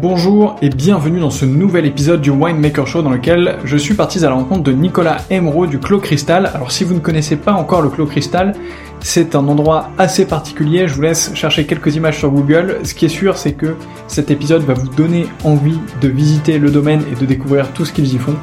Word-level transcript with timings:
Bonjour 0.00 0.56
et 0.62 0.70
bienvenue 0.70 1.20
dans 1.20 1.28
ce 1.28 1.44
nouvel 1.44 1.84
épisode 1.84 2.22
du 2.22 2.30
Winemaker 2.30 2.86
Show 2.86 3.02
dans 3.02 3.10
lequel 3.10 3.58
je 3.64 3.76
suis 3.76 3.92
parti 3.92 4.16
à 4.24 4.30
la 4.30 4.34
rencontre 4.34 4.62
de 4.62 4.72
Nicolas 4.72 5.18
Emeraux 5.28 5.66
du 5.66 5.78
Clos 5.78 6.00
Cristal. 6.00 6.50
Alors 6.54 6.72
si 6.72 6.84
vous 6.84 6.94
ne 6.94 7.00
connaissez 7.00 7.36
pas 7.36 7.52
encore 7.52 7.82
le 7.82 7.90
Clos 7.90 8.06
Cristal, 8.06 8.54
c'est 9.00 9.34
un 9.34 9.46
endroit 9.46 9.90
assez 9.98 10.24
particulier, 10.24 10.88
je 10.88 10.94
vous 10.94 11.02
laisse 11.02 11.32
chercher 11.34 11.66
quelques 11.66 11.96
images 11.96 12.16
sur 12.16 12.30
Google. 12.30 12.78
Ce 12.82 12.94
qui 12.94 13.04
est 13.04 13.10
sûr, 13.10 13.36
c'est 13.36 13.52
que 13.52 13.76
cet 14.06 14.30
épisode 14.30 14.62
va 14.62 14.72
vous 14.72 14.88
donner 14.88 15.26
envie 15.44 15.78
de 16.00 16.08
visiter 16.08 16.58
le 16.58 16.70
domaine 16.70 17.02
et 17.12 17.14
de 17.14 17.26
découvrir 17.26 17.70
tout 17.72 17.84
ce 17.84 17.92
qu'ils 17.92 18.14
y 18.14 18.16
font. 18.16 18.36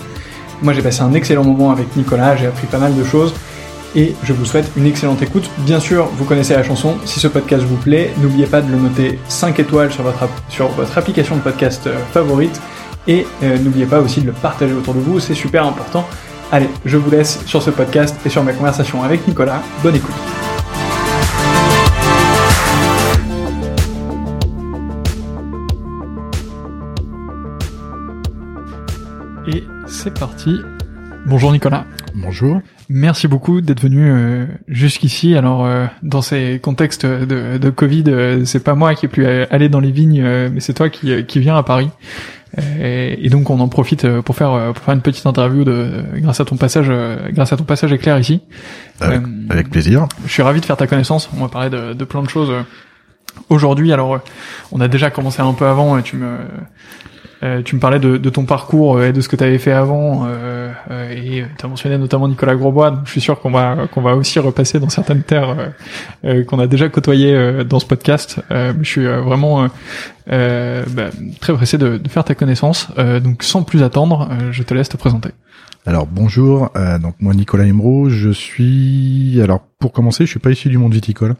Moi 0.62 0.74
j'ai 0.74 0.84
passé 0.84 1.02
un 1.02 1.14
excellent 1.14 1.44
moment 1.44 1.72
avec 1.72 1.96
Nicolas, 1.96 2.36
j'ai 2.36 2.46
appris 2.46 2.68
pas 2.68 2.78
mal 2.78 2.96
de 2.96 3.04
choses 3.04 3.34
et 3.98 4.16
je 4.24 4.32
vous 4.32 4.46
souhaite 4.46 4.72
une 4.78 4.86
excellente 4.86 5.22
écoute. 5.24 5.50
Bien 5.60 5.80
sûr, 5.80 6.06
vous 6.06 6.24
connaissez 6.24 6.54
la 6.54 6.64
chanson, 6.64 6.96
si 7.04 7.20
ce 7.20 7.28
podcast 7.28 7.64
vous 7.64 7.76
plaît, 7.78 8.14
n'oubliez 8.22 8.46
pas 8.46 8.62
de 8.62 8.72
le 8.72 8.78
noter 8.78 9.20
5 9.28 9.60
étoiles 9.60 9.92
sur 9.92 10.04
votre, 10.04 10.30
sur 10.50 10.68
votre 10.70 10.96
application 10.98 11.36
de 11.36 11.42
podcast 11.42 11.88
euh, 11.88 11.98
favorite 12.14 12.62
et 13.08 13.26
euh, 13.42 13.58
n'oubliez 13.58 13.88
pas 13.88 14.00
aussi 14.00 14.22
de 14.22 14.28
le 14.28 14.34
partager 14.34 14.74
autour 14.74 14.94
de 14.94 15.00
vous, 15.00 15.20
c'est 15.20 15.34
super 15.34 15.66
important. 15.66 16.08
Allez, 16.52 16.70
je 16.86 16.96
vous 16.96 17.10
laisse 17.10 17.44
sur 17.48 17.62
ce 17.64 17.72
podcast 17.72 18.16
et 18.24 18.30
sur 18.30 18.44
ma 18.44 18.54
conversation 18.54 19.02
avec 19.04 19.28
Nicolas. 19.28 19.64
Bonne 19.82 19.96
écoute. 19.96 20.14
Et 29.48 29.64
c'est 29.88 30.14
parti. 30.14 30.56
Bonjour 31.26 31.52
Nicolas. 31.52 31.86
Bonjour. 32.16 32.62
Merci 32.90 33.28
beaucoup 33.28 33.62
d'être 33.62 33.82
venu 33.82 34.10
euh, 34.10 34.46
jusqu'ici. 34.68 35.36
Alors 35.36 35.66
euh, 35.66 35.86
dans 36.04 36.22
ces 36.22 36.60
contextes 36.62 37.06
de, 37.06 37.58
de 37.58 37.70
Covid, 37.70 38.04
euh, 38.08 38.46
c'est 38.46 38.64
pas 38.64 38.76
moi 38.76 38.96
qui 38.96 39.06
ai 39.06 39.10
pu 39.10 39.26
aller 39.26 39.70
dans 39.70 39.80
les 39.80 39.92
vignes, 39.92 40.24
mais 40.24 40.60
c'est 40.60 40.74
toi 40.74 40.90
qui, 40.90 41.26
qui 41.26 41.40
viens 41.40 41.58
à 41.58 41.64
Paris. 41.64 41.90
Et, 42.80 43.30
donc 43.30 43.50
on 43.50 43.60
en 43.60 43.68
profite 43.68 44.08
pour 44.22 44.36
faire 44.36 44.74
pour 44.74 44.84
faire 44.84 44.94
une 44.94 45.02
petite 45.02 45.26
interview 45.26 45.64
de 45.66 46.04
grâce 46.16 46.40
à 46.40 46.46
ton 46.46 46.56
passage 46.56 46.90
grâce 47.32 47.52
à 47.52 47.58
ton 47.58 47.66
passage 47.66 47.92
éclair 47.92 48.18
ici. 48.18 48.42
Avec, 49.02 49.70
plaisir. 49.70 50.08
Je 50.26 50.32
suis 50.32 50.42
ravi 50.42 50.62
de 50.62 50.66
faire 50.66 50.78
ta 50.78 50.88
connaissance. 50.88 51.30
On 51.36 51.42
va 51.42 51.50
parler 51.50 51.70
de, 51.70 51.94
de 51.94 52.06
plein 52.06 52.24
de 52.24 52.30
choses 52.30 52.52
aujourd'hui. 53.50 53.92
Alors 53.92 54.22
on 54.72 54.80
a 54.80 54.88
déjà 54.88 55.12
commencé 55.12 55.42
un 55.42 55.54
peu 55.54 55.66
avant. 55.66 56.02
Tu 56.02 56.16
me 56.16 56.38
euh, 57.44 57.62
tu 57.62 57.76
me 57.76 57.80
parlais 57.80 58.00
de, 58.00 58.18
de, 58.18 58.30
ton 58.30 58.46
parcours 58.46 59.04
et 59.04 59.14
de 59.14 59.22
ce 59.22 59.30
que 59.30 59.36
tu 59.36 59.44
avais 59.44 59.60
fait 59.60 59.72
avant, 59.72 60.26
euh, 60.26 60.72
euh 60.90 61.10
et 61.10 61.46
tu 61.58 61.66
as 61.66 61.68
mentionné 61.68 61.98
notamment 61.98 62.28
Nicolas 62.28 62.56
Grosbois. 62.56 62.92
Donc 62.92 63.02
je 63.06 63.12
suis 63.12 63.22
sûr 63.22 63.40
qu'on 63.40 63.52
va 63.52 63.88
qu'on 63.92 64.02
va 64.02 64.16
aussi 64.16 64.40
repasser 64.40 64.80
dans 64.80 64.90
certaines 64.90 65.24
terres 65.24 65.56
euh, 66.26 66.44
qu'on 66.46 66.60
a 66.60 66.68
déjà 66.68 66.90
côtoyées 66.90 67.64
dans 67.64 67.80
ce 67.80 67.86
podcast. 67.86 68.40
je 68.50 68.84
suis 68.84 69.06
vraiment 69.06 69.68
bah, 70.28 71.10
très 71.40 71.54
pressé 71.54 71.78
de, 71.78 71.98
de, 71.98 72.10
faire 72.10 72.24
ta 72.24 72.36
connaissance. 72.36 72.90
donc 73.24 73.44
sans 73.44 73.64
plus 73.64 73.84
attendre, 73.84 74.30
je 74.52 74.64
te 74.64 74.74
laisse 74.74 74.90
te 74.90 74.98
présenter. 74.98 75.30
Alors 75.86 76.06
bonjour, 76.06 76.70
donc 77.02 77.16
moi 77.20 77.34
Nicolas 77.34 77.66
Emeraux, 77.66 78.10
je 78.10 78.30
suis 78.30 79.40
alors 79.42 79.62
pour 79.80 79.92
commencer, 79.92 80.26
je 80.26 80.32
suis 80.32 80.40
pas 80.40 80.52
issu 80.52 80.70
du 80.70 80.78
monde 80.78 80.94
viticole. 80.94 81.36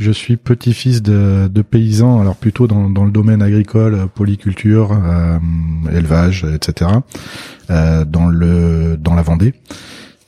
Je 0.00 0.12
suis 0.12 0.38
petit-fils 0.38 1.02
de, 1.02 1.46
de 1.52 1.60
paysans, 1.60 2.22
alors 2.22 2.34
plutôt 2.34 2.66
dans, 2.66 3.04
le 3.04 3.10
domaine 3.10 3.42
agricole, 3.42 4.08
polyculture, 4.14 4.92
euh, 4.92 5.38
élevage, 5.92 6.46
etc. 6.54 6.90
Euh, 7.68 8.06
dans 8.06 8.26
le 8.26 8.96
dans 8.96 9.14
la 9.14 9.20
Vendée. 9.20 9.52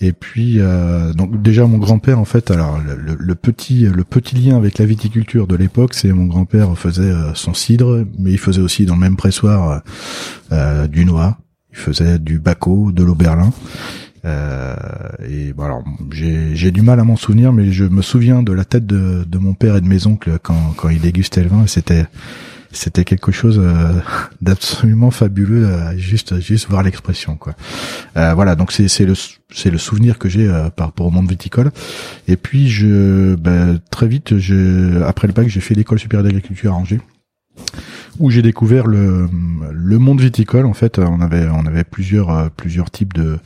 Et 0.02 0.12
puis 0.12 0.56
euh, 0.60 1.14
donc 1.14 1.40
déjà 1.40 1.64
mon 1.66 1.78
grand-père 1.78 2.18
en 2.18 2.26
fait 2.26 2.50
alors 2.50 2.80
le, 2.82 3.34
petit 3.34 3.84
le 3.84 4.04
petit 4.04 4.36
lien 4.36 4.58
avec 4.58 4.76
la 4.76 4.84
viticulture 4.84 5.46
de 5.46 5.56
l'époque 5.56 5.94
c'est 5.94 6.12
mon 6.12 6.26
grand-père 6.26 6.76
faisait 6.76 7.12
son 7.34 7.54
cidre 7.54 8.04
mais 8.18 8.32
il 8.32 8.38
faisait 8.38 8.60
aussi 8.60 8.84
dans 8.84 8.94
le 8.94 9.00
même 9.00 9.16
pressoir 9.16 9.80
du 10.90 11.04
noix 11.04 11.38
il 11.70 11.78
faisait 11.78 12.18
du 12.18 12.40
baco 12.40 12.90
de 12.90 13.04
l'auberlin 13.04 13.52
euh, 14.24 14.74
et 15.28 15.52
bon, 15.52 15.64
alors 15.64 15.84
j'ai 16.10 16.70
du 16.70 16.82
mal 16.82 17.00
à 17.00 17.04
m'en 17.04 17.16
souvenir, 17.16 17.52
mais 17.52 17.72
je 17.72 17.84
me 17.84 18.02
souviens 18.02 18.42
de 18.42 18.52
la 18.52 18.64
tête 18.64 18.86
de, 18.86 19.24
de 19.24 19.38
mon 19.38 19.54
père 19.54 19.76
et 19.76 19.80
de 19.80 19.88
mes 19.88 20.06
oncles 20.06 20.38
quand, 20.42 20.74
quand 20.76 20.88
ils 20.88 21.00
dégustaient 21.00 21.42
le 21.42 21.48
vin. 21.48 21.66
C'était 21.66 22.06
c'était 22.72 23.04
quelque 23.04 23.32
chose 23.32 23.60
euh, 23.62 23.92
d'absolument 24.40 25.10
fabuleux 25.10 25.66
euh, 25.66 25.96
juste 25.96 26.40
juste 26.40 26.68
voir 26.68 26.82
l'expression 26.82 27.36
quoi 27.36 27.54
euh, 28.16 28.34
voilà 28.34 28.56
donc 28.56 28.72
c'est 28.72 28.88
c'est 28.88 29.04
le 29.04 29.14
c'est 29.52 29.70
le 29.70 29.78
souvenir 29.78 30.18
que 30.18 30.28
j'ai 30.28 30.48
euh, 30.48 30.70
par 30.70 30.86
rapport 30.86 31.06
au 31.06 31.10
monde 31.10 31.28
viticole 31.28 31.70
et 32.28 32.36
puis 32.36 32.68
je 32.68 33.34
ben, 33.34 33.78
très 33.90 34.08
vite 34.08 34.38
je 34.38 35.02
après 35.02 35.26
le 35.26 35.34
bac 35.34 35.48
j'ai 35.48 35.60
fait 35.60 35.74
l'école 35.74 35.98
supérieure 35.98 36.24
d'agriculture 36.24 36.72
à 36.72 36.76
Angers 36.76 37.00
où 38.18 38.30
j'ai 38.30 38.42
découvert 38.42 38.86
le, 38.86 39.28
le 39.72 39.98
monde 39.98 40.20
viticole. 40.20 40.66
En 40.66 40.74
fait, 40.74 40.98
on 40.98 41.20
avait 41.20 41.46
on 41.48 41.66
avait 41.66 41.84
plusieurs 41.84 42.30
euh, 42.30 42.48
plusieurs 42.54 42.90
types 42.90 43.14
de 43.14 43.38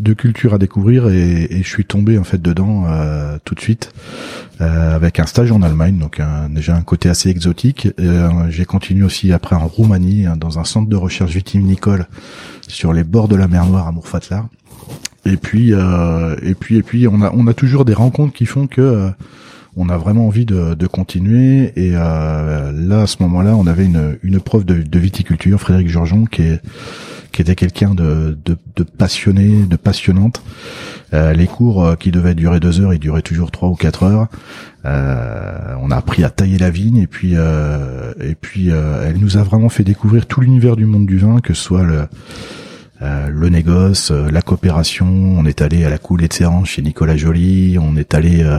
de 0.00 0.12
cultures 0.12 0.54
à 0.54 0.58
découvrir 0.58 1.08
et, 1.08 1.44
et 1.50 1.62
je 1.62 1.68
suis 1.68 1.84
tombé 1.84 2.18
en 2.18 2.24
fait 2.24 2.40
dedans 2.40 2.84
euh, 2.88 3.38
tout 3.44 3.54
de 3.54 3.60
suite 3.60 3.92
euh, 4.60 4.94
avec 4.94 5.20
un 5.20 5.26
stage 5.26 5.52
en 5.52 5.62
Allemagne, 5.62 5.98
donc 5.98 6.20
déjà 6.50 6.76
un 6.76 6.82
côté 6.82 7.08
assez 7.08 7.30
exotique. 7.30 7.88
j'ai 8.48 8.64
continué 8.64 9.04
aussi 9.04 9.32
après 9.32 9.56
en 9.56 9.66
Roumanie 9.66 10.26
hein, 10.26 10.36
dans 10.36 10.58
un 10.58 10.64
centre 10.64 10.88
de 10.88 10.96
recherche 10.96 11.32
vitivinicole 11.32 12.06
sur 12.68 12.92
les 12.92 13.04
bords 13.04 13.28
de 13.28 13.36
la 13.36 13.48
mer 13.48 13.64
Noire 13.66 13.88
à 13.88 13.92
Mourfatlar. 13.92 14.48
Et 15.24 15.36
puis 15.36 15.72
et 15.72 16.54
puis 16.54 16.76
et 16.76 16.82
puis 16.82 17.08
on 17.08 17.22
a 17.22 17.30
on 17.32 17.46
a 17.46 17.54
toujours 17.54 17.84
des 17.84 17.94
rencontres 17.94 18.34
qui 18.34 18.46
font 18.46 18.66
que 18.66 19.10
on 19.76 19.88
a 19.88 19.96
vraiment 19.96 20.26
envie 20.26 20.46
de, 20.46 20.74
de 20.74 20.86
continuer. 20.86 21.72
Et 21.76 21.92
euh, 21.94 22.72
là, 22.72 23.02
à 23.02 23.06
ce 23.06 23.22
moment-là, 23.22 23.56
on 23.56 23.66
avait 23.66 23.84
une, 23.84 24.18
une 24.22 24.40
prof 24.40 24.64
de, 24.64 24.82
de 24.82 24.98
viticulture, 24.98 25.60
Frédéric 25.60 25.88
Georgeon, 25.88 26.24
qui 26.24 26.42
est 26.42 26.60
qui 27.32 27.42
était 27.42 27.54
quelqu'un 27.54 27.94
de, 27.94 28.36
de, 28.44 28.56
de, 28.76 28.82
passionné, 28.82 29.64
de 29.64 29.76
passionnante. 29.76 30.42
Euh, 31.12 31.32
les 31.32 31.46
cours 31.46 31.84
euh, 31.84 31.94
qui 31.96 32.10
devaient 32.10 32.34
durer 32.34 32.60
deux 32.60 32.80
heures, 32.80 32.92
ils 32.92 32.98
duraient 32.98 33.22
toujours 33.22 33.50
trois 33.50 33.68
ou 33.68 33.74
quatre 33.74 34.02
heures. 34.02 34.28
Euh, 34.84 35.74
on 35.80 35.90
a 35.90 35.96
appris 35.96 36.24
à 36.24 36.30
tailler 36.30 36.58
la 36.58 36.70
vigne 36.70 36.96
et 36.96 37.06
puis 37.06 37.32
euh, 37.34 38.12
et 38.20 38.34
puis 38.34 38.70
euh, 38.70 39.04
elle 39.06 39.18
nous 39.18 39.36
a 39.36 39.42
vraiment 39.42 39.68
fait 39.68 39.84
découvrir 39.84 40.26
tout 40.26 40.40
l'univers 40.40 40.76
du 40.76 40.86
monde 40.86 41.06
du 41.06 41.18
vin, 41.18 41.40
que 41.40 41.52
ce 41.52 41.62
soit 41.62 41.82
le 41.82 42.06
euh, 43.02 43.28
le 43.30 43.48
négoce, 43.48 44.10
euh, 44.10 44.30
la 44.30 44.42
coopération. 44.42 45.06
On 45.06 45.46
est 45.46 45.62
allé 45.62 45.84
à 45.84 45.90
la 45.90 45.96
coulée 45.96 46.28
de 46.28 46.32
Serran 46.34 46.64
chez 46.64 46.82
Nicolas 46.82 47.16
Joly. 47.16 47.78
On 47.80 47.96
est 47.96 48.14
allé 48.14 48.42
euh, 48.42 48.58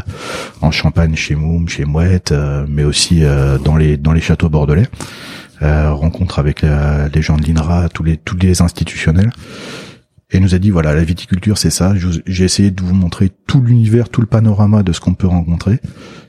en 0.61 0.71
Champagne 0.71 1.15
chez 1.15 1.35
Moum, 1.35 1.69
chez 1.69 1.85
Mouette, 1.85 2.33
mais 2.67 2.83
aussi 2.83 3.23
dans 3.63 3.75
les 3.77 3.97
dans 3.97 4.13
les 4.13 4.21
châteaux 4.21 4.49
bordelais. 4.49 4.88
rencontre 5.61 6.39
avec 6.39 6.61
les 6.63 7.21
gens 7.21 7.38
de 7.38 7.43
l'INRA, 7.45 7.89
tous 7.89 8.03
les 8.03 8.17
tous 8.17 8.38
les 8.38 8.61
institutionnels. 8.61 9.31
Et 10.33 10.39
nous 10.39 10.55
a 10.55 10.59
dit 10.59 10.69
voilà 10.69 10.94
la 10.94 11.03
viticulture 11.03 11.57
c'est 11.57 11.69
ça. 11.69 11.94
J'ai 12.25 12.45
essayé 12.45 12.71
de 12.71 12.81
vous 12.81 12.95
montrer 12.95 13.31
tout 13.47 13.61
l'univers, 13.61 14.09
tout 14.09 14.21
le 14.21 14.27
panorama 14.27 14.81
de 14.81 14.94
ce 14.94 14.99
qu'on 14.99 15.13
peut 15.13 15.27
rencontrer. 15.27 15.79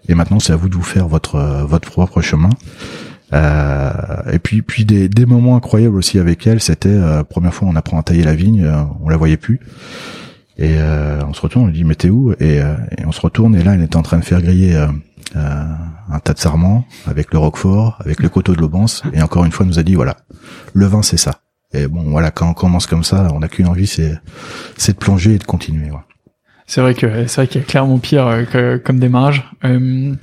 Et 0.08 0.14
maintenant 0.14 0.40
c'est 0.40 0.52
à 0.52 0.56
vous 0.56 0.68
de 0.68 0.74
vous 0.74 0.82
faire 0.82 1.08
votre 1.08 1.64
votre 1.66 1.90
propre 1.90 2.20
chemin. 2.20 2.50
Euh, 3.32 3.92
et 4.30 4.38
puis 4.38 4.62
puis 4.62 4.84
des, 4.84 5.08
des 5.08 5.26
moments 5.26 5.56
incroyables 5.56 5.96
aussi 5.96 6.18
avec 6.18 6.46
elle, 6.46 6.60
c'était 6.60 6.88
euh, 6.90 7.22
première 7.24 7.54
fois 7.54 7.68
on 7.68 7.76
apprend 7.76 7.98
à 7.98 8.02
tailler 8.02 8.24
la 8.24 8.34
vigne, 8.34 8.64
euh, 8.64 8.82
on 9.02 9.08
la 9.08 9.16
voyait 9.16 9.36
plus. 9.36 9.60
Et 10.58 10.74
euh, 10.76 11.22
on 11.26 11.32
se 11.32 11.40
retourne, 11.40 11.64
on 11.64 11.66
lui 11.68 11.74
dit 11.74 11.84
mais 11.84 11.94
t'es 11.94 12.10
où? 12.10 12.32
Et, 12.40 12.56
et, 12.56 13.06
on 13.06 13.12
se 13.12 13.20
retourne 13.20 13.54
et 13.54 13.62
là 13.62 13.74
elle 13.74 13.82
était 13.82 13.96
en 13.96 14.02
train 14.02 14.18
de 14.18 14.24
faire 14.24 14.42
griller 14.42 14.76
un 15.34 16.18
tas 16.18 16.34
de 16.34 16.38
sarments 16.38 16.84
avec 17.06 17.32
le 17.32 17.38
roquefort, 17.38 17.98
avec 18.04 18.22
le 18.22 18.28
coteau 18.28 18.54
de 18.54 18.60
l'Aubance 18.60 19.02
et 19.14 19.22
encore 19.22 19.46
une 19.46 19.52
fois 19.52 19.64
nous 19.64 19.78
a 19.78 19.82
dit 19.82 19.94
voilà 19.94 20.16
le 20.74 20.86
vin 20.86 21.02
c'est 21.02 21.16
ça. 21.16 21.40
Et 21.72 21.86
bon 21.88 22.02
voilà 22.10 22.30
quand 22.30 22.50
on 22.50 22.54
commence 22.54 22.86
comme 22.86 23.04
ça, 23.04 23.28
on 23.32 23.40
n'a 23.40 23.48
qu'une 23.48 23.66
envie 23.66 23.86
c'est 23.86 24.18
c'est 24.76 24.92
de 24.92 24.98
plonger 24.98 25.34
et 25.34 25.38
de 25.38 25.44
continuer. 25.44 25.90
C'est 26.66 26.80
vrai 26.80 26.94
que 26.94 27.26
c'est 27.26 27.36
vrai 27.36 27.46
qu'il 27.48 27.60
y 27.60 27.64
a 27.64 27.66
clairement 27.66 27.98
pire 27.98 28.46
que, 28.50 28.76
comme 28.76 28.98
démarrage. 28.98 29.50
Euh, 29.64 30.14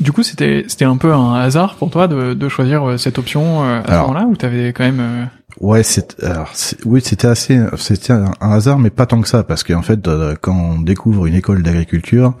du 0.00 0.12
coup, 0.12 0.22
c'était 0.22 0.64
c'était 0.68 0.84
un 0.84 0.96
peu 0.96 1.12
un 1.12 1.34
hasard 1.34 1.76
pour 1.76 1.90
toi 1.90 2.08
de, 2.08 2.34
de 2.34 2.48
choisir 2.48 2.88
euh, 2.88 2.96
cette 2.96 3.18
option 3.18 3.64
euh, 3.64 3.80
à 3.84 3.92
ce 3.92 4.00
moment-là, 4.00 4.26
ou 4.28 4.36
t'avais 4.36 4.72
quand 4.72 4.84
même 4.84 5.00
euh, 5.00 5.24
Ouais, 5.60 5.82
c'est 5.82 6.22
alors 6.22 6.52
oui, 6.84 7.00
c'était 7.04 7.28
assez 7.28 7.60
c'était 7.76 8.12
un, 8.12 8.32
hasard, 8.40 8.78
mais 8.78 8.90
pas 8.90 9.06
tant 9.06 9.20
que 9.20 9.28
ça, 9.28 9.42
parce 9.42 9.64
qu'en 9.64 9.82
fait, 9.82 10.08
quand 10.40 10.56
on 10.56 10.80
découvre 10.80 11.26
une 11.26 11.34
école 11.34 11.62
d'agriculture, 11.62 12.34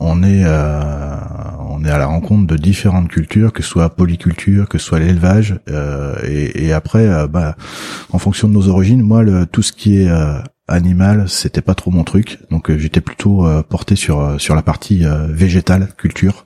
on 0.00 0.22
est 0.22 0.42
euh, 0.44 1.16
on 1.68 1.84
est 1.84 1.90
à 1.90 1.98
la 1.98 2.06
rencontre 2.06 2.46
de 2.46 2.56
différentes 2.56 3.08
cultures, 3.08 3.52
que 3.52 3.62
ce 3.62 3.68
soit 3.68 3.90
polyculture, 3.90 4.68
que 4.68 4.78
ce 4.78 4.86
soit 4.86 4.98
l'élevage, 4.98 5.60
euh, 5.70 6.16
et, 6.24 6.66
et, 6.66 6.72
après, 6.72 7.26
bah, 7.28 7.54
en 8.10 8.18
fonction 8.18 8.48
de 8.48 8.52
nos 8.52 8.68
origines, 8.68 9.02
moi, 9.02 9.22
le, 9.22 9.46
tout 9.46 9.62
ce 9.62 9.72
qui 9.72 10.02
est 10.02 10.10
animal, 10.68 11.28
c'était 11.28 11.62
pas 11.62 11.74
trop 11.74 11.90
mon 11.90 12.04
truc. 12.04 12.38
Donc 12.50 12.70
euh, 12.70 12.78
j'étais 12.78 13.00
plutôt 13.00 13.46
euh, 13.46 13.62
porté 13.62 13.96
sur 13.96 14.20
euh, 14.20 14.38
sur 14.38 14.54
la 14.54 14.62
partie 14.62 15.04
végétale, 15.28 15.88
culture. 15.96 16.44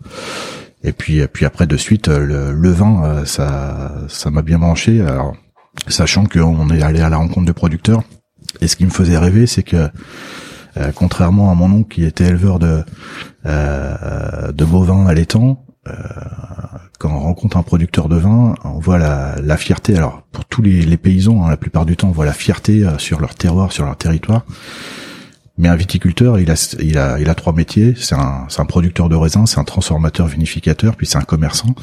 Et 0.83 0.93
puis 0.93 1.27
puis 1.29 1.45
après 1.45 1.67
de 1.67 1.77
suite 1.77 2.09
le, 2.09 2.53
le 2.53 2.71
vin, 2.71 3.25
ça 3.25 3.93
ça 4.09 4.31
m'a 4.31 4.43
bien 4.43 4.59
branché. 4.59 5.01
Alors 5.01 5.35
sachant 5.89 6.27
qu'on 6.27 6.71
est 6.71 6.83
allé 6.83 7.01
à 7.01 7.09
la 7.09 7.17
rencontre 7.17 7.47
de 7.47 7.53
producteurs. 7.53 8.03
Et 8.61 8.69
ce 8.69 8.77
qui 8.77 8.85
me 8.85 8.91
faisait 8.91 9.19
rêver, 9.19 9.47
c'est 9.47 9.65
que 9.65 9.89
contrairement 10.95 11.51
à 11.51 11.55
mon 11.55 11.73
oncle 11.73 11.93
qui 11.95 12.05
était 12.05 12.27
éleveur 12.27 12.59
de 12.59 12.85
de 13.45 14.65
bovins 14.65 15.07
à 15.07 15.15
l'étang, 15.15 15.66
euh, 15.87 15.93
quand 16.99 17.11
on 17.11 17.21
rencontre 17.21 17.56
un 17.56 17.62
producteur 17.62 18.09
de 18.09 18.17
vin, 18.17 18.55
on 18.65 18.79
voit 18.79 18.99
la, 18.99 19.37
la 19.43 19.56
fierté. 19.56 19.97
Alors 19.97 20.23
pour 20.33 20.44
tous 20.44 20.62
les, 20.62 20.83
les 20.83 20.97
paysans, 20.97 21.44
hein, 21.44 21.50
la 21.50 21.56
plupart 21.56 21.87
du 21.87 21.97
temps, 21.97 22.09
on 22.09 22.12
voit 22.12 22.27
la 22.27 22.33
fierté 22.33 22.85
euh, 22.85 22.99
sur 22.99 23.21
leur 23.21 23.35
terroir, 23.35 23.73
sur 23.73 23.85
leur 23.85 23.97
territoire. 23.97 24.44
Mais 25.59 25.69
un 25.69 25.77
viticulteur, 25.77 26.38
il 26.38 26.50
a, 26.50 26.77
il 26.81 26.99
a, 26.99 27.19
il 27.19 27.31
a 27.31 27.35
trois 27.35 27.55
métiers. 27.55 27.94
C'est 27.97 28.15
un, 28.15 28.47
un 28.56 28.65
producteur 28.67 29.09
de 29.09 29.17
raisin, 29.17 29.47
c'est 29.47 29.59
un 29.59 29.65
transformateur 29.65 30.27
vinificateur, 30.27 30.97
puis 30.97 31.06
c'est 31.06 31.17
un 31.17 31.23
commerçant. 31.23 31.75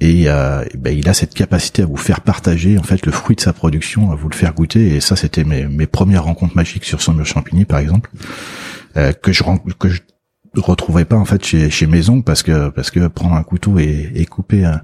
Et, 0.00 0.24
euh, 0.28 0.64
ben, 0.76 0.96
il 0.96 1.08
a 1.08 1.14
cette 1.14 1.34
capacité 1.34 1.82
à 1.82 1.86
vous 1.86 1.96
faire 1.96 2.20
partager 2.20 2.78
en 2.78 2.82
fait 2.82 3.06
le 3.06 3.12
fruit 3.12 3.36
de 3.36 3.40
sa 3.40 3.52
production, 3.52 4.12
à 4.12 4.14
vous 4.14 4.28
le 4.28 4.34
faire 4.34 4.52
goûter. 4.52 4.94
Et 4.94 5.00
ça, 5.00 5.16
c'était 5.16 5.44
mes, 5.44 5.66
mes 5.66 5.86
premières 5.86 6.24
rencontres 6.24 6.56
magiques 6.56 6.84
sur 6.84 7.00
Saumur 7.00 7.26
Champigny, 7.26 7.64
par 7.64 7.78
exemple, 7.78 8.10
euh, 8.96 9.12
que 9.12 9.32
je 9.32 9.42
que 9.78 9.88
je 9.88 10.02
retrouvais 10.60 11.04
pas 11.04 11.16
en 11.16 11.24
fait 11.24 11.44
chez, 11.44 11.70
chez 11.70 11.86
Maison 11.86 12.22
parce 12.22 12.42
que 12.42 12.68
parce 12.70 12.90
que 12.90 13.06
prendre 13.08 13.34
un 13.34 13.42
couteau 13.42 13.78
et, 13.78 14.10
et 14.14 14.26
couper 14.26 14.64
un, 14.64 14.80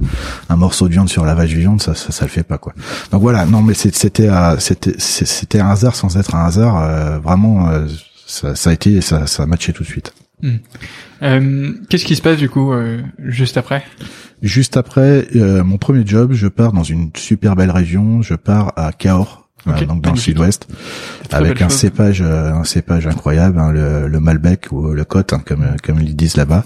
un, 0.48 0.56
morceau 0.56 0.88
de 0.88 0.92
viande 0.92 1.08
sur 1.08 1.24
la 1.24 1.34
vache 1.34 1.50
vivante 1.50 1.82
ça, 1.82 1.94
ça 1.94 2.12
ça 2.12 2.24
le 2.24 2.30
fait 2.30 2.42
pas 2.42 2.58
quoi. 2.58 2.74
Donc 3.10 3.22
voilà 3.22 3.46
non 3.46 3.62
mais 3.62 3.74
c'était 3.74 4.28
c'était 4.58 4.94
c'était 4.98 5.60
un 5.60 5.70
hasard 5.70 5.94
sans 5.94 6.16
être 6.16 6.34
un 6.34 6.44
hasard 6.44 6.82
euh, 6.82 7.18
vraiment 7.18 7.68
euh, 7.68 7.86
ça, 8.26 8.54
ça 8.54 8.70
a 8.70 8.72
été 8.72 9.00
ça 9.00 9.26
ça 9.26 9.44
a 9.44 9.46
matché 9.46 9.72
tout 9.72 9.82
de 9.82 9.88
suite. 9.88 10.12
Hmm. 10.42 10.56
euh, 11.22 11.72
qu'est-ce 11.90 12.06
qui 12.06 12.16
se 12.16 12.22
passe 12.22 12.38
du 12.38 12.48
coup 12.48 12.72
euh, 12.72 13.02
juste 13.18 13.58
après? 13.58 13.84
Juste 14.42 14.76
après 14.78 15.28
mon 15.34 15.76
premier 15.76 16.06
job 16.06 16.32
je 16.32 16.48
pars 16.48 16.72
dans 16.72 16.84
une 16.84 17.10
super 17.14 17.56
belle 17.56 17.70
région 17.70 18.22
je 18.22 18.34
pars 18.34 18.72
à 18.76 18.92
Cahors 18.92 19.39
donc 19.67 20.00
dans 20.00 20.12
le 20.12 20.17
sud-ouest, 20.17 20.67
avec 21.31 21.62
un 21.62 21.69
cépage, 21.69 22.23
euh, 22.23 22.52
un 22.52 22.64
cépage 22.64 23.07
incroyable, 23.07 23.59
hein, 23.59 23.73
le, 23.73 24.09
le, 24.09 24.21
Malbec 24.21 24.69
ou 24.73 24.88
le 24.88 25.05
Côte, 25.05 25.33
hein, 25.33 25.43
comme 25.45 25.67
comme 25.83 26.00
ils 26.00 26.17
disent 26.17 26.37
là-bas, 26.37 26.64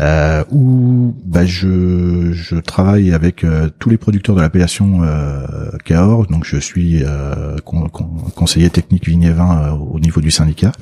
euh, 0.00 0.44
où 0.50 1.14
bah, 1.24 1.44
je 1.44 2.32
je 2.32 2.56
travaille 2.56 3.12
avec 3.12 3.44
euh, 3.44 3.68
tous 3.78 3.90
les 3.90 3.98
producteurs 3.98 4.36
de 4.36 4.40
l'appellation 4.40 5.00
euh, 5.02 5.46
Cahors, 5.84 6.26
donc 6.26 6.44
je 6.44 6.56
suis 6.56 7.02
euh, 7.04 7.56
conseiller 7.64 8.70
technique 8.70 9.06
vignévin 9.06 9.70
au 9.72 9.98
niveau 9.98 10.20
du 10.20 10.30
syndicat. 10.30 10.72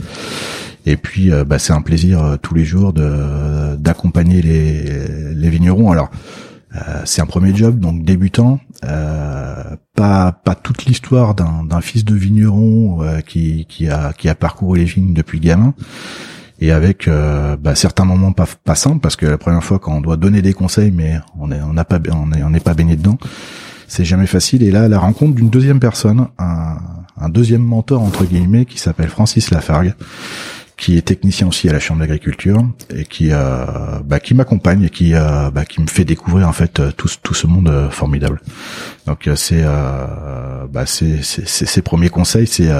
Et 0.86 0.96
puis, 0.96 1.30
bah, 1.46 1.58
c'est 1.58 1.74
un 1.74 1.82
plaisir 1.82 2.38
tous 2.40 2.54
les 2.54 2.64
jours 2.64 2.94
de 2.94 3.76
d'accompagner 3.76 4.40
les 4.40 5.34
les 5.34 5.50
vignerons. 5.50 5.92
Alors 5.92 6.10
euh, 6.76 7.02
c'est 7.04 7.20
un 7.20 7.26
premier 7.26 7.54
job, 7.54 7.80
donc 7.80 8.04
débutant. 8.04 8.60
Euh, 8.84 9.76
pas 9.94 10.32
pas 10.32 10.54
toute 10.54 10.86
l'histoire 10.86 11.34
d'un, 11.34 11.80
fils 11.82 12.04
de 12.04 12.14
vigneron 12.14 13.02
euh, 13.02 13.20
qui 13.20 13.66
qui 13.68 13.88
a 13.88 14.14
qui 14.14 14.28
a 14.28 14.34
parcouru 14.34 14.78
les 14.78 14.84
vignes 14.84 15.12
depuis 15.12 15.40
gamin. 15.40 15.74
Et 16.62 16.72
avec 16.72 17.08
euh, 17.08 17.56
bah, 17.56 17.74
certains 17.74 18.04
moments 18.04 18.32
pas 18.32 18.46
pas 18.64 18.74
simples 18.74 19.00
parce 19.00 19.16
que 19.16 19.26
la 19.26 19.38
première 19.38 19.64
fois 19.64 19.78
quand 19.78 19.94
on 19.94 20.00
doit 20.00 20.16
donner 20.16 20.40
des 20.42 20.54
conseils 20.54 20.90
mais 20.90 21.18
on 21.38 21.50
est 21.52 21.60
on 21.60 21.74
n'a 21.74 21.84
pas 21.84 21.98
on 22.10 22.32
est 22.32 22.42
on 22.42 22.50
n'est 22.50 22.60
pas 22.60 22.74
baigné 22.74 22.96
dedans 22.96 23.18
c'est 23.86 24.04
jamais 24.04 24.26
facile. 24.26 24.62
Et 24.62 24.70
là 24.70 24.88
la 24.88 24.98
rencontre 24.98 25.34
d'une 25.34 25.50
deuxième 25.50 25.80
personne 25.80 26.28
un, 26.38 26.76
un 27.18 27.28
deuxième 27.28 27.62
mentor 27.62 28.02
entre 28.02 28.24
guillemets 28.24 28.64
qui 28.64 28.78
s'appelle 28.78 29.08
Francis 29.08 29.50
Lafargue 29.50 29.94
qui 30.80 30.96
est 30.96 31.02
technicien 31.02 31.46
aussi 31.46 31.68
à 31.68 31.72
la 31.72 31.78
chambre 31.78 32.00
d'agriculture 32.00 32.66
et 32.94 33.04
qui 33.04 33.28
bah, 33.28 34.20
qui 34.20 34.34
m'accompagne 34.34 34.84
et 34.84 34.90
qui 34.90 35.12
bah, 35.12 35.64
qui 35.68 35.80
me 35.80 35.86
fait 35.86 36.04
découvrir 36.04 36.48
en 36.48 36.52
fait 36.52 36.80
tout 36.96 37.08
tout 37.22 37.34
ce 37.34 37.46
monde 37.46 37.88
formidable. 37.90 38.40
Donc 39.06 39.28
c'est 39.36 39.62
bah 39.62 40.86
c'est 40.86 41.22
ses 41.22 41.82
premiers 41.82 42.08
conseils 42.08 42.46
c'est 42.46 42.70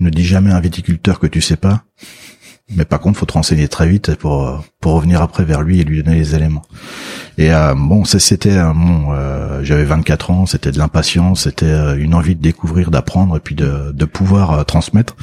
ne 0.00 0.10
dis 0.10 0.24
jamais 0.24 0.50
à 0.50 0.56
un 0.56 0.60
viticulteur 0.60 1.20
que 1.20 1.26
tu 1.26 1.40
sais 1.40 1.56
pas 1.56 1.84
mais 2.76 2.84
par 2.84 3.00
contre, 3.00 3.18
faut 3.18 3.26
te 3.26 3.32
renseigner 3.32 3.68
très 3.68 3.88
vite 3.88 4.14
pour 4.14 4.62
pour 4.80 4.92
revenir 4.92 5.22
après 5.22 5.44
vers 5.44 5.62
lui 5.62 5.80
et 5.80 5.84
lui 5.84 6.02
donner 6.02 6.18
les 6.18 6.34
éléments. 6.34 6.62
Et 7.36 7.52
euh, 7.52 7.74
bon, 7.74 8.04
c'était 8.04 8.56
bon, 8.56 9.08
euh, 9.12 9.60
j'avais 9.64 9.84
24 9.84 10.30
ans, 10.30 10.46
c'était 10.46 10.70
de 10.70 10.78
l'impatience, 10.78 11.44
c'était 11.44 11.66
euh, 11.66 11.96
une 11.98 12.14
envie 12.14 12.36
de 12.36 12.42
découvrir, 12.42 12.90
d'apprendre 12.90 13.36
et 13.36 13.40
puis 13.40 13.54
de 13.54 13.92
de 13.92 14.04
pouvoir 14.04 14.64
transmettre. 14.66 15.16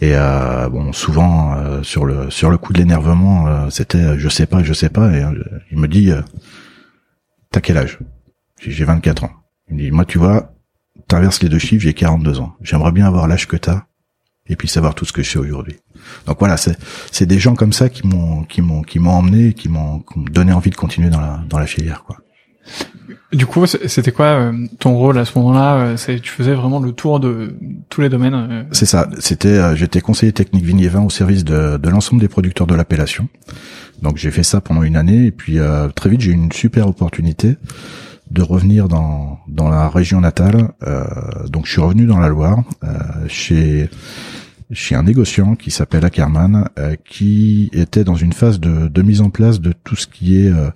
Et 0.00 0.14
bon, 0.70 0.92
souvent 0.92 1.82
sur 1.82 2.04
le 2.04 2.30
sur 2.30 2.50
le 2.50 2.58
coup 2.58 2.72
de 2.72 2.78
l'énervement, 2.78 3.70
c'était 3.70 4.18
je 4.18 4.28
sais 4.28 4.46
pas, 4.46 4.62
je 4.62 4.72
sais 4.72 4.90
pas. 4.90 5.10
Et 5.16 5.24
il 5.70 5.78
me 5.78 5.88
dit, 5.88 6.12
t'as 7.50 7.60
quel 7.60 7.78
âge? 7.78 7.98
J'ai 8.60 8.84
24 8.84 9.24
ans. 9.24 9.30
Il 9.68 9.76
me 9.76 9.80
dit, 9.80 9.90
moi 9.90 10.04
tu 10.04 10.18
vois, 10.18 10.54
t'inverses 11.08 11.42
les 11.42 11.48
deux 11.48 11.58
chiffres, 11.58 11.82
j'ai 11.82 11.94
42 11.94 12.40
ans. 12.40 12.54
J'aimerais 12.62 12.92
bien 12.92 13.06
avoir 13.06 13.26
l'âge 13.26 13.46
que 13.46 13.56
t'as 13.56 13.84
et 14.48 14.54
puis 14.54 14.68
savoir 14.68 14.94
tout 14.94 15.04
ce 15.04 15.12
que 15.12 15.22
je 15.22 15.30
sais 15.30 15.38
aujourd'hui. 15.38 15.76
Donc 16.26 16.38
voilà, 16.38 16.56
c'est 16.56 16.76
c'est 17.10 17.26
des 17.26 17.38
gens 17.38 17.54
comme 17.54 17.72
ça 17.72 17.88
qui 17.88 18.06
m'ont 18.06 18.44
qui 18.44 18.60
m'ont 18.62 18.82
qui 18.82 18.98
m'ont 18.98 19.12
emmené, 19.12 19.54
qui 19.54 19.68
m'ont 19.68 20.04
donné 20.14 20.52
envie 20.52 20.70
de 20.70 20.76
continuer 20.76 21.10
dans 21.10 21.20
la 21.20 21.40
dans 21.48 21.58
la 21.58 21.66
filière 21.66 22.04
quoi. 22.04 22.18
Du 23.32 23.44
coup, 23.46 23.66
c'était 23.66 24.12
quoi 24.12 24.26
euh, 24.26 24.52
ton 24.78 24.94
rôle 24.94 25.18
à 25.18 25.24
ce 25.24 25.36
moment-là 25.38 25.76
euh, 25.78 25.96
Tu 25.96 26.30
faisais 26.30 26.54
vraiment 26.54 26.78
le 26.80 26.92
tour 26.92 27.20
de 27.20 27.54
tous 27.88 28.00
les 28.00 28.08
domaines. 28.08 28.34
Euh 28.34 28.62
C'est 28.72 28.86
ça. 28.86 29.08
C'était, 29.18 29.76
j'étais 29.76 30.00
conseiller 30.00 30.32
technique 30.32 30.64
vignier 30.64 30.88
vin 30.88 31.02
au 31.02 31.10
service 31.10 31.44
de, 31.44 31.76
de 31.76 31.88
l'ensemble 31.88 32.20
des 32.20 32.28
producteurs 32.28 32.66
de 32.66 32.74
l'appellation. 32.74 33.28
Donc 34.02 34.16
j'ai 34.16 34.30
fait 34.30 34.42
ça 34.42 34.60
pendant 34.60 34.82
une 34.82 34.96
année 34.96 35.26
et 35.26 35.32
puis 35.32 35.58
très 35.94 36.10
vite 36.10 36.20
j'ai 36.20 36.30
eu 36.30 36.34
une 36.34 36.52
super 36.52 36.86
opportunité 36.86 37.56
de 38.30 38.42
revenir 38.42 38.88
dans 38.88 39.38
dans 39.48 39.70
la 39.70 39.88
région 39.88 40.20
natale. 40.20 40.72
donc 41.48 41.64
je 41.64 41.72
suis 41.72 41.80
revenu 41.80 42.04
dans 42.04 42.18
la 42.18 42.28
Loire 42.28 42.58
chez 43.26 43.88
chez 44.72 44.94
un 44.94 45.04
négociant 45.04 45.54
qui 45.54 45.70
s'appelle 45.70 46.04
Ackerman, 46.04 46.68
euh, 46.78 46.96
qui 47.04 47.70
était 47.72 48.04
dans 48.04 48.16
une 48.16 48.32
phase 48.32 48.58
de, 48.58 48.88
de, 48.88 49.02
mise 49.02 49.20
en 49.20 49.30
place 49.30 49.60
de 49.60 49.72
tout 49.84 49.96
ce 49.96 50.06
qui 50.06 50.40
est 50.40 50.50
euh, 50.50 50.70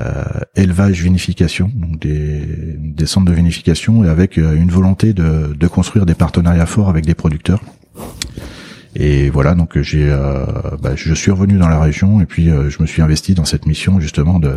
euh, 0.00 0.24
élevage 0.56 1.02
vinification, 1.02 1.70
donc 1.74 1.98
des, 1.98 2.42
des, 2.78 3.06
centres 3.06 3.26
de 3.26 3.32
vinification, 3.32 4.04
et 4.04 4.08
avec 4.08 4.36
une 4.36 4.70
volonté 4.70 5.14
de, 5.14 5.54
de, 5.54 5.66
construire 5.66 6.04
des 6.04 6.14
partenariats 6.14 6.66
forts 6.66 6.88
avec 6.88 7.06
des 7.06 7.14
producteurs. 7.14 7.60
Et 8.96 9.28
voilà, 9.28 9.56
donc 9.56 9.80
j'ai, 9.80 10.08
bah, 10.80 10.94
je 10.94 11.14
suis 11.14 11.32
revenu 11.32 11.58
dans 11.58 11.68
la 11.68 11.80
région 11.80 12.20
et 12.20 12.26
puis 12.26 12.44
je 12.46 12.80
me 12.80 12.86
suis 12.86 13.02
investi 13.02 13.34
dans 13.34 13.44
cette 13.44 13.66
mission 13.66 13.98
justement 13.98 14.38
de, 14.38 14.56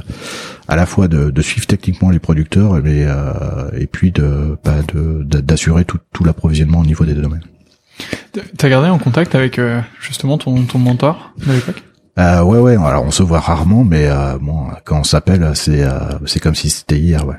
à 0.68 0.76
la 0.76 0.86
fois 0.86 1.08
de, 1.08 1.32
de 1.32 1.42
suivre 1.42 1.66
techniquement 1.66 2.12
les 2.12 2.20
producteurs, 2.20 2.80
mais 2.84 3.08
et 3.76 3.88
puis 3.88 4.12
de, 4.12 4.56
bah, 4.64 4.82
d'assurer 5.42 5.86
tout, 5.86 5.98
tout 6.14 6.24
l'approvisionnement 6.24 6.82
au 6.82 6.86
niveau 6.86 7.04
des 7.04 7.16
domaines. 7.16 7.42
T'as 8.58 8.70
gardé 8.70 8.90
en 8.90 9.00
contact 9.00 9.34
avec 9.36 9.58
euh, 9.58 9.82
justement 10.00 10.38
ton, 10.38 10.64
ton 10.66 10.80
mentor 10.80 11.34
de 11.46 11.54
l'époque? 11.54 11.84
Euh, 12.20 12.42
ouais 12.42 12.60
ouais 12.60 12.76
alors 12.76 13.04
on 13.04 13.12
se 13.12 13.22
voit 13.22 13.40
rarement 13.40 13.84
mais 13.84 14.08
euh, 14.08 14.40
bon 14.40 14.68
quand 14.86 15.00
on 15.00 15.04
s'appelle 15.04 15.52
c'est 15.54 15.84
euh, 15.84 16.00
c'est 16.26 16.40
comme 16.40 16.56
si 16.56 16.70
c'était 16.70 16.98
hier 16.98 17.28
ouais. 17.28 17.36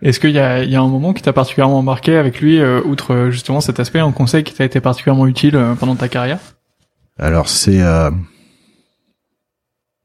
Est-ce 0.00 0.18
qu'il 0.18 0.30
y 0.30 0.38
a, 0.38 0.64
il 0.64 0.70
y 0.70 0.74
a 0.74 0.80
un 0.80 0.88
moment 0.88 1.12
qui 1.12 1.22
t'a 1.22 1.32
particulièrement 1.32 1.80
marqué 1.82 2.16
avec 2.16 2.40
lui, 2.40 2.60
outre 2.60 3.28
justement 3.30 3.60
cet 3.60 3.78
aspect, 3.78 4.00
un 4.00 4.10
conseil 4.10 4.42
qui 4.42 4.52
t'a 4.52 4.64
été 4.64 4.80
particulièrement 4.80 5.28
utile 5.28 5.56
pendant 5.78 5.94
ta 5.94 6.08
carrière? 6.08 6.40
Alors 7.20 7.48
c'est, 7.48 7.80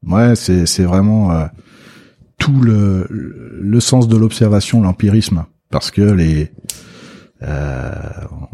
ouais, 0.05 0.35
c'est 0.35 0.67
c'est 0.67 0.83
vraiment 0.83 1.49
tout 2.37 2.61
le 2.61 3.07
le 3.09 3.79
sens 3.79 4.07
de 4.07 4.15
l'observation, 4.17 4.83
l'empirisme, 4.83 5.45
parce 5.71 5.89
que 5.89 6.03
les 6.03 6.51
euh, 7.43 7.91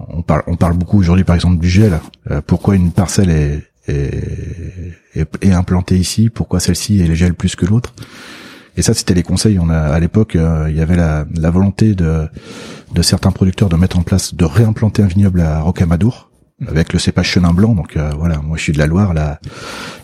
on 0.09 0.21
parle, 0.21 0.43
on 0.47 0.55
parle 0.55 0.73
beaucoup 0.73 0.99
aujourd'hui, 0.99 1.23
par 1.23 1.35
exemple, 1.35 1.57
du 1.57 1.69
gel. 1.69 1.99
Euh, 2.31 2.41
pourquoi 2.45 2.75
une 2.75 2.91
parcelle 2.91 3.29
est, 3.29 3.63
est, 3.87 5.25
est, 5.41 5.51
implantée 5.51 5.97
ici? 5.97 6.29
Pourquoi 6.29 6.59
celle-ci 6.59 7.01
est 7.01 7.15
gel 7.15 7.33
plus 7.33 7.55
que 7.55 7.65
l'autre? 7.65 7.93
Et 8.75 8.81
ça, 8.81 8.93
c'était 8.93 9.13
les 9.13 9.23
conseils. 9.23 9.59
On 9.59 9.69
a, 9.69 9.77
à 9.77 9.99
l'époque, 9.99 10.35
euh, 10.35 10.67
il 10.69 10.75
y 10.75 10.81
avait 10.81 10.95
la, 10.95 11.25
la, 11.35 11.49
volonté 11.49 11.93
de, 11.93 12.27
de 12.93 13.01
certains 13.01 13.31
producteurs 13.31 13.69
de 13.69 13.75
mettre 13.75 13.97
en 13.97 14.03
place, 14.03 14.35
de 14.35 14.45
réimplanter 14.45 15.03
un 15.03 15.07
vignoble 15.07 15.41
à 15.41 15.61
Rocamadour 15.61 16.29
avec 16.67 16.93
le 16.93 16.99
cépage 16.99 17.27
chenin 17.27 17.53
blanc. 17.53 17.75
Donc 17.75 17.97
voilà, 18.17 18.37
moi 18.37 18.55
je 18.57 18.63
suis 18.63 18.71
de 18.71 18.77
la 18.77 18.85
Loire, 18.85 19.13
là, 19.13 19.39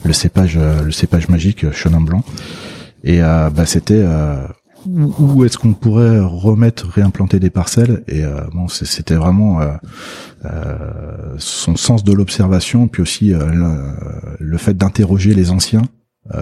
le 0.04 0.12
cépage, 0.12 0.58
le 0.58 0.92
cépage 0.92 1.30
magique 1.30 1.72
chenin 1.72 2.02
blanc. 2.02 2.24
Et 3.06 3.20
bah, 3.20 3.66
c'était 3.66 4.04
où, 4.86 5.46
est-ce 5.46 5.58
qu'on 5.58 5.74
pourrait 5.74 6.20
remettre, 6.20 6.88
réimplanter 6.88 7.40
des 7.40 7.50
parcelles 7.50 8.04
Et 8.08 8.24
euh, 8.24 8.42
bon, 8.54 8.68
c'était 8.68 9.16
vraiment 9.16 9.62
euh, 9.62 9.74
euh, 10.46 11.36
son 11.38 11.76
sens 11.76 12.04
de 12.04 12.14
l'observation, 12.14 12.88
puis 12.88 13.02
aussi 13.02 13.34
le, 13.34 14.58
fait 14.58 14.76
d'interroger 14.76 15.34
les 15.34 15.52
anciens 15.52 15.84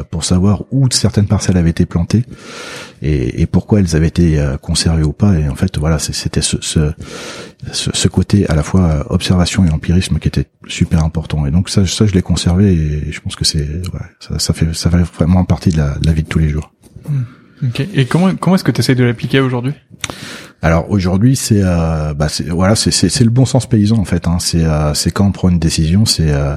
pour 0.09 0.25
savoir 0.25 0.63
où 0.71 0.87
certaines 0.91 1.27
parcelles 1.27 1.55
avaient 1.55 1.69
été 1.69 1.85
plantées 1.85 2.25
et, 3.01 3.45
pourquoi 3.45 3.79
elles 3.79 3.95
avaient 3.95 4.07
été 4.07 4.43
conservées 4.61 5.03
ou 5.03 5.13
pas. 5.13 5.39
Et 5.39 5.47
en 5.47 5.55
fait, 5.55 5.77
voilà, 5.77 5.97
c'était 5.97 6.41
ce, 6.41 6.57
ce, 6.59 6.91
ce, 7.71 8.07
côté 8.09 8.49
à 8.49 8.55
la 8.55 8.63
fois 8.63 9.05
observation 9.11 9.63
et 9.63 9.69
empirisme 9.69 10.19
qui 10.19 10.27
était 10.27 10.47
super 10.67 11.05
important. 11.05 11.45
Et 11.45 11.51
donc 11.51 11.69
ça, 11.69 11.85
ça 11.85 12.05
je 12.05 12.11
l'ai 12.13 12.21
conservé 12.21 12.73
et 12.73 13.11
je 13.11 13.21
pense 13.21 13.37
que 13.37 13.45
c'est 13.45 13.67
ça, 14.19 14.39
ça, 14.39 14.53
fait 14.53 14.73
ça 14.73 14.89
fait 14.89 15.03
vraiment 15.03 15.45
partie 15.45 15.69
de 15.69 15.77
la, 15.77 15.97
de 15.97 16.05
la 16.05 16.11
vie 16.11 16.23
de 16.23 16.27
tous 16.27 16.39
les 16.39 16.49
jours. 16.49 16.73
Mmh. 17.07 17.21
Et 17.93 18.05
comment 18.05 18.35
comment 18.35 18.55
est-ce 18.55 18.63
que 18.63 18.71
tu 18.71 18.81
essayes 18.81 18.95
de 18.95 19.03
l'appliquer 19.03 19.39
aujourd'hui? 19.39 19.73
Alors 20.61 20.89
aujourd'hui 20.89 21.35
c'est 21.35 21.61
euh, 21.61 22.13
bah 22.13 22.27
voilà 22.49 22.75
c'est 22.75 23.23
le 23.23 23.29
bon 23.29 23.45
sens 23.45 23.67
paysan 23.67 23.97
en 23.97 24.05
fait 24.05 24.27
hein. 24.27 24.37
c'est 24.39 24.63
euh, 24.63 24.93
c'est 24.95 25.11
quand 25.11 25.25
on 25.25 25.31
prend 25.31 25.49
une 25.49 25.59
décision 25.59 26.05
c'est 26.05 26.31
euh, 26.31 26.55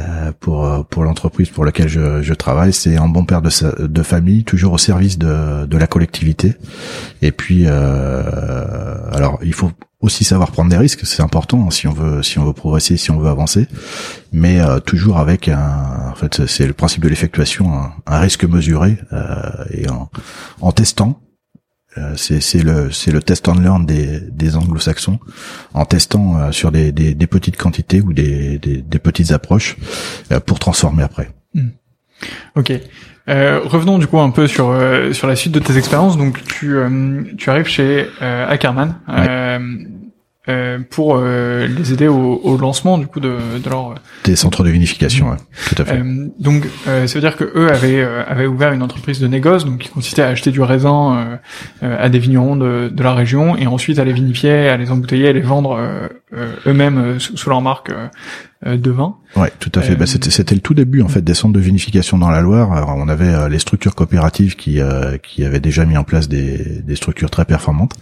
euh 0.00 0.32
pour 0.40 0.86
pour 0.86 1.04
l'entreprise 1.04 1.48
pour 1.50 1.64
laquelle 1.64 1.88
je, 1.88 2.22
je 2.22 2.34
travaille 2.34 2.72
c'est 2.72 2.96
un 2.96 3.08
bon 3.08 3.24
père 3.24 3.42
de 3.42 3.50
de 3.86 4.02
famille 4.02 4.44
toujours 4.44 4.72
au 4.72 4.78
service 4.78 5.18
de 5.18 5.66
de 5.66 5.76
la 5.76 5.86
collectivité 5.86 6.54
et 7.22 7.32
puis 7.32 7.66
alors 7.66 9.38
il 9.42 9.54
faut 9.54 9.70
aussi 10.04 10.24
savoir 10.24 10.50
prendre 10.52 10.70
des 10.70 10.76
risques, 10.76 11.06
c'est 11.06 11.22
important 11.22 11.66
hein, 11.66 11.70
si 11.70 11.88
on 11.88 11.92
veut 11.92 12.22
si 12.22 12.38
on 12.38 12.44
veut 12.44 12.52
progresser, 12.52 12.96
si 12.96 13.10
on 13.10 13.18
veut 13.18 13.30
avancer, 13.30 13.66
mais 14.32 14.60
euh, 14.60 14.78
toujours 14.78 15.18
avec 15.18 15.48
un 15.48 16.10
en 16.10 16.14
fait 16.14 16.46
c'est 16.46 16.66
le 16.66 16.74
principe 16.74 17.02
de 17.02 17.08
l'effectuation, 17.08 17.72
un, 18.06 18.18
risque 18.18 18.44
mesuré 18.44 18.98
euh, 19.12 19.64
et 19.70 19.88
en, 19.88 20.10
en 20.60 20.72
testant. 20.72 21.18
Euh, 21.96 22.14
c'est 22.16 22.62
le 22.62 22.90
c'est 22.90 23.12
le 23.12 23.22
test 23.22 23.48
and 23.48 23.60
learn 23.60 23.86
des 23.86 24.20
des 24.20 24.56
anglo-saxons 24.56 25.20
en 25.74 25.84
testant 25.84 26.50
sur 26.50 26.72
des, 26.72 26.90
des, 26.90 27.14
des 27.14 27.26
petites 27.26 27.56
quantités 27.56 28.00
ou 28.00 28.12
des 28.12 28.58
des, 28.58 28.82
des 28.82 28.98
petites 28.98 29.30
approches 29.30 29.76
pour 30.46 30.58
transformer 30.58 31.04
après. 31.04 31.30
Hmm. 31.54 31.68
Ok. 32.56 32.72
Euh, 33.28 33.60
revenons 33.64 33.98
du 33.98 34.06
coup 34.06 34.18
un 34.18 34.30
peu 34.30 34.46
sur 34.46 34.76
sur 35.12 35.28
la 35.28 35.36
suite 35.36 35.52
de 35.52 35.60
tes 35.60 35.76
expériences. 35.76 36.16
Donc 36.18 36.42
tu 36.44 36.76
tu 37.38 37.50
arrives 37.50 37.66
chez 37.66 38.08
Ackerman. 38.20 38.96
Euh, 40.46 40.78
pour 40.90 41.16
euh, 41.16 41.66
les 41.66 41.94
aider 41.94 42.06
au, 42.06 42.38
au, 42.44 42.58
lancement 42.58 42.98
du 42.98 43.06
coup 43.06 43.18
de, 43.18 43.38
de 43.64 43.70
leur 43.70 43.92
euh, 43.92 43.94
des 44.24 44.36
centres 44.36 44.62
de 44.62 44.68
vinification, 44.68 45.30
ouais, 45.30 45.38
tout 45.70 45.80
à 45.80 45.86
fait. 45.86 46.02
donc 46.38 46.68
ça 46.84 47.06
veut 47.06 47.20
dire 47.20 47.38
que 47.38 47.50
eux 47.54 47.72
avaient 47.72 48.02
avaient 48.02 48.44
ouvert 48.44 48.72
une 48.72 48.82
entreprise 48.82 49.20
de 49.20 49.26
négoce 49.26 49.64
donc 49.64 49.78
qui 49.78 49.88
consistait 49.88 50.20
à 50.20 50.28
acheter 50.28 50.50
du 50.50 50.60
raisin 50.60 51.38
à 51.80 52.10
des 52.10 52.18
vignerons 52.18 52.56
de, 52.56 52.90
de, 52.92 53.02
la 53.02 53.14
région 53.14 53.56
et 53.56 53.66
ensuite 53.66 53.98
à 53.98 54.04
les 54.04 54.12
vinifier, 54.12 54.68
à 54.68 54.76
les 54.76 54.90
embouteiller, 54.90 55.28
à 55.28 55.32
les 55.32 55.40
vendre 55.40 55.80
eux-mêmes 56.66 57.18
sous, 57.18 57.48
leur 57.48 57.62
marque 57.62 57.90
de 58.64 58.90
vin. 58.90 59.16
Ouais, 59.36 59.52
tout 59.58 59.70
à 59.74 59.82
fait. 59.82 59.96
Bah, 59.96 60.06
c'était 60.06 60.30
c'était 60.30 60.54
le 60.54 60.60
tout 60.60 60.74
début 60.74 61.02
en 61.02 61.08
fait 61.08 61.22
des 61.22 61.34
centres 61.34 61.54
de 61.54 61.60
vinification 61.60 62.18
dans 62.18 62.30
la 62.30 62.40
Loire. 62.40 62.72
Alors, 62.72 62.94
on 62.96 63.08
avait 63.08 63.48
les 63.48 63.58
structures 63.58 63.94
coopératives 63.94 64.56
qui 64.56 64.80
qui 65.22 65.44
avaient 65.44 65.60
déjà 65.60 65.84
mis 65.84 65.96
en 65.96 66.04
place 66.04 66.28
des 66.28 66.82
des 66.82 66.96
structures 66.96 67.30
très 67.30 67.44
performantes. 67.44 67.94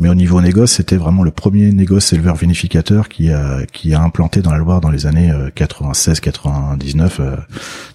Mais 0.00 0.08
au 0.08 0.14
niveau 0.14 0.40
négoce, 0.40 0.72
c'était 0.72 0.96
vraiment 0.96 1.22
le 1.22 1.30
premier 1.30 1.72
négoce 1.72 2.14
éleveur 2.14 2.34
vinificateur 2.34 3.10
qui 3.10 3.30
a 3.30 3.66
qui 3.70 3.92
a 3.92 4.00
implanté 4.00 4.40
dans 4.40 4.50
la 4.50 4.56
Loire 4.56 4.80
dans 4.80 4.88
les 4.88 5.06
années 5.06 5.30
96-99 5.54 7.00
euh, 7.02 7.08
euh, 7.20 7.36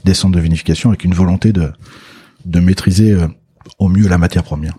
des 0.03 0.13
centres 0.13 0.35
de 0.35 0.39
vinification 0.39 0.89
avec 0.89 1.03
une 1.03 1.15
volonté 1.15 1.51
de 1.51 1.71
de 2.45 2.59
maîtriser 2.59 3.13
euh, 3.13 3.27
au 3.79 3.87
mieux 3.87 4.07
la 4.07 4.19
matière 4.19 4.43
première. 4.43 4.75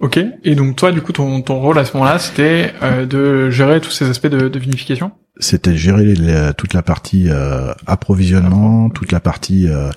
Ok. 0.00 0.20
Et 0.44 0.54
donc 0.54 0.76
toi, 0.76 0.92
du 0.92 1.00
coup, 1.00 1.12
ton, 1.12 1.40
ton 1.40 1.58
rôle 1.58 1.78
à 1.78 1.86
ce 1.86 1.96
moment-là, 1.96 2.18
c'était 2.18 2.72
de 3.06 3.50
gérer 3.50 3.80
tous 3.80 3.90
ces 3.90 4.08
aspects 4.08 4.28
de, 4.28 4.48
de 4.48 4.58
vinification? 4.58 5.10
C'était 5.38 5.76
gérer 5.76 6.14
toute 6.56 6.74
la 6.74 6.82
partie 6.82 7.26
euh, 7.28 7.72
approvisionnement, 7.86 8.90
toute 8.90 9.12
la 9.12 9.20
partie 9.20 9.68
euh, 9.68 9.90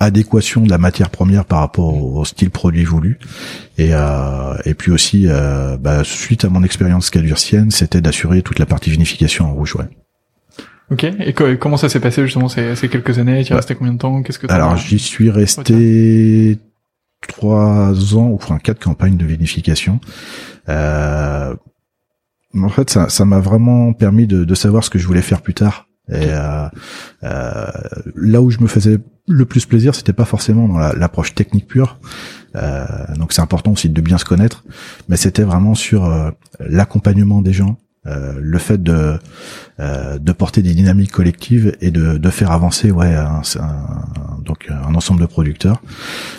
adéquation 0.00 0.62
de 0.62 0.70
la 0.70 0.78
matière 0.78 1.10
première 1.10 1.44
par 1.44 1.60
rapport 1.60 1.94
au, 1.94 2.24
style 2.24 2.50
produit 2.50 2.84
voulu, 2.84 3.18
et 3.78 3.90
euh, 3.92 4.54
et 4.64 4.74
puis 4.74 4.92
aussi 4.92 5.26
bah, 5.80 6.04
suite 6.04 6.44
à 6.44 6.48
mon 6.48 6.62
expérience 6.62 7.10
cadurcienne, 7.10 7.70
c'était 7.70 8.00
d'assurer 8.00 8.42
toute 8.42 8.58
la 8.58 8.66
partie 8.66 8.90
vinification 8.90 9.46
en 9.46 9.54
rouge. 9.54 9.76
Ouais. 9.76 9.88
Ok. 10.90 11.04
Et 11.04 11.32
comment 11.58 11.78
ça 11.78 11.88
s'est 11.88 12.00
passé 12.00 12.22
justement 12.22 12.48
ces, 12.48 12.76
ces 12.76 12.88
quelques 12.88 13.18
années? 13.18 13.44
Tu 13.44 13.52
es 13.52 13.56
resté 13.56 13.74
combien 13.74 13.94
de 13.94 13.98
temps? 13.98 14.22
Qu'est-ce 14.22 14.38
que 14.38 14.52
Alors 14.52 14.76
j'y 14.76 14.98
suis 14.98 15.30
resté 15.30 16.58
trois 17.26 18.14
ans, 18.14 18.26
ou 18.26 18.34
enfin 18.34 18.58
quatre 18.58 18.82
campagnes 18.82 19.16
de 19.16 19.24
vinification. 19.24 20.00
Euh, 20.68 21.54
en 22.60 22.68
fait, 22.68 22.90
ça, 22.90 23.08
ça 23.08 23.24
m'a 23.24 23.40
vraiment 23.40 23.92
permis 23.92 24.26
de, 24.26 24.44
de, 24.44 24.54
savoir 24.54 24.84
ce 24.84 24.90
que 24.90 24.98
je 24.98 25.06
voulais 25.06 25.22
faire 25.22 25.42
plus 25.42 25.54
tard. 25.54 25.88
Et 26.08 26.14
euh, 26.16 26.68
euh, 27.22 27.66
là 28.16 28.42
où 28.42 28.50
je 28.50 28.58
me 28.58 28.66
faisais 28.66 28.98
le 29.28 29.44
plus 29.44 29.66
plaisir, 29.66 29.94
c'était 29.94 30.12
pas 30.12 30.24
forcément 30.24 30.68
dans 30.68 30.78
l'approche 30.78 31.34
technique 31.34 31.68
pure. 31.68 31.98
Euh, 32.56 32.84
donc 33.16 33.32
c'est 33.32 33.40
important 33.40 33.72
aussi 33.72 33.88
de 33.88 34.00
bien 34.00 34.18
se 34.18 34.24
connaître, 34.24 34.64
mais 35.08 35.16
c'était 35.16 35.42
vraiment 35.42 35.74
sur 35.74 36.04
euh, 36.04 36.30
l'accompagnement 36.60 37.40
des 37.40 37.52
gens, 37.52 37.78
euh, 38.04 38.32
le 38.40 38.58
fait 38.58 38.82
de 38.82 39.16
euh, 39.78 40.18
de 40.18 40.32
porter 40.32 40.60
des 40.60 40.74
dynamiques 40.74 41.12
collectives 41.12 41.76
et 41.80 41.92
de, 41.92 42.18
de 42.18 42.30
faire 42.30 42.50
avancer 42.50 42.90
ouais 42.90 43.14
un, 43.14 43.42
donc 44.44 44.68
un 44.70 44.92
ensemble 44.96 45.20
de 45.20 45.26
producteurs. 45.26 45.80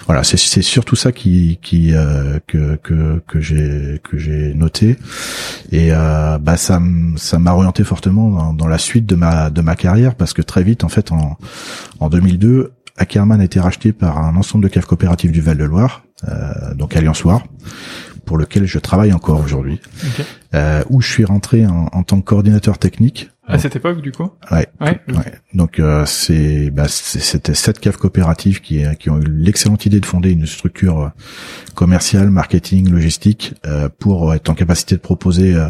Voilà 0.06 0.26
c'est 0.26 0.36
c'est 0.36 0.62
surtout 0.62 0.98
ça 0.98 1.14
qui 1.14 1.60
qui 1.62 1.94
euh, 1.94 2.40
que 2.48 2.76
que 2.84 3.22
que 3.26 3.40
j'ai 3.40 4.02
que 4.04 4.18
j'ai 4.18 4.54
noté. 4.54 4.98
Et 5.72 5.92
bah 5.92 6.58
ça 6.58 6.82
ça 7.16 7.40
m'a 7.40 7.54
orienté 7.54 7.86
fortement 7.86 8.30
dans, 8.30 8.54
dans, 8.54 8.68
la 8.68 8.78
suite 8.78 9.06
de 9.06 9.16
ma 9.16 9.50
de 9.50 9.62
ma 9.62 9.78
carrière 9.78 10.16
parce 10.16 10.34
que 10.34 10.42
très 10.42 10.64
vite 10.64 10.84
en 10.84 10.90
fait 10.90 11.14
en 11.14 11.38
en 12.02 12.10
2002 12.10 12.74
Ackerman 12.98 13.40
a 13.40 13.46
été 13.46 13.62
racheté 13.62 13.94
par 13.94 14.18
un 14.18 14.36
ensemble 14.36 14.66
de 14.66 14.70
caves 14.70 14.86
coopératives 14.86 15.32
du 15.32 15.40
Val-de-Loire 15.40 16.04
donc 16.76 16.96
Alliance 16.96 17.24
Loire 17.24 17.44
pour 18.26 18.38
lequel 18.38 18.66
je 18.66 18.80
travaille 18.80 19.14
encore 19.14 19.42
aujourd'hui, 19.44 19.80
euh, 20.54 20.84
où 20.90 21.02
je 21.02 21.12
suis 21.12 21.26
rentré 21.26 21.66
en, 21.66 21.90
en, 21.92 22.04
tant 22.04 22.20
que 22.20 22.26
coordinateur 22.26 22.78
technique. 22.78 23.30
À 23.46 23.60
cette 23.60 23.76
époque, 23.76 24.02
du 24.02 24.14
coup? 24.14 24.30
Ouais. 24.52 24.68
ouais. 24.80 25.00
Donc 25.54 25.80
euh, 25.80 26.06
c'est, 26.06 26.70
bah, 26.70 26.88
c'était 26.88 27.54
sept 27.54 27.80
caves 27.80 27.98
coopératives 27.98 28.62
qui, 28.62 28.84
qui 29.00 29.10
ont 29.10 29.20
eu 29.20 29.26
l'excellente 29.26 29.86
idée 29.86 30.00
de 30.00 30.06
fonder 30.06 30.32
une 30.32 30.46
structure 30.46 31.02
euh, 31.02 31.10
commerciale, 31.76 32.30
marketing, 32.30 32.90
logistique, 32.90 33.54
euh, 33.66 33.90
pour 34.00 34.34
être 34.34 34.50
en 34.50 34.54
capacité 34.54 34.96
de 34.96 35.02
proposer 35.02 35.54
euh, 35.54 35.68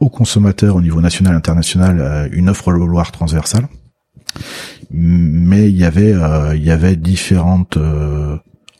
aux 0.00 0.08
consommateurs 0.08 0.76
au 0.76 0.80
niveau 0.80 1.02
national 1.02 1.34
international 1.34 2.00
euh, 2.00 2.28
une 2.32 2.48
offre 2.48 2.72
Loire 2.72 3.12
transversale. 3.12 3.68
Mais 4.90 5.70
il 5.70 5.76
y 5.76 5.84
avait, 5.84 6.14
il 6.54 6.62
y 6.62 6.70
avait 6.70 6.96
différentes 6.96 7.78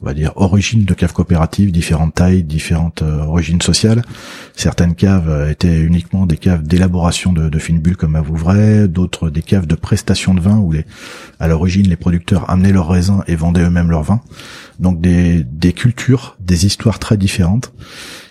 on 0.02 0.06
va 0.06 0.14
dire 0.14 0.32
origines 0.36 0.84
de 0.84 0.94
caves 0.94 1.12
coopératives, 1.12 1.70
différentes 1.70 2.14
tailles, 2.14 2.42
différentes 2.42 3.02
euh, 3.02 3.22
origines 3.22 3.62
sociales. 3.62 4.02
Certaines 4.54 4.94
caves 4.94 5.28
euh, 5.28 5.50
étaient 5.50 5.80
uniquement 5.80 6.26
des 6.26 6.36
caves 6.36 6.62
d'élaboration 6.62 7.32
de, 7.32 7.48
de 7.48 7.58
fines 7.58 7.80
bulles 7.80 7.96
comme 7.96 8.16
à 8.16 8.20
Vouvray, 8.20 8.88
d'autres 8.88 9.30
des 9.30 9.42
caves 9.42 9.66
de 9.66 9.74
prestation 9.74 10.34
de 10.34 10.40
vin 10.40 10.58
où 10.58 10.72
les, 10.72 10.84
à 11.38 11.48
l'origine 11.48 11.88
les 11.88 11.96
producteurs 11.96 12.50
amenaient 12.50 12.72
leurs 12.72 12.88
raisins 12.88 13.22
et 13.28 13.36
vendaient 13.36 13.62
eux-mêmes 13.62 13.90
leurs 13.90 14.02
vins. 14.02 14.20
Donc 14.80 15.00
des, 15.00 15.72
cultures, 15.74 16.36
des 16.40 16.66
histoires 16.66 16.98
très 16.98 17.16
différentes. 17.16 17.72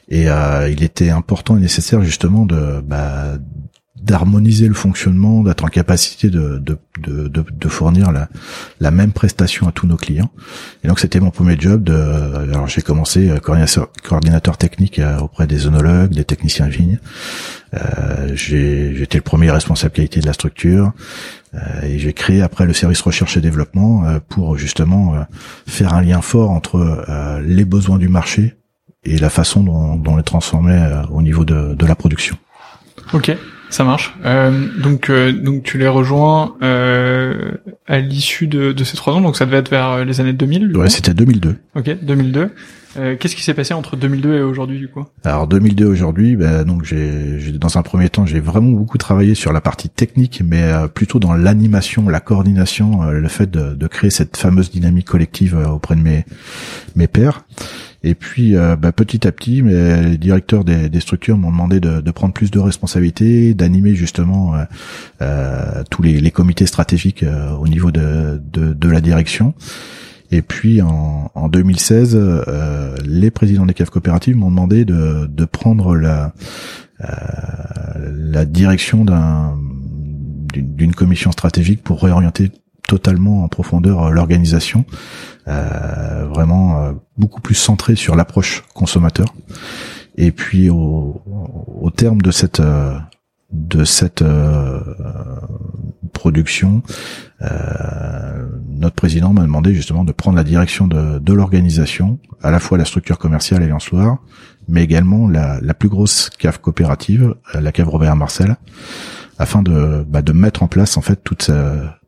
Et 0.09 0.29
euh, 0.29 0.69
il 0.69 0.83
était 0.83 1.09
important 1.09 1.57
et 1.57 1.61
nécessaire 1.61 2.03
justement 2.03 2.45
de, 2.45 2.81
bah, 2.81 3.37
d'harmoniser 4.03 4.67
le 4.67 4.73
fonctionnement, 4.73 5.43
d'être 5.43 5.63
en 5.63 5.69
capacité 5.69 6.29
de, 6.29 6.59
de, 6.59 6.77
de, 6.99 7.29
de, 7.29 7.67
fournir 7.69 8.11
la, 8.11 8.27
la 8.79 8.91
même 8.91 9.13
prestation 9.13 9.67
à 9.67 9.71
tous 9.71 9.87
nos 9.87 9.95
clients. 9.95 10.29
Et 10.83 10.87
donc 10.89 10.99
c'était 10.99 11.21
mon 11.21 11.31
premier 11.31 11.57
job. 11.57 11.83
De, 11.83 11.93
alors 11.93 12.67
j'ai 12.67 12.81
commencé 12.81 13.29
euh, 13.29 13.37
coordinateur, 13.37 13.89
coordinateur 14.03 14.57
technique 14.57 14.99
euh, 14.99 15.19
auprès 15.19 15.47
des 15.47 15.67
onologues, 15.67 16.11
des 16.11 16.25
techniciens 16.25 16.67
vignes. 16.67 16.99
Euh, 17.73 18.35
j'étais 18.35 19.17
le 19.17 19.23
premier 19.23 19.49
responsable 19.51 19.93
qualité 19.93 20.19
de 20.19 20.25
la 20.25 20.33
structure. 20.33 20.91
Euh, 21.53 21.59
et 21.83 21.97
j'ai 21.97 22.13
créé 22.13 22.41
après 22.41 22.65
le 22.65 22.73
service 22.73 23.01
recherche 23.01 23.37
et 23.37 23.41
développement 23.41 24.03
pour 24.27 24.57
justement 24.57 25.15
faire 25.65 25.93
un 25.93 26.01
lien 26.01 26.21
fort 26.21 26.51
entre 26.51 27.05
les 27.45 27.63
besoins 27.63 27.99
du 27.99 28.09
marché 28.09 28.55
et 29.05 29.17
la 29.17 29.29
façon 29.29 29.63
dont, 29.63 29.95
dont 29.95 30.13
on 30.13 30.17
les 30.17 30.23
transformait 30.23 30.91
au 31.11 31.21
niveau 31.21 31.45
de, 31.45 31.73
de 31.73 31.85
la 31.85 31.95
production. 31.95 32.37
Ok. 33.13 33.35
Ça 33.73 33.83
marche. 33.83 34.13
Euh, 34.23 34.67
donc, 34.77 35.09
euh, 35.09 35.31
donc 35.31 35.63
tu 35.63 35.79
les 35.79 35.87
rejoins 35.87 36.53
euh, 36.61 37.53
à 37.87 37.97
l'issue 37.97 38.45
de, 38.45 38.71
de, 38.71 38.83
ces 38.83 38.95
trois 38.95 39.13
ans, 39.13 39.21
donc 39.21 39.35
ça 39.35 39.47
devait 39.47 39.57
être 39.57 39.71
vers 39.71 40.05
les 40.05 40.21
années 40.21 40.31
2000. 40.31 40.77
Ouais, 40.77 40.91
c'était 40.91 41.15
2002. 41.15 41.55
Ok, 41.75 41.97
2002. 42.03 42.51
Euh, 42.97 43.15
Qu'est-ce 43.19 43.35
qui 43.35 43.41
s'est 43.41 43.55
passé 43.55 43.73
entre 43.73 43.95
2002 43.95 44.35
et 44.35 44.41
aujourd'hui 44.43 44.77
du 44.77 44.89
coup? 44.89 45.03
Alors 45.23 45.47
2002 45.47 45.87
aujourd'hui, 45.87 46.35
ben, 46.35 46.63
donc 46.65 46.83
j'ai 46.83 47.39
dans 47.53 47.79
un 47.79 47.81
premier 47.81 48.09
temps 48.09 48.27
j'ai 48.27 48.39
vraiment 48.39 48.69
beaucoup 48.69 48.99
travaillé 48.99 49.33
sur 49.33 49.51
la 49.53 49.61
partie 49.61 49.89
technique, 49.89 50.43
mais 50.45 50.61
euh, 50.61 50.87
plutôt 50.87 51.17
dans 51.17 51.33
l'animation, 51.33 52.07
la 52.09 52.19
coordination, 52.19 53.01
le 53.09 53.27
fait 53.27 53.49
de, 53.49 53.73
de, 53.73 53.87
créer 53.87 54.11
cette 54.11 54.37
fameuse 54.37 54.69
dynamique 54.69 55.07
collective 55.07 55.57
auprès 55.67 55.95
de 55.95 56.01
mes 56.01 56.25
mes 56.95 57.07
pairs. 57.07 57.43
Et 58.03 58.15
puis, 58.15 58.57
euh, 58.57 58.75
bah, 58.75 58.91
petit 58.91 59.25
à 59.25 59.31
petit, 59.31 59.61
les 59.61 60.17
directeurs 60.17 60.65
des, 60.65 60.99
structures 60.99 61.37
m'ont 61.37 61.51
demandé 61.51 61.79
de, 61.79 62.11
prendre 62.11 62.33
plus 62.33 62.51
de 62.51 62.59
responsabilités, 62.59 63.53
d'animer 63.53 63.95
justement 63.95 64.55
euh, 64.55 64.63
euh, 65.21 65.83
tous 65.89 66.01
les, 66.01 66.31
comités 66.31 66.65
stratégiques 66.65 67.23
au 67.59 67.67
niveau 67.67 67.91
de, 67.91 68.41
de, 68.51 68.73
de, 68.73 68.89
la 68.89 68.99
direction. 68.99 69.53
Et 70.31 70.41
puis 70.41 70.81
en, 70.81 71.31
en 71.33 71.47
2016, 71.47 72.19
les 73.05 73.31
présidents 73.31 73.65
des 73.65 73.73
caves 73.73 73.91
coopératives 73.91 74.35
m'ont 74.35 74.49
demandé 74.49 74.83
de, 74.83 75.27
de 75.27 75.45
prendre 75.45 75.95
la, 75.95 76.33
la 76.99 78.45
direction 78.45 79.05
d'un 79.05 79.57
d'une 80.55 80.93
commission 80.93 81.31
stratégique 81.31 81.81
pour 81.81 82.03
réorienter 82.03 82.51
totalement 82.93 83.43
en 83.43 83.47
profondeur 83.47 84.11
l'organisation 84.11 84.85
euh, 85.47 86.27
vraiment 86.29 86.77
euh, 86.77 86.91
beaucoup 87.17 87.41
plus 87.41 87.55
centré 87.55 87.95
sur 87.95 88.15
l'approche 88.15 88.63
consommateur. 88.75 89.33
Et 90.15 90.31
puis 90.31 90.69
au, 90.69 91.23
au 91.81 91.89
terme 91.89 92.21
de 92.21 92.29
cette 92.29 92.59
euh, 92.59 92.95
de 93.51 93.83
cette 93.83 94.23
production, 96.11 96.81
notre 98.67 98.95
président 98.95 99.31
m'a 99.31 99.43
demandé 99.43 99.75
justement 99.75 100.03
de 100.03 100.11
prendre 100.11 100.37
la 100.37 100.43
direction 100.43 100.87
de, 100.87 101.19
de 101.19 101.33
l'organisation, 101.33 102.17
à 102.41 102.49
la 102.49 102.59
fois 102.59 102.79
la 102.79 102.85
structure 102.85 103.19
commerciale 103.19 103.61
et 103.61 103.71
Soir, 103.79 104.17
mais 104.67 104.83
également 104.83 105.29
la, 105.29 105.59
la, 105.61 105.75
plus 105.75 105.89
grosse 105.89 106.31
cave 106.31 106.59
coopérative, 106.61 107.35
la 107.53 107.71
cave 107.71 107.89
Robert 107.89 108.15
Marcel, 108.15 108.57
afin 109.43 109.61
de, 109.61 110.03
bah, 110.07 110.21
de 110.21 110.33
mettre 110.33 110.63
en 110.63 110.67
place 110.67 110.97
en 110.97 111.01
fait 111.01 111.23
toute, 111.23 111.51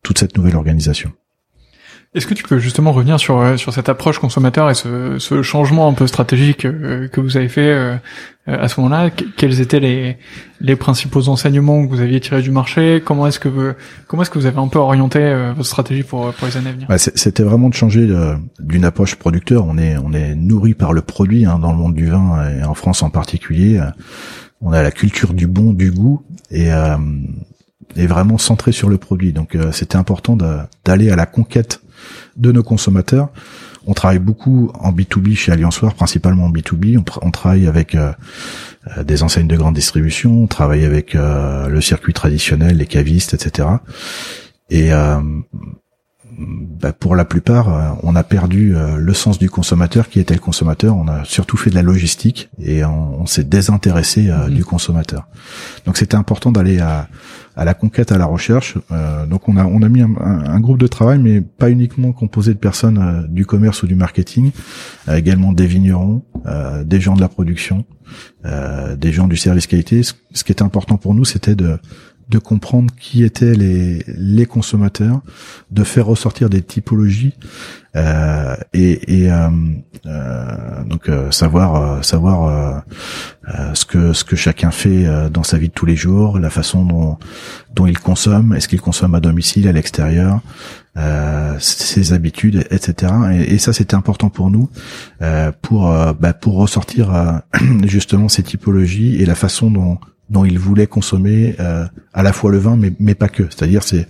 toute 0.01 0.17
cette 0.17 0.35
nouvelle 0.37 0.55
organisation. 0.55 1.11
Est-ce 2.15 2.27
que 2.27 2.33
tu 2.33 2.43
peux 2.43 2.59
justement 2.59 2.93
revenir 2.93 3.19
sur 3.19 3.41
euh, 3.41 3.57
sur 3.57 3.73
cette 3.73 3.89
approche 3.89 4.19
consommateur 4.19 4.69
et 4.69 4.73
ce, 4.73 5.19
ce 5.19 5.41
changement 5.41 5.89
un 5.89 5.93
peu 5.93 6.07
stratégique 6.07 6.63
euh, 6.63 7.09
que 7.09 7.19
vous 7.19 7.35
avez 7.35 7.49
fait 7.49 7.67
euh, 7.67 7.97
à 8.47 8.69
ce 8.69 8.79
moment-là? 8.79 9.09
Quels 9.09 9.59
étaient 9.59 9.81
les 9.81 10.17
les 10.61 10.77
principaux 10.77 11.27
enseignements 11.27 11.85
que 11.85 11.89
vous 11.89 11.99
aviez 11.99 12.21
tirés 12.21 12.41
du 12.41 12.51
marché? 12.51 13.01
Comment 13.03 13.27
est-ce 13.27 13.41
que 13.41 13.49
vous, 13.49 13.73
comment 14.07 14.21
est-ce 14.21 14.29
que 14.29 14.39
vous 14.39 14.45
avez 14.45 14.59
un 14.59 14.69
peu 14.69 14.79
orienté 14.79 15.19
votre 15.57 15.67
stratégie 15.67 16.03
pour 16.03 16.31
pour 16.31 16.47
les 16.47 16.55
années 16.55 16.69
à 16.69 16.71
venir? 16.71 16.87
Bah, 16.87 16.97
C'était 16.97 17.43
vraiment 17.43 17.67
de 17.67 17.73
changer 17.73 18.07
d'une 18.59 18.85
approche 18.85 19.15
producteur. 19.15 19.65
On 19.67 19.77
est 19.77 19.97
on 19.97 20.13
est 20.13 20.35
nourri 20.35 20.73
par 20.73 20.93
le 20.93 21.01
produit 21.01 21.45
hein, 21.45 21.59
dans 21.59 21.73
le 21.73 21.77
monde 21.77 21.95
du 21.95 22.05
vin 22.05 22.49
et 22.49 22.63
en 22.63 22.75
France 22.75 23.03
en 23.03 23.09
particulier. 23.09 23.81
On 24.65 24.73
a 24.73 24.81
la 24.83 24.91
culture 24.91 25.33
du 25.33 25.47
bon, 25.47 25.71
du 25.71 25.91
goût 25.91 26.25
et 26.51 26.67
est 26.67 28.07
vraiment 28.07 28.37
centré 28.37 28.71
sur 28.71 28.89
le 28.89 28.97
produit. 28.97 29.31
Donc 29.31 29.57
c'était 29.71 29.95
important 29.95 30.35
d'aller 30.83 31.11
à 31.11 31.15
la 31.15 31.25
conquête 31.25 31.81
de 32.35 32.51
nos 32.51 32.63
consommateurs. 32.63 33.29
On 33.87 33.93
travaille 33.93 34.19
beaucoup 34.19 34.71
en 34.73 34.91
B2B 34.91 35.35
chez 35.35 35.51
Allianceoir, 35.51 35.93
principalement 35.93 36.45
en 36.45 36.51
B2B. 36.51 36.97
On, 37.21 37.31
travaille 37.31 37.67
avec 37.67 37.93
euh, 37.93 38.11
euh, 38.97 39.03
des 39.03 39.21
enseignes 39.21 39.47
de 39.47 39.55
grande 39.55 39.75
distribution, 39.75 40.43
on 40.43 40.47
travaille 40.47 40.85
avec 40.85 41.13
euh, 41.13 41.67
le 41.67 41.81
circuit 41.81 42.13
traditionnel, 42.13 42.77
les 42.77 42.87
cavistes, 42.87 43.35
etc. 43.35 43.67
Et 44.71 44.89
bah, 46.37 46.93
pour 46.93 47.15
la 47.15 47.25
plupart, 47.25 47.97
on 48.03 48.15
a 48.15 48.23
perdu 48.23 48.75
le 48.97 49.13
sens 49.13 49.39
du 49.39 49.49
consommateur 49.49 50.09
qui 50.09 50.19
était 50.19 50.33
le 50.33 50.39
consommateur. 50.39 50.95
On 50.95 51.07
a 51.07 51.23
surtout 51.25 51.57
fait 51.57 51.69
de 51.69 51.75
la 51.75 51.81
logistique 51.81 52.49
et 52.59 52.83
on, 52.85 53.25
s'est 53.25 53.43
désintéressé 53.43 54.23
mm-hmm. 54.23 54.49
du 54.49 54.63
consommateur. 54.63 55.27
Donc 55.85 55.97
c'était 55.97 56.15
important 56.15 56.51
d'aller 56.51 56.79
à, 56.79 57.07
à 57.55 57.65
la 57.65 57.73
conquête, 57.73 58.11
à 58.11 58.17
la 58.17 58.25
recherche. 58.25 58.75
Euh, 58.91 59.25
donc 59.25 59.47
on 59.47 59.57
a 59.57 59.65
on 59.65 59.81
a 59.81 59.89
mis 59.89 60.01
un, 60.01 60.59
groupe 60.59 60.77
de 60.77 60.87
travail, 60.87 61.19
mais 61.19 61.41
pas 61.41 61.69
uniquement 61.69 62.11
composé 62.11 62.53
de 62.53 62.59
personnes 62.59 62.97
euh, 62.97 63.27
du 63.27 63.45
commerce 63.45 63.83
ou 63.83 63.87
du 63.87 63.95
marketing, 63.95 64.51
euh, 65.07 65.15
également 65.15 65.51
des 65.51 65.67
vignerons, 65.67 66.23
des 66.83 67.01
gens 67.01 67.15
de 67.15 67.21
la 67.21 67.27
production, 67.27 67.85
des 68.43 69.11
gens 69.11 69.27
du 69.27 69.35
service 69.35 69.65
qualité. 69.65 70.03
Ce, 70.03 70.43
qui 70.43 70.51
était 70.51 70.61
important 70.61 70.97
pour 70.97 71.15
nous, 71.15 71.25
c'était 71.25 71.55
de 71.55 71.79
de 72.29 72.39
comprendre 72.39 72.93
qui 72.99 73.23
étaient 73.23 73.53
les, 73.53 74.03
les 74.07 74.45
consommateurs, 74.45 75.21
de 75.71 75.83
faire 75.83 76.07
ressortir 76.07 76.49
des 76.49 76.61
typologies 76.61 77.33
euh, 77.95 78.55
et, 78.73 79.21
et 79.23 79.31
euh, 79.31 79.49
euh, 80.05 80.83
donc 80.85 81.07
euh, 81.07 81.31
savoir 81.31 82.03
savoir 82.03 82.83
ce 83.73 83.85
que 83.85 84.11
ce 84.13 84.23
que 84.23 84.35
chacun 84.35 84.71
fait 84.71 85.05
dans 85.29 85.43
sa 85.43 85.57
vie 85.57 85.69
de 85.69 85.73
tous 85.73 85.85
les 85.85 85.95
jours, 85.95 86.39
la 86.39 86.49
façon 86.49 86.83
dont 86.83 87.17
dont 87.73 87.85
il 87.85 87.99
consomme, 87.99 88.53
est-ce 88.53 88.67
qu'il 88.67 88.81
consomme 88.81 89.15
à 89.15 89.19
domicile, 89.19 89.67
à 89.67 89.71
l'extérieur, 89.71 90.41
ses 91.59 92.13
habitudes, 92.13 92.65
etc. 92.71 93.13
Et, 93.33 93.53
et 93.53 93.57
ça 93.59 93.71
c'était 93.71 93.95
important 93.95 94.29
pour 94.29 94.49
nous 94.49 94.69
pour 95.61 95.83
bah, 96.19 96.33
pour 96.33 96.55
ressortir 96.55 97.41
justement 97.83 98.29
ces 98.29 98.43
typologies 98.43 99.21
et 99.21 99.25
la 99.25 99.35
façon 99.35 99.71
dont 99.71 99.99
dont 100.29 100.45
il 100.45 100.59
voulait 100.59 100.87
consommer 100.87 101.55
à 101.59 102.23
la 102.23 102.33
fois 102.33 102.51
le 102.51 102.57
vin 102.57 102.75
mais 102.75 102.93
mais 102.99 103.15
pas 103.15 103.29
que. 103.29 103.43
C'est-à-dire 103.43 103.83
c'est 103.83 104.07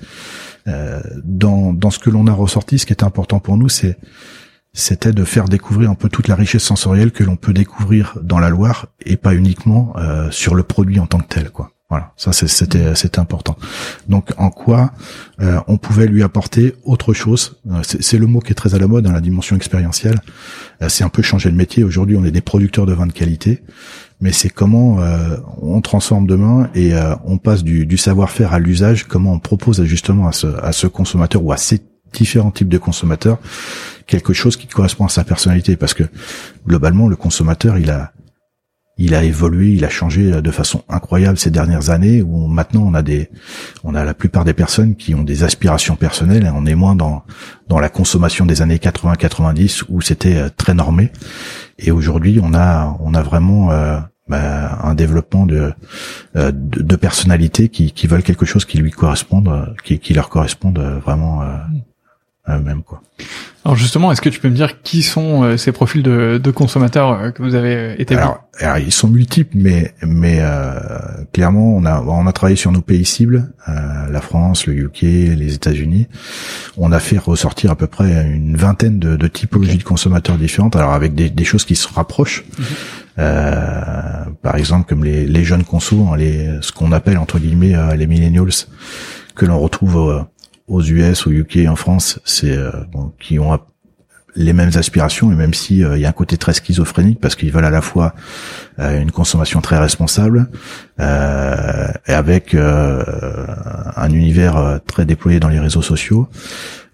euh, 0.67 1.01
dans, 1.23 1.73
dans 1.73 1.91
ce 1.91 1.99
que 1.99 2.09
l'on 2.09 2.25
a 2.25 2.33
ressorti, 2.33 2.79
ce 2.79 2.85
qui 2.87 2.93
était 2.93 3.03
important 3.03 3.39
pour 3.39 3.57
nous, 3.57 3.69
c'est 3.69 3.97
c'était 4.73 5.13
de 5.13 5.23
faire 5.23 5.45
découvrir 5.45 5.89
un 5.89 5.95
peu 5.95 6.09
toute 6.09 6.27
la 6.27 6.35
richesse 6.35 6.63
sensorielle 6.63 7.11
que 7.11 7.23
l'on 7.23 7.37
peut 7.37 7.53
découvrir 7.53 8.17
dans 8.21 8.39
la 8.39 8.49
Loire 8.49 8.87
et 9.05 9.15
pas 9.15 9.33
uniquement 9.33 9.93
euh, 9.95 10.29
sur 10.31 10.53
le 10.53 10.63
produit 10.63 10.99
en 10.99 11.07
tant 11.07 11.19
que 11.19 11.27
tel, 11.27 11.49
quoi. 11.49 11.71
Voilà, 11.89 12.13
ça 12.17 12.33
c'était 12.33 13.19
important. 13.19 13.55
Donc 14.09 14.31
en 14.37 14.49
quoi 14.49 14.91
euh, 15.39 15.59
on 15.67 15.77
pouvait 15.77 16.07
lui 16.07 16.23
apporter 16.23 16.73
autre 16.83 17.13
chose? 17.13 17.61
C'est 17.83 18.17
le 18.17 18.25
mot 18.25 18.39
qui 18.39 18.51
est 18.51 18.55
très 18.55 18.73
à 18.73 18.79
la 18.79 18.87
mode 18.87 19.03
dans 19.03 19.11
la 19.11 19.21
dimension 19.21 19.55
expérientielle. 19.55 20.19
c'est 20.87 21.03
un 21.03 21.09
peu 21.09 21.21
changer 21.21 21.49
le 21.49 21.55
métier. 21.55 21.83
Aujourd'hui, 21.83 22.17
on 22.17 22.25
est 22.25 22.31
des 22.31 22.41
producteurs 22.41 22.87
de 22.87 22.93
vin 22.93 23.05
de 23.05 23.13
qualité 23.13 23.61
mais 24.21 24.31
c'est 24.31 24.49
comment 24.49 25.01
euh, 25.01 25.37
on 25.61 25.81
transforme 25.81 26.25
demain 26.25 26.69
et 26.73 26.93
euh, 26.93 27.15
on 27.25 27.37
passe 27.37 27.63
du, 27.63 27.85
du 27.85 27.97
savoir-faire 27.97 28.53
à 28.53 28.59
l'usage, 28.59 29.05
comment 29.05 29.33
on 29.33 29.39
propose 29.39 29.83
justement 29.83 30.27
à 30.27 30.31
ce, 30.31 30.47
à 30.47 30.71
ce 30.71 30.87
consommateur 30.87 31.43
ou 31.43 31.51
à 31.51 31.57
ces 31.57 31.81
différents 32.13 32.51
types 32.51 32.69
de 32.69 32.77
consommateurs 32.77 33.39
quelque 34.07 34.33
chose 34.33 34.55
qui 34.55 34.67
correspond 34.67 35.05
à 35.05 35.09
sa 35.09 35.23
personnalité, 35.23 35.75
parce 35.75 35.93
que 35.93 36.03
globalement 36.65 37.07
le 37.07 37.15
consommateur 37.15 37.77
il 37.77 37.89
a 37.89 38.13
il 38.97 39.13
a 39.13 39.23
évolué, 39.23 39.71
il 39.71 39.83
a 39.83 39.89
changé 39.89 40.41
de 40.41 40.51
façon 40.51 40.83
incroyable 40.87 41.37
ces 41.37 41.51
dernières 41.51 41.89
années 41.89 42.21
où 42.21 42.47
maintenant 42.47 42.83
on 42.85 42.93
a 42.93 43.01
des, 43.01 43.29
on 43.83 43.93
a 43.93 44.05
la 44.05 44.13
plupart 44.13 44.45
des 44.45 44.53
personnes 44.53 44.95
qui 44.95 45.13
ont 45.13 45.23
des 45.23 45.43
aspirations 45.43 45.95
personnelles. 45.95 46.51
On 46.55 46.65
est 46.65 46.75
moins 46.75 46.95
dans 46.95 47.23
dans 47.67 47.79
la 47.79 47.89
consommation 47.89 48.45
des 48.45 48.61
années 48.61 48.77
80-90 48.77 49.85
où 49.89 50.01
c'était 50.01 50.35
euh, 50.35 50.49
très 50.55 50.73
normé. 50.73 51.11
Et 51.77 51.91
aujourd'hui, 51.91 52.39
on 52.41 52.53
a 52.53 52.97
on 53.01 53.13
a 53.13 53.21
vraiment 53.21 53.71
euh, 53.71 53.99
bah, 54.29 54.79
un 54.81 54.95
développement 54.95 55.45
de, 55.45 55.73
euh, 56.35 56.51
de, 56.53 56.95
personnalités 56.95 57.69
qui, 57.69 57.91
qui 57.91 58.07
veulent 58.07 58.23
quelque 58.23 58.45
chose 58.45 58.65
qui 58.65 58.77
lui 58.77 58.91
corresponde, 58.91 59.75
qui, 59.83 59.99
qui 59.99 60.13
leur 60.13 60.29
corresponde 60.29 60.79
vraiment 60.79 61.43
à 62.45 62.57
eux-mêmes 62.57 62.83
quoi. 62.83 63.01
Alors 63.65 63.75
justement, 63.75 64.11
est-ce 64.11 64.21
que 64.21 64.29
tu 64.29 64.39
peux 64.39 64.49
me 64.49 64.55
dire 64.55 64.83
qui 64.83 65.01
sont 65.01 65.41
euh, 65.41 65.57
ces 65.57 65.71
profils 65.71 66.03
de, 66.03 66.39
de 66.41 66.51
consommateurs 66.51 67.13
euh, 67.13 67.31
que 67.31 67.41
vous 67.41 67.55
avez 67.55 67.99
établis? 67.99 68.23
Alors, 68.59 68.77
ils 68.77 68.91
sont 68.91 69.07
multiples, 69.07 69.57
mais 69.57 69.91
mais 70.03 70.37
euh, 70.39 70.77
clairement, 71.33 71.75
on 71.75 71.83
a 71.83 71.99
on 71.99 72.27
a 72.27 72.31
travaillé 72.31 72.57
sur 72.57 72.71
nos 72.71 72.81
pays 72.81 73.05
cibles, 73.05 73.51
la 73.67 74.21
France, 74.21 74.67
le 74.67 74.73
UK, 74.73 75.01
les 75.01 75.55
États-Unis. 75.55 76.07
On 76.77 76.91
a 76.91 76.99
fait 76.99 77.17
ressortir 77.17 77.71
à 77.71 77.75
peu 77.75 77.87
près 77.87 78.27
une 78.31 78.55
vingtaine 78.55 78.99
de, 78.99 79.15
de 79.15 79.27
typologies 79.27 79.79
de 79.79 79.83
consommateurs 79.83 80.37
différentes, 80.37 80.75
alors 80.75 80.93
avec 80.93 81.15
des, 81.15 81.31
des 81.31 81.43
choses 81.43 81.65
qui 81.65 81.75
se 81.75 81.87
rapprochent. 81.91 82.45
Mhm. 82.59 84.35
par 84.43 84.57
exemple, 84.57 84.87
comme 84.87 85.03
les, 85.03 85.25
les 85.25 85.43
jeunes 85.43 85.63
consos, 85.63 86.07
hein, 86.07 86.17
les 86.17 86.59
ce 86.61 86.71
qu'on 86.71 86.91
appelle 86.91 87.17
entre 87.17 87.39
guillemets 87.39 87.73
les 87.97 88.05
millennials, 88.05 88.51
que 89.33 89.45
l'on 89.45 89.59
retrouve 89.59 90.23
aux 90.67 90.81
US, 90.81 91.27
au 91.27 91.31
UK, 91.31 91.59
en 91.67 91.75
France, 91.75 92.19
c'est 92.25 92.55
euh, 92.55 92.71
bon, 92.91 93.11
qui 93.19 93.39
ont 93.39 93.59
les 94.35 94.53
mêmes 94.53 94.71
aspirations 94.75 95.31
et 95.31 95.35
même 95.35 95.53
si 95.53 95.83
euh, 95.83 95.97
il 95.97 96.01
y 96.01 96.05
a 96.05 96.09
un 96.09 96.13
côté 96.13 96.37
très 96.37 96.53
schizophrénique 96.53 97.19
parce 97.19 97.35
qu'ils 97.35 97.51
veulent 97.51 97.65
à 97.65 97.69
la 97.69 97.81
fois 97.81 98.13
euh, 98.79 99.01
une 99.01 99.11
consommation 99.11 99.61
très 99.61 99.77
responsable 99.77 100.49
euh, 100.99 101.87
et 102.07 102.13
avec 102.13 102.55
un 102.55 104.09
univers 104.09 104.79
très 104.87 105.05
déployé 105.05 105.39
dans 105.39 105.49
les 105.49 105.59
réseaux 105.59 105.81
sociaux. 105.81 106.27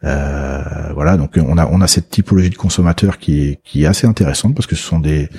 voilà, 0.02 1.18
donc 1.18 1.38
on 1.38 1.58
a 1.58 1.68
on 1.68 1.82
a 1.82 1.88
cette 1.88 2.10
typologie 2.10 2.50
de 2.50 2.56
consommateurs 2.56 3.18
qui 3.18 3.58
qui 3.64 3.84
est 3.84 3.88
assez 3.88 4.08
intéressante 4.08 4.56
parce 4.56 4.68
que 4.68 4.76
ce 4.76 4.84
sont 4.84 5.00
des 5.00 5.30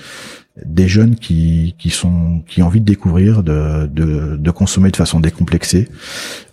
des 0.65 0.87
jeunes 0.87 1.17
qui, 1.17 1.75
qui 1.79 1.91
sont 1.91 2.43
qui 2.47 2.63
ont 2.63 2.67
envie 2.67 2.81
de 2.81 2.85
découvrir, 2.85 3.43
de, 3.43 3.87
de, 3.87 4.37
de 4.37 4.51
consommer 4.51 4.91
de 4.91 4.97
façon 4.97 5.21
décomplexée. 5.21 5.89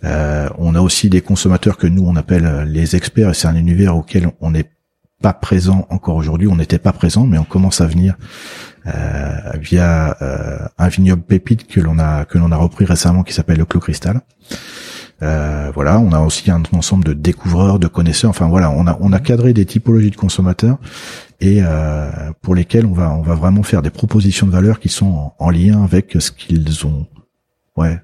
Euh, 0.04 0.48
on 0.58 0.74
a 0.74 0.80
aussi 0.80 1.10
des 1.10 1.20
consommateurs 1.20 1.76
que 1.76 1.86
nous 1.86 2.04
on 2.06 2.16
appelle 2.16 2.64
les 2.66 2.96
experts 2.96 3.30
et 3.30 3.34
c'est 3.34 3.48
un 3.48 3.56
univers 3.56 3.96
auquel 3.96 4.30
on 4.40 4.50
n'est 4.52 4.70
pas 5.20 5.32
présent 5.32 5.86
encore 5.90 6.16
aujourd'hui. 6.16 6.48
On 6.48 6.56
n'était 6.56 6.78
pas 6.78 6.92
présent, 6.92 7.26
mais 7.26 7.38
on 7.38 7.44
commence 7.44 7.80
à 7.80 7.86
venir 7.86 8.16
euh, 8.86 9.36
via 9.60 10.16
euh, 10.22 10.58
un 10.78 10.88
vignoble 10.88 11.22
pépite 11.22 11.66
que 11.66 11.80
l'on 11.80 11.98
a 11.98 12.24
que 12.24 12.38
l'on 12.38 12.50
a 12.52 12.56
repris 12.56 12.86
récemment 12.86 13.22
qui 13.22 13.34
s'appelle 13.34 13.58
le 13.58 13.66
Clos 13.66 13.80
Cristal. 13.80 14.20
Euh, 15.22 15.70
voilà, 15.74 15.98
on 15.98 16.12
a 16.12 16.20
aussi 16.20 16.50
un 16.50 16.62
ensemble 16.72 17.04
de 17.04 17.12
découvreurs, 17.12 17.78
de 17.78 17.86
connaisseurs. 17.86 18.30
Enfin 18.30 18.48
voilà, 18.48 18.70
on 18.70 18.86
a 18.86 18.96
on 19.00 19.12
a 19.12 19.20
cadré 19.20 19.52
des 19.52 19.66
typologies 19.66 20.10
de 20.10 20.16
consommateurs 20.16 20.78
et 21.40 21.58
euh, 21.62 22.10
pour 22.42 22.54
lesquels 22.54 22.86
on 22.86 22.92
va 22.92 23.10
on 23.10 23.22
va 23.22 23.34
vraiment 23.34 23.62
faire 23.62 23.82
des 23.82 23.90
propositions 23.90 24.46
de 24.46 24.52
valeur 24.52 24.80
qui 24.80 24.88
sont 24.88 25.32
en, 25.38 25.50
lien 25.50 25.82
avec 25.82 26.16
ce 26.18 26.30
qu'ils 26.30 26.86
ont, 26.86 27.06
ouais, 27.76 28.00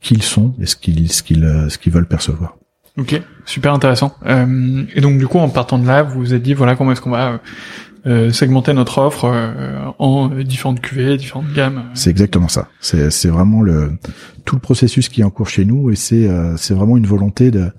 qu'ils 0.00 0.22
sont 0.22 0.54
et 0.60 0.66
ce 0.66 0.76
qu'ils 0.76 1.10
ce 1.12 1.22
qu'ils 1.22 1.44
euh, 1.44 1.68
ce 1.68 1.78
qu'ils 1.78 1.92
veulent 1.92 2.08
percevoir. 2.08 2.56
Ok, 2.96 3.20
super 3.44 3.74
intéressant. 3.74 4.14
Euh, 4.24 4.84
et 4.94 5.00
donc 5.00 5.18
du 5.18 5.26
coup, 5.26 5.38
en 5.38 5.48
partant 5.48 5.78
de 5.78 5.86
là, 5.86 6.02
vous 6.02 6.20
vous 6.20 6.34
êtes 6.34 6.42
dit 6.42 6.54
voilà 6.54 6.76
comment 6.76 6.92
est-ce 6.92 7.00
qu'on 7.00 7.10
va 7.10 7.40
euh, 8.06 8.30
segmenter 8.30 8.72
notre 8.74 8.98
offre 8.98 9.32
en 9.98 10.28
différentes 10.28 10.80
cuvées, 10.80 11.16
différentes 11.16 11.52
gammes. 11.54 11.84
C'est 11.94 12.10
exactement 12.10 12.48
ça. 12.48 12.68
C'est 12.80 13.28
vraiment 13.28 13.62
le 13.62 13.92
tout 14.44 14.56
le 14.56 14.60
processus 14.60 15.08
qui 15.08 15.22
est 15.22 15.24
en 15.24 15.30
cours 15.30 15.48
chez 15.48 15.64
nous 15.64 15.90
et 15.90 15.96
c'est 15.96 16.28
c'est 16.56 16.74
vraiment 16.74 16.96
une 16.96 17.06
volonté 17.06 17.50
de 17.50 17.70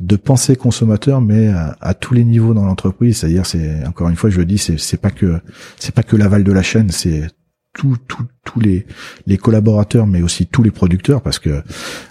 de 0.00 0.16
penser 0.16 0.56
consommateur, 0.56 1.20
mais 1.20 1.48
à, 1.80 1.94
tous 1.94 2.14
les 2.14 2.24
niveaux 2.24 2.54
dans 2.54 2.64
l'entreprise. 2.64 3.18
C'est-à-dire, 3.18 3.46
c'est 3.46 3.86
encore 3.86 4.08
une 4.08 4.16
fois, 4.16 4.30
je 4.30 4.38
le 4.38 4.44
dis, 4.44 4.58
c'est 4.58 5.00
pas 5.00 5.10
que 5.10 5.40
c'est 5.78 5.94
pas 5.94 6.02
que 6.02 6.16
l'aval 6.16 6.44
de 6.44 6.52
la 6.52 6.62
chaîne, 6.62 6.90
c'est 6.90 7.28
tous 7.72 7.96
tous 8.44 8.60
les 8.60 8.86
les 9.26 9.38
collaborateurs, 9.38 10.06
mais 10.06 10.22
aussi 10.22 10.46
tous 10.46 10.62
les 10.62 10.70
producteurs, 10.70 11.22
parce 11.22 11.38
que 11.38 11.62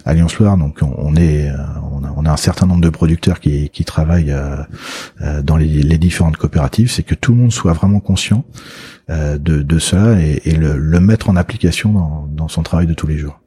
Alliance 0.05 0.37
Loire, 0.37 0.57
donc 0.57 0.79
on, 0.81 1.15
est 1.15 1.51
on 1.91 2.03
a, 2.03 2.13
on 2.15 2.25
a, 2.25 2.31
un 2.31 2.37
certain 2.37 2.65
nombre 2.65 2.81
de 2.81 2.89
producteurs 2.89 3.39
qui 3.39 3.69
qui 3.69 3.85
travaillent 3.85 4.31
euh, 4.31 4.57
euh, 5.21 5.41
dans 5.41 5.57
les, 5.57 5.67
les 5.67 5.97
différentes 5.97 6.37
coopératives. 6.37 6.89
C'est 6.89 7.03
que 7.03 7.15
tout 7.15 7.33
le 7.33 7.37
monde 7.37 7.51
soit 7.51 7.73
vraiment 7.73 7.99
conscient 7.99 8.45
euh, 9.09 9.37
de 9.37 9.61
de 9.61 9.79
cela 9.79 10.19
et, 10.19 10.41
et 10.45 10.55
le, 10.55 10.77
le 10.77 10.99
mettre 10.99 11.29
en 11.29 11.35
application 11.35 11.93
dans, 11.93 12.27
dans 12.31 12.47
son 12.47 12.63
travail 12.63 12.87
de 12.87 12.93
tous 12.93 13.07
les 13.07 13.17
jours. 13.17 13.39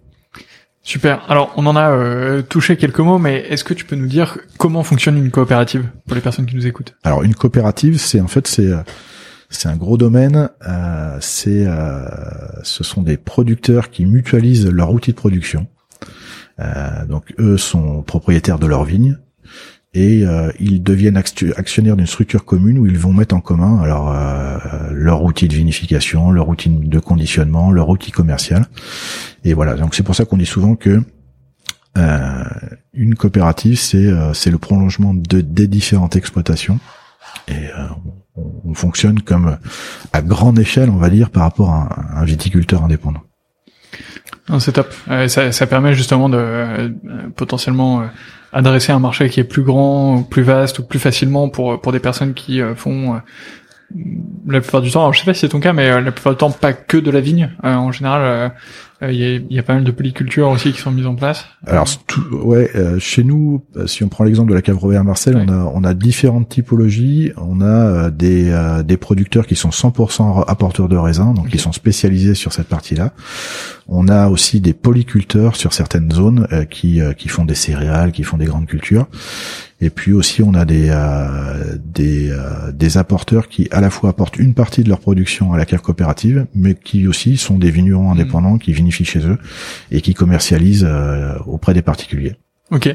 Super. 0.86 1.24
Alors, 1.30 1.50
on 1.56 1.64
en 1.64 1.76
a 1.76 1.90
euh, 1.90 2.42
touché 2.42 2.76
quelques 2.76 3.00
mots, 3.00 3.18
mais 3.18 3.36
est-ce 3.48 3.64
que 3.64 3.72
tu 3.72 3.86
peux 3.86 3.96
nous 3.96 4.06
dire 4.06 4.36
comment 4.58 4.82
fonctionne 4.82 5.16
une 5.16 5.30
coopérative 5.30 5.88
pour 6.06 6.14
les 6.14 6.20
personnes 6.20 6.44
qui 6.44 6.54
nous 6.54 6.66
écoutent? 6.66 6.94
Alors, 7.04 7.22
une 7.22 7.34
coopérative, 7.34 7.98
c'est 7.98 8.20
en 8.20 8.28
fait 8.28 8.46
c'est 8.46 8.66
euh, 8.66 8.82
c'est 9.54 9.68
un 9.68 9.76
gros 9.76 9.96
domaine. 9.96 10.50
Euh, 10.66 11.16
c'est 11.20 11.66
euh, 11.66 12.04
ce 12.62 12.84
sont 12.84 13.02
des 13.02 13.16
producteurs 13.16 13.90
qui 13.90 14.06
mutualisent 14.06 14.68
leur 14.68 14.92
outil 14.92 15.12
de 15.12 15.16
production. 15.16 15.66
donc, 17.08 17.34
eux 17.38 17.56
sont 17.56 18.02
propriétaires 18.02 18.58
de 18.58 18.66
leur 18.66 18.84
vigne 18.84 19.16
et 19.94 20.26
euh, 20.26 20.50
ils 20.58 20.82
deviennent 20.82 21.16
actionnaires 21.16 21.96
d'une 21.96 22.06
structure 22.06 22.44
commune 22.44 22.78
où 22.78 22.86
ils 22.86 22.98
vont 22.98 23.12
mettre 23.12 23.34
en 23.34 23.40
commun 23.40 23.80
alors 23.80 24.12
euh, 24.12 24.58
leur 24.90 25.22
outil 25.22 25.46
de 25.46 25.54
vinification, 25.54 26.32
leur 26.32 26.48
outil 26.48 26.68
de 26.68 26.98
conditionnement, 26.98 27.70
leur 27.70 27.88
outil 27.88 28.10
commercial. 28.10 28.66
Et 29.44 29.54
voilà, 29.54 29.74
donc 29.74 29.94
c'est 29.94 30.02
pour 30.02 30.16
ça 30.16 30.24
qu'on 30.24 30.36
dit 30.36 30.46
souvent 30.46 30.74
que 30.74 31.00
euh, 31.96 32.44
une 32.92 33.14
coopérative 33.14 33.78
c'est 33.78 34.10
c'est 34.34 34.50
le 34.50 34.58
prolongement 34.58 35.14
de 35.14 35.40
des 35.40 35.68
différentes 35.68 36.16
exploitations 36.16 36.80
et 37.46 37.68
on, 38.36 38.70
on, 38.70 38.74
fonctionne 38.74 39.20
comme 39.20 39.58
à 40.12 40.22
grande 40.22 40.58
échelle, 40.58 40.90
on 40.90 40.96
va 40.96 41.10
dire, 41.10 41.30
par 41.30 41.42
rapport 41.44 41.70
à 41.70 42.20
un, 42.20 42.24
viticulteur 42.24 42.84
indépendant. 42.84 43.20
C'est 44.58 44.72
top. 44.72 44.92
ça, 45.28 45.52
ça, 45.52 45.66
permet 45.66 45.94
justement 45.94 46.28
de 46.28 46.94
potentiellement 47.36 48.04
adresser 48.54 48.92
un 48.92 49.00
marché 49.00 49.28
qui 49.28 49.40
est 49.40 49.44
plus 49.44 49.62
grand, 49.62 50.22
plus 50.22 50.42
vaste 50.42 50.78
ou 50.78 50.84
plus 50.84 51.00
facilement 51.00 51.48
pour 51.48 51.80
pour 51.80 51.92
des 51.92 51.98
personnes 51.98 52.32
qui 52.34 52.62
euh, 52.62 52.74
font 52.74 53.14
euh, 53.14 53.18
la 54.46 54.60
plupart 54.60 54.80
du 54.80 54.90
temps, 54.90 55.00
alors 55.00 55.12
je 55.12 55.20
sais 55.20 55.26
pas 55.26 55.34
si 55.34 55.40
c'est 55.40 55.48
ton 55.48 55.60
cas, 55.60 55.72
mais 55.72 55.90
euh, 55.90 56.00
la 56.00 56.12
plupart 56.12 56.32
du 56.32 56.38
temps 56.38 56.50
pas 56.50 56.72
que 56.72 56.96
de 56.96 57.10
la 57.10 57.20
vigne. 57.20 57.50
en 57.62 57.92
général, 57.92 58.52
Il 59.02 59.16
y, 59.16 59.24
a, 59.24 59.40
y, 59.50 59.58
a, 59.58 59.62
pas 59.62 59.74
mal 59.74 59.84
de 59.84 59.90
polycultures 59.90 60.48
aussi 60.48 60.72
qui 60.72 60.80
sont 60.80 60.90
mises 60.90 61.06
en 61.06 61.14
place. 61.14 61.44
Alors 61.66 61.86
tout, 62.06 62.22
ouais, 62.36 62.70
chez 62.98 63.24
nous, 63.24 63.62
si 63.86 64.02
on 64.04 64.08
prend 64.08 64.24
l'exemple 64.24 64.50
de 64.50 64.54
la 64.54 64.62
cave 64.62 64.78
Robert 64.78 65.04
Marcel, 65.04 65.36
on 65.36 65.48
a 65.52 65.70
on 65.74 65.84
a 65.84 65.94
différentes 65.94 66.48
typologies. 66.48 67.32
On 67.36 67.60
a 67.60 68.10
des 68.10 68.56
des 68.84 68.96
producteurs 68.96 69.46
qui 69.46 69.56
sont 69.56 69.70
100% 69.70 70.44
apporteurs 70.46 70.88
de 70.88 70.96
raisins, 70.96 71.34
donc 71.34 71.48
ils 71.52 71.60
sont 71.60 71.72
spécialisés 71.72 72.34
sur 72.34 72.52
cette 72.52 72.68
partie-là. 72.68 73.12
On 73.88 74.08
a 74.08 74.28
aussi 74.28 74.60
des 74.60 74.72
polyculteurs 74.72 75.56
sur 75.56 75.74
certaines 75.74 76.10
zones 76.10 76.46
qui 76.70 77.00
qui 77.18 77.28
font 77.28 77.44
des 77.44 77.56
céréales, 77.56 78.12
qui 78.12 78.22
font 78.22 78.38
des 78.38 78.46
grandes 78.46 78.66
cultures. 78.66 79.06
Et 79.84 79.90
puis 79.90 80.12
aussi, 80.12 80.42
on 80.42 80.54
a 80.54 80.64
des 80.64 80.88
euh, 80.90 81.76
des, 81.84 82.30
euh, 82.30 82.72
des 82.72 82.96
apporteurs 82.96 83.48
qui 83.48 83.68
à 83.70 83.82
la 83.82 83.90
fois 83.90 84.10
apportent 84.10 84.38
une 84.38 84.54
partie 84.54 84.82
de 84.82 84.88
leur 84.88 84.98
production 84.98 85.52
à 85.52 85.58
la 85.58 85.66
cave 85.66 85.82
coopérative, 85.82 86.46
mais 86.54 86.74
qui 86.74 87.06
aussi 87.06 87.36
sont 87.36 87.58
des 87.58 87.70
vignerons 87.70 88.08
mmh. 88.08 88.12
indépendants 88.12 88.58
qui 88.58 88.72
vinifient 88.84 89.04
chez 89.04 89.26
eux 89.26 89.38
et 89.90 90.00
qui 90.00 90.14
commercialisent 90.14 90.86
euh, 90.88 91.38
auprès 91.46 91.74
des 91.74 91.82
particuliers. 91.82 92.36
Ok, 92.70 92.94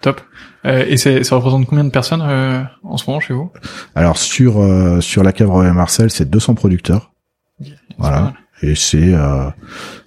top. 0.00 0.20
et 0.64 0.96
ça 0.96 1.36
représente 1.36 1.66
combien 1.66 1.84
de 1.84 1.90
personnes 1.90 2.22
en 2.82 2.96
ce 2.96 3.06
moment 3.06 3.20
chez 3.20 3.34
vous? 3.34 3.50
Alors 3.94 4.16
sur 4.18 4.62
sur 5.02 5.22
la 5.22 5.32
cave 5.32 5.48
Marcel, 5.72 6.10
c'est 6.10 6.28
200 6.30 6.54
producteurs. 6.54 7.12
Voilà. 7.98 8.34
Et 8.62 8.74
c'est 8.74 9.14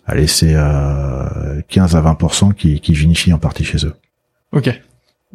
allez, 0.06 0.28
c'est 0.28 0.54
15 0.54 1.96
à 1.96 2.02
20% 2.02 2.54
qui 2.54 2.80
qui 2.80 2.94
vinifient 2.94 3.34
en 3.34 3.40
partie 3.40 3.66
chez 3.66 3.86
eux. 3.86 3.94
Ok. 4.52 4.70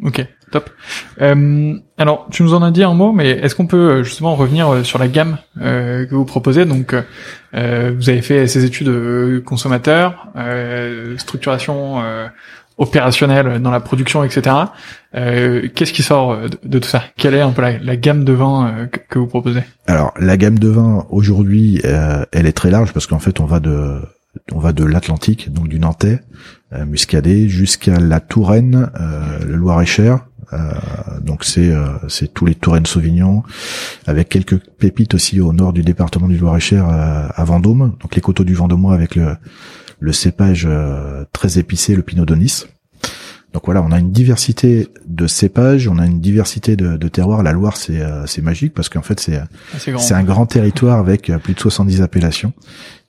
Ok, 0.04 0.24
top. 0.50 0.70
Euh, 1.20 1.74
alors, 1.96 2.28
tu 2.30 2.42
nous 2.42 2.54
en 2.54 2.62
as 2.62 2.70
dit 2.70 2.84
un 2.84 2.94
mot, 2.94 3.12
mais 3.12 3.30
est-ce 3.30 3.54
qu'on 3.54 3.66
peut 3.66 3.90
euh, 3.90 4.02
justement 4.04 4.36
revenir 4.36 4.72
euh, 4.72 4.84
sur 4.84 4.98
la 4.98 5.08
gamme 5.08 5.38
euh, 5.60 6.06
que 6.06 6.14
vous 6.14 6.24
proposez? 6.24 6.64
Donc, 6.64 6.94
euh, 7.54 7.92
vous 7.96 8.08
avez 8.08 8.22
fait 8.22 8.46
ces 8.46 8.64
études 8.64 9.42
consommateurs, 9.44 10.28
structuration 11.16 12.02
opérationnelle 12.76 13.60
dans 13.60 13.70
la 13.70 13.80
production, 13.80 14.22
etc. 14.22 14.54
Qu'est-ce 15.12 15.92
qui 15.92 16.02
sort 16.02 16.38
de, 16.62 16.78
tout 16.78 16.88
ça? 16.88 17.02
Quelle 17.16 17.34
est 17.34 17.40
un 17.40 17.50
peu 17.50 17.62
la, 17.62 17.96
gamme 17.96 18.24
de 18.24 18.32
vins 18.34 18.86
que, 19.08 19.18
vous 19.18 19.26
proposez? 19.26 19.62
Alors, 19.86 20.12
la 20.20 20.36
gamme 20.36 20.58
de 20.58 20.68
vins 20.68 21.06
aujourd'hui, 21.10 21.80
elle 22.32 22.46
est 22.46 22.52
très 22.52 22.70
large 22.70 22.92
parce 22.92 23.06
qu'en 23.06 23.18
fait, 23.18 23.40
on 23.40 23.46
va 23.46 23.60
de 23.60 24.02
on 24.52 24.58
va 24.58 24.72
de 24.72 24.84
l'Atlantique, 24.84 25.52
donc 25.52 25.68
du 25.68 25.78
Nantais, 25.78 26.18
euh, 26.18 26.18
Muscadet, 26.72 27.48
jusqu'à 27.48 27.98
la 27.98 28.20
Touraine, 28.20 28.90
euh, 29.00 29.44
le 29.44 29.56
Loir-et-Cher. 29.56 30.26
Euh, 30.52 30.72
donc 31.20 31.44
c'est 31.44 31.70
c'est 32.08 32.32
tous 32.32 32.46
les 32.46 32.54
Touraines 32.54 32.86
Sauvignon, 32.86 33.42
avec 34.06 34.30
quelques 34.30 34.58
pépites 34.58 35.14
aussi 35.14 35.40
au 35.40 35.52
nord 35.52 35.74
du 35.74 35.82
département 35.82 36.26
du 36.26 36.38
Loir-et-Cher 36.38 36.86
à 36.88 37.44
Vendôme, 37.44 37.94
donc 38.00 38.14
les 38.14 38.22
coteaux 38.22 38.44
du 38.44 38.54
Vendômois 38.54 38.94
avec 38.94 39.14
le 39.14 39.36
le 40.00 40.12
cépage 40.12 40.66
très 41.32 41.58
épicé, 41.58 41.94
le 41.94 42.02
Pinot 42.02 42.24
Donis. 42.24 42.64
Donc 43.52 43.64
voilà, 43.64 43.82
on 43.82 43.92
a 43.92 43.98
une 43.98 44.12
diversité 44.12 44.88
de 45.06 45.26
cépages, 45.26 45.88
on 45.88 45.98
a 45.98 46.06
une 46.06 46.20
diversité 46.20 46.76
de, 46.76 46.96
de 46.96 47.08
terroirs. 47.08 47.42
La 47.42 47.52
Loire, 47.52 47.76
c'est 47.76 48.00
c'est 48.24 48.40
magique 48.40 48.72
parce 48.72 48.88
qu'en 48.88 49.02
fait 49.02 49.20
c'est 49.20 49.36
ah, 49.36 49.48
c'est 49.98 50.14
un 50.14 50.24
grand 50.24 50.46
territoire 50.46 50.98
avec 50.98 51.30
plus 51.42 51.52
de 51.52 51.60
70 51.60 52.00
appellations. 52.00 52.54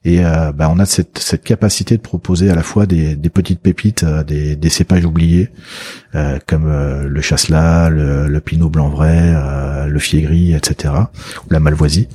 Et 0.06 0.24
euh, 0.24 0.54
bah, 0.54 0.70
on 0.74 0.80
a 0.80 0.86
cette, 0.86 1.20
cette, 1.20 1.44
capacité 1.44 1.98
de 1.98 2.02
proposer 2.02 2.50
à 2.50 2.56
la 2.56 2.64
fois 2.64 2.86
des, 2.86 3.18
des 3.18 3.30
petites 3.30 3.60
pépites, 3.60 4.04
euh, 4.04 4.24
des, 4.24 4.56
des, 4.56 4.70
cépages 4.70 5.04
oubliés, 5.04 5.50
euh, 6.16 6.40
comme 6.48 6.70
le 6.70 7.22
chasselas, 7.22 7.90
le, 7.90 8.28
le, 8.28 8.40
pinot 8.40 8.70
blanc 8.70 8.88
vrai, 8.88 9.36
le 9.90 10.00
fiégris, 10.00 10.54
etc., 10.54 10.94
ou 11.46 11.52
la 11.54 11.60
malvoisie, 11.60 12.08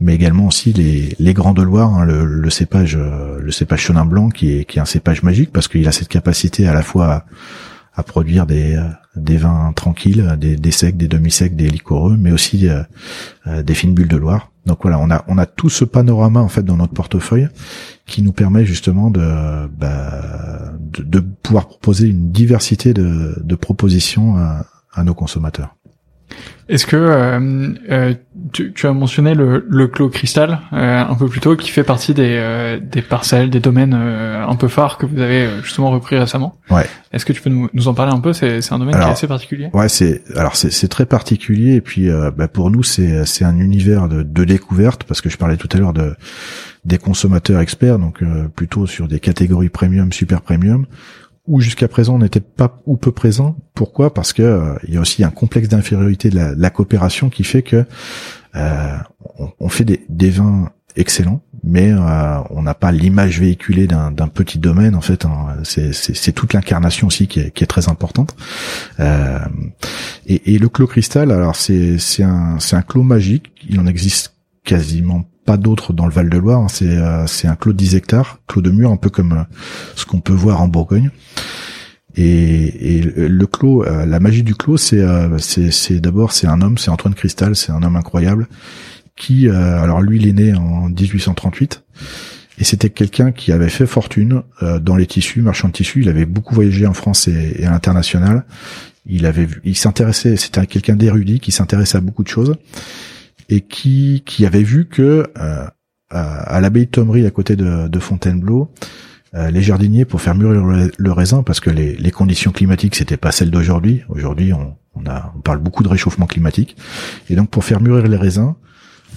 mais 0.00 0.16
également 0.16 0.48
aussi 0.48 0.72
les, 0.72 1.14
les 1.20 1.32
grands 1.32 1.54
de 1.54 1.62
Loire, 1.62 1.94
hein, 1.94 2.04
le, 2.04 2.24
le, 2.24 2.50
cépage, 2.50 2.96
le 2.96 3.50
cépage 3.52 3.82
chenin 3.82 4.04
blanc, 4.04 4.28
qui 4.30 4.58
est, 4.58 4.64
qui 4.64 4.78
est 4.78 4.82
un 4.82 4.86
cépage 4.86 5.22
magique 5.22 5.52
parce 5.52 5.68
qu'il 5.68 5.86
a 5.86 5.92
cette 5.92 6.08
capacité 6.08 6.66
à 6.66 6.74
la 6.74 6.82
fois 6.82 7.26
à, 7.94 8.02
produire 8.02 8.46
des, 8.46 8.82
des 9.14 9.36
vins 9.36 9.72
tranquilles, 9.76 10.36
des, 10.36 10.56
des 10.56 10.70
secs, 10.72 10.96
des 10.96 11.06
demi-secs, 11.06 11.54
des 11.54 11.68
liquoreux, 11.68 12.16
mais 12.18 12.32
aussi 12.32 12.66
des 13.46 13.74
fines 13.74 13.94
bulles 13.94 14.08
de 14.08 14.16
Loire. 14.16 14.49
Donc 14.66 14.80
voilà, 14.82 14.98
on 14.98 15.10
a 15.10 15.24
on 15.28 15.38
a 15.38 15.46
tout 15.46 15.70
ce 15.70 15.84
panorama 15.84 16.40
en 16.40 16.48
fait 16.48 16.62
dans 16.62 16.76
notre 16.76 16.92
portefeuille 16.92 17.48
qui 18.06 18.22
nous 18.22 18.32
permet 18.32 18.64
justement 18.64 19.10
de 19.10 19.66
bah, 19.68 20.72
de, 20.80 21.20
pouvoir 21.20 21.68
proposer 21.68 22.08
une 22.08 22.30
diversité 22.30 22.92
de, 22.92 23.40
de 23.42 23.54
propositions 23.54 24.36
à 24.36 25.04
nos 25.04 25.14
consommateurs. 25.14 25.76
Est-ce 26.70 26.86
que 26.86 26.96
euh, 26.96 27.72
euh, 27.90 28.14
tu, 28.52 28.72
tu, 28.72 28.86
as 28.86 28.92
mentionné 28.92 29.34
le, 29.34 29.66
le 29.68 29.88
clos 29.88 30.08
cristal 30.08 30.60
euh, 30.72 31.04
un 31.04 31.14
peu 31.16 31.26
plus 31.26 31.40
tôt, 31.40 31.56
qui 31.56 31.68
fait 31.68 31.82
partie 31.82 32.14
des, 32.14 32.36
euh, 32.38 32.78
des 32.80 33.02
parcelles, 33.02 33.50
des 33.50 33.58
domaines 33.58 33.92
euh, 33.92 34.46
un 34.46 34.54
peu 34.54 34.68
phares 34.68 34.96
que 34.96 35.04
vous 35.04 35.20
avez 35.20 35.48
justement 35.64 35.90
repris 35.90 36.16
récemment? 36.16 36.54
Ouais. 36.70 36.86
Est-ce 37.12 37.24
que 37.24 37.32
tu 37.32 37.42
peux 37.42 37.50
nous, 37.50 37.68
nous 37.72 37.88
en 37.88 37.94
parler 37.94 38.12
un 38.12 38.20
peu? 38.20 38.32
C'est 38.32 38.72
un 38.72 38.78
domaine 38.78 38.94
qui 38.94 39.00
est 39.00 39.04
assez 39.04 39.26
particulier. 39.26 39.68
Ouais, 39.72 39.88
c'est 39.88 40.22
alors 40.36 40.54
c'est 40.54 40.88
très 40.88 41.06
particulier 41.06 41.74
et 41.74 41.80
puis 41.80 42.08
bah, 42.36 42.46
pour 42.46 42.70
nous 42.70 42.84
c'est 42.84 43.24
c'est 43.26 43.44
un 43.44 43.58
univers 43.58 44.08
de, 44.08 44.22
de 44.22 44.44
découverte 44.44 45.02
parce 45.02 45.20
que 45.20 45.28
je 45.28 45.36
parlais 45.36 45.56
tout 45.56 45.68
à 45.72 45.78
l'heure 45.78 45.92
de 45.92 46.14
des 46.84 46.98
consommateurs 46.98 47.60
experts 47.60 47.98
donc 47.98 48.22
plutôt 48.54 48.86
sur 48.86 49.08
des 49.08 49.18
catégories 49.18 49.70
premium, 49.70 50.12
super 50.12 50.40
premium 50.40 50.86
où 51.46 51.60
jusqu'à 51.60 51.88
présent 51.88 52.14
on 52.14 52.18
n'était 52.18 52.40
pas 52.40 52.80
ou 52.86 52.96
peu 52.96 53.12
présent. 53.12 53.56
Pourquoi? 53.74 54.12
Parce 54.12 54.32
que 54.32 54.42
euh, 54.42 54.74
il 54.86 54.94
y 54.94 54.96
a 54.96 55.00
aussi 55.00 55.24
un 55.24 55.30
complexe 55.30 55.68
d'infériorité 55.68 56.30
de 56.30 56.54
la, 56.56 56.70
coopération 56.70 57.30
qui 57.30 57.44
fait 57.44 57.62
que 57.62 57.84
euh, 58.56 58.96
on, 59.58 59.68
fait 59.68 59.84
des, 59.84 60.04
des, 60.08 60.30
vins 60.30 60.70
excellents, 60.96 61.40
mais 61.62 61.92
euh, 61.92 62.38
on 62.50 62.62
n'a 62.62 62.74
pas 62.74 62.92
l'image 62.92 63.40
véhiculée 63.40 63.86
d'un 63.86 64.28
petit 64.28 64.58
domaine. 64.58 64.94
En 64.94 65.00
fait, 65.00 65.24
hein. 65.24 65.56
c'est 65.62 66.32
toute 66.32 66.52
l'incarnation 66.52 67.06
aussi 67.06 67.28
qui 67.28 67.40
est, 67.40 67.50
qui 67.52 67.64
est, 67.64 67.68
très 67.68 67.88
importante. 67.88 68.34
Et, 68.98 70.54
et, 70.54 70.58
le 70.58 70.68
clos 70.68 70.88
cristal, 70.88 71.30
alors 71.30 71.56
c'est 71.56 71.98
un, 72.22 72.58
un 72.72 72.82
clos 72.82 73.02
magique. 73.02 73.52
Il 73.68 73.78
en 73.78 73.86
existe 73.86 74.34
quasiment 74.64 75.24
d'autres 75.56 75.92
dans 75.92 76.06
le 76.06 76.12
Val 76.12 76.28
de 76.28 76.38
Loire. 76.38 76.60
Hein. 76.60 76.68
C'est 76.68 76.96
euh, 76.96 77.26
c'est 77.26 77.48
un 77.48 77.56
clos 77.56 77.72
de 77.72 77.78
10 77.78 77.96
hectares, 77.96 78.40
clos 78.46 78.62
de 78.62 78.70
mur, 78.70 78.90
un 78.90 78.96
peu 78.96 79.10
comme 79.10 79.32
euh, 79.32 79.42
ce 79.96 80.04
qu'on 80.04 80.20
peut 80.20 80.32
voir 80.32 80.60
en 80.60 80.68
Bourgogne. 80.68 81.10
Et, 82.16 82.96
et 82.96 83.02
le 83.02 83.46
clos, 83.46 83.84
euh, 83.84 84.04
la 84.04 84.18
magie 84.18 84.42
du 84.42 84.54
clos, 84.54 84.76
c'est 84.76 85.04
c'est 85.38 86.00
d'abord 86.00 86.32
c'est 86.32 86.46
un 86.46 86.60
homme, 86.60 86.76
c'est 86.76 86.90
Antoine 86.90 87.14
Cristal, 87.14 87.54
c'est 87.54 87.72
un 87.72 87.82
homme 87.82 87.96
incroyable 87.96 88.48
qui 89.16 89.50
alors 89.50 90.00
lui 90.00 90.18
il 90.18 90.26
est 90.26 90.32
né 90.32 90.54
en 90.54 90.88
1838 90.88 91.82
et 92.58 92.64
c'était 92.64 92.88
quelqu'un 92.88 93.32
qui 93.32 93.52
avait 93.52 93.68
fait 93.68 93.84
fortune 93.84 94.42
dans 94.80 94.96
les 94.96 95.06
tissus, 95.06 95.42
marchand 95.42 95.68
de 95.68 95.74
tissus. 95.74 96.00
Il 96.00 96.08
avait 96.08 96.24
beaucoup 96.24 96.54
voyagé 96.54 96.86
en 96.86 96.94
France 96.94 97.28
et, 97.28 97.56
et 97.58 97.66
à 97.66 97.70
l'international. 97.70 98.44
Il 99.06 99.26
avait, 99.26 99.46
il 99.64 99.76
s'intéressait, 99.76 100.36
c'était 100.36 100.66
quelqu'un 100.66 100.96
d'érudit 100.96 101.38
qui 101.38 101.52
s'intéressait 101.52 101.98
à 101.98 102.00
beaucoup 102.00 102.22
de 102.22 102.28
choses 102.28 102.56
et 103.50 103.60
qui 103.60 104.22
qui 104.24 104.46
avait 104.46 104.62
vu 104.62 104.86
que 104.86 105.30
euh, 105.38 105.66
à, 106.08 106.60
l'abbaye 106.60 106.86
de 106.86 106.90
Thomery 106.90 107.26
à 107.26 107.30
côté 107.30 107.54
de, 107.54 107.98
Fontainebleau, 108.00 108.72
euh, 109.34 109.50
les 109.50 109.62
jardiniers 109.62 110.04
pour 110.04 110.20
faire 110.20 110.34
mûrir 110.34 110.64
le, 110.96 111.12
raisin 111.12 111.44
parce 111.44 111.60
que 111.60 111.70
les, 111.70 111.94
les 111.96 112.10
conditions 112.10 112.50
climatiques 112.50 112.96
c'était 112.96 113.16
pas 113.16 113.30
celles 113.30 113.50
d'aujourd'hui. 113.50 114.02
Aujourd'hui 114.08 114.52
on, 114.52 114.76
on 114.94 115.40
parle 115.40 115.58
beaucoup 115.58 115.82
de 115.82 115.88
réchauffement 115.88 116.26
climatique 116.26 116.76
et 117.28 117.36
donc 117.36 117.50
pour 117.50 117.64
faire 117.64 117.80
mûrir 117.80 118.08
les 118.08 118.16
raisins, 118.16 118.54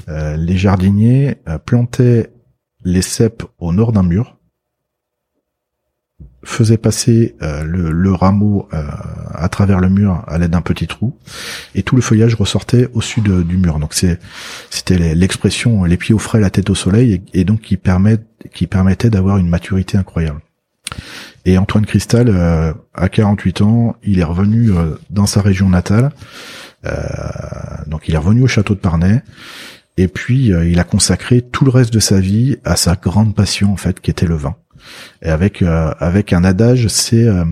euh, 0.10 0.36
les 0.36 0.58
jardiniers 0.58 1.36
plantaient 1.66 2.32
les 2.84 3.02
cèpes 3.02 3.44
au 3.58 3.72
nord 3.72 3.92
d'un 3.92 4.04
mur 4.04 4.38
faisait 6.44 6.78
passer 6.78 7.36
euh, 7.42 7.64
le, 7.64 8.14
rameau 8.14 8.68
euh, 8.74 8.84
à 9.34 9.50
travers 9.50 9.80
le 9.80 9.90
mur 9.90 10.24
à 10.28 10.38
l'aide 10.38 10.52
d'un 10.52 10.62
petit 10.62 10.88
trou 10.88 11.16
et 11.74 11.84
tout 11.84 11.96
le 11.96 12.02
feuillage 12.02 12.36
ressortait 12.36 12.90
au 12.94 13.02
sud 13.02 13.46
du 13.46 13.58
mur. 13.58 13.80
Donc 13.80 13.94
c'était 13.94 15.16
l'expression 15.16 15.84
les 15.86 15.98
pieds 15.98 16.14
au 16.14 16.20
frais, 16.20 16.40
la 16.40 16.50
tête 16.50 16.70
au 16.70 16.76
soleil 16.76 17.22
et, 17.34 17.44
donc 17.44 17.62
qui 17.62 17.78
permet 17.78 18.18
qui 18.54 18.68
permettait 18.68 19.10
d'avoir 19.10 19.38
une 19.38 19.50
maturité 19.50 19.98
incroyable. 19.98 20.42
Et 21.46 21.58
Antoine 21.58 21.86
Cristal, 21.86 22.28
euh, 22.30 22.74
à 22.94 23.10
48 23.10 23.62
ans, 23.62 23.96
il 24.04 24.20
est 24.20 24.24
revenu 24.24 24.72
dans 25.10 25.26
sa 25.26 25.42
région 25.42 25.70
natale. 25.70 26.12
donc 27.88 28.08
il 28.08 28.16
est 28.16 28.18
revenu 28.18 28.44
au 28.44 28.48
château 28.48 28.76
de 28.76 28.80
Parnay. 28.80 29.24
Et 29.96 30.08
puis 30.08 30.48
il 30.48 30.80
a 30.80 30.84
consacré 30.84 31.42
tout 31.42 31.66
le 31.66 31.72
reste 31.72 31.94
de 31.94 32.00
sa 32.00 32.20
vie 32.20 32.58
à 32.66 32.76
sa 32.76 32.96
grande 32.96 33.36
passion 33.36 33.72
en 33.72 33.78
fait, 33.78 34.00
qui 34.00 34.12
était 34.12 34.26
le 34.26 34.36
vin. 34.36 34.56
Et 35.22 35.30
avec 35.30 35.62
euh, 35.62 35.94
avec 36.00 36.34
un 36.34 36.44
adage, 36.44 36.88
c'est 36.88 37.28
euh, 37.28 37.46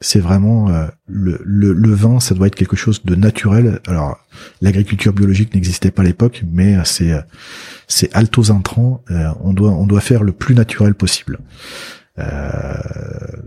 c'est 0.00 0.20
vraiment 0.20 0.70
euh, 0.70 0.86
le, 1.06 1.40
le, 1.44 1.72
le, 1.72 1.92
vin, 1.92 2.20
ça 2.20 2.34
doit 2.34 2.46
être 2.46 2.54
quelque 2.54 2.76
chose 2.76 3.04
de 3.04 3.14
naturel. 3.14 3.80
Alors, 3.88 4.18
l'agriculture 4.62 5.12
biologique 5.12 5.54
n'existait 5.54 5.90
pas 5.90 6.02
à 6.02 6.04
l'époque, 6.04 6.44
mais 6.50 6.76
c'est 6.84 7.12
c'est 7.88 8.14
altos 8.14 8.52
intrants. 8.52 9.02
on 9.40 9.52
doit 9.52 9.72
on 9.72 9.86
doit 9.86 10.00
faire 10.00 10.22
le 10.22 10.32
plus 10.32 10.54
naturel 10.54 10.94
possible. 10.94 11.38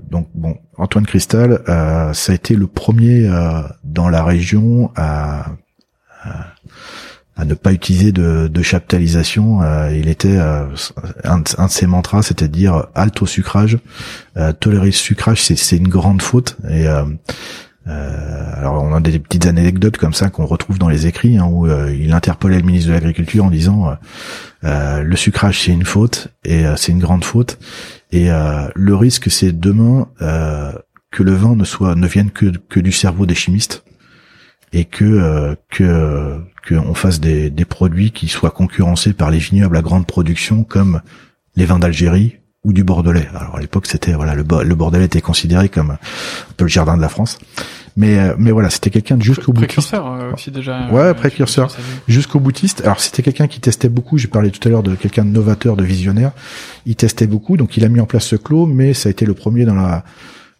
donc 0.10 0.28
bon, 0.36 0.58
Antoine 0.78 1.06
Cristal, 1.06 1.62
ça 1.66 2.32
a 2.32 2.36
été 2.36 2.56
le 2.56 2.68
premier 2.68 3.30
dans 3.86 4.10
la 4.10 4.24
région 4.24 4.92
à, 4.96 5.54
à 6.24 6.54
ne 7.40 7.54
pas 7.54 7.72
utiliser 7.74 8.12
de, 8.12 8.48
de 8.48 8.62
chaptalisation. 8.62 9.62
il 9.90 10.08
était 10.08 10.38
un, 10.38 10.70
un, 11.24 11.40
de 11.40 11.72
ses 11.72 11.88
mantras, 11.88 12.22
c'était 12.22 12.48
de 12.48 12.54
dire 12.54 12.88
halte 12.94 13.22
au 13.22 13.26
sucrage, 13.26 13.80
tolérer 14.60 14.88
le 14.88 14.92
sucrage, 14.92 15.42
c'est 15.42 15.78
une 15.78 15.88
grande 15.88 16.22
faute. 16.22 16.58
Et 16.70 16.88
euh, 17.88 18.54
alors 18.58 18.84
on 18.84 18.94
a 18.94 19.00
des 19.00 19.18
petites 19.18 19.48
anecdotes 19.48 19.98
comme 19.98 20.14
ça 20.14 20.30
qu'on 20.30 20.46
retrouve 20.46 20.78
dans 20.78 20.88
les 20.88 21.08
écrits 21.08 21.40
hein, 21.40 21.48
où 21.50 21.66
euh, 21.66 21.96
il 22.00 22.14
interpellait 22.14 22.60
le 22.60 22.64
ministre 22.64 22.90
de 22.90 22.94
l'Agriculture 22.94 23.44
en 23.44 23.50
disant 23.50 23.98
euh, 24.64 25.02
le 25.02 25.16
sucrage 25.16 25.64
c'est 25.64 25.72
une 25.72 25.84
faute 25.84 26.28
et 26.46 26.64
c'est 26.78 26.92
une 26.92 27.00
grande 27.00 27.24
faute 27.24 27.58
et 28.12 28.28
le 28.30 28.96
risque 28.96 29.32
c'est 29.32 29.52
demain 29.52 30.08
que 30.20 31.24
le 31.24 31.32
vin 31.32 31.56
ne 31.56 31.64
soit 31.64 31.96
ne 31.96 32.08
vienne 32.08 32.30
que, 32.30 32.46
que 32.70 32.80
du 32.80 32.92
cerveau 32.92 33.26
des 33.26 33.36
chimistes 33.36 33.84
et 34.74 34.86
que 34.86 35.56
que 35.70 36.40
qu'on 36.68 36.94
fasse 36.94 37.20
des, 37.20 37.50
des 37.50 37.66
produits 37.66 38.12
qui 38.12 38.28
soient 38.28 38.52
concurrencés 38.52 39.14
par 39.14 39.32
les 39.32 39.40
vignobles 39.40 39.78
à 39.78 39.82
grande 39.82 40.08
production 40.08 40.64
comme 40.64 41.02
les 41.56 41.66
vins 41.66 41.80
d'Algérie 41.80 42.38
ou 42.64 42.74
du 42.74 42.84
Bordelais. 42.84 43.28
Alors 43.34 43.56
à 43.56 43.60
l'époque, 43.60 43.88
c'était 43.88 44.14
voilà, 44.14 44.36
le, 44.36 44.44
le, 44.64 44.76
Bordelais 44.76 45.06
était 45.06 45.22
considéré 45.22 45.70
comme 45.70 45.92
un 45.92 45.98
peu 46.58 46.66
le 46.66 46.70
jardin 46.70 46.96
de 46.96 47.02
la 47.02 47.10
France. 47.10 47.40
Mais 47.98 48.20
euh, 48.20 48.36
mais 48.38 48.52
voilà, 48.52 48.70
c'était 48.70 48.90
quelqu'un 48.90 49.18
de 49.18 49.24
jusqu'au 49.24 49.52
boutiste. 49.52 49.90
Précurseur 49.90 50.08
euh, 50.08 50.34
aussi 50.34 50.52
déjà. 50.52 50.88
Ouais, 50.92 51.02
euh, 51.02 51.14
précurseur. 51.14 51.76
Jusqu'au 52.08 52.40
boutiste. 52.40 52.82
Alors 52.82 53.00
c'était 53.00 53.24
quelqu'un 53.24 53.48
qui 53.48 53.60
testait 53.60 53.90
beaucoup. 53.90 54.18
J'ai 54.18 54.28
parlé 54.28 54.52
tout 54.52 54.66
à 54.68 54.72
l'heure 54.72 54.84
de 54.84 54.96
quelqu'un 54.96 55.26
de 55.26 55.32
novateur, 55.32 55.76
de 55.76 55.84
visionnaire. 55.84 56.32
Il 56.86 56.96
testait 56.96 57.28
beaucoup, 57.28 57.58
donc 57.58 57.76
il 57.78 57.84
a 57.84 57.90
mis 57.90 58.00
en 58.00 58.06
place 58.06 58.26
ce 58.26 58.36
clos, 58.36 58.66
mais 58.66 58.94
ça 58.94 59.10
a 59.10 59.12
été 59.12 59.26
le 59.26 59.34
premier 59.34 59.66
dans 59.66 59.76
la 59.76 60.04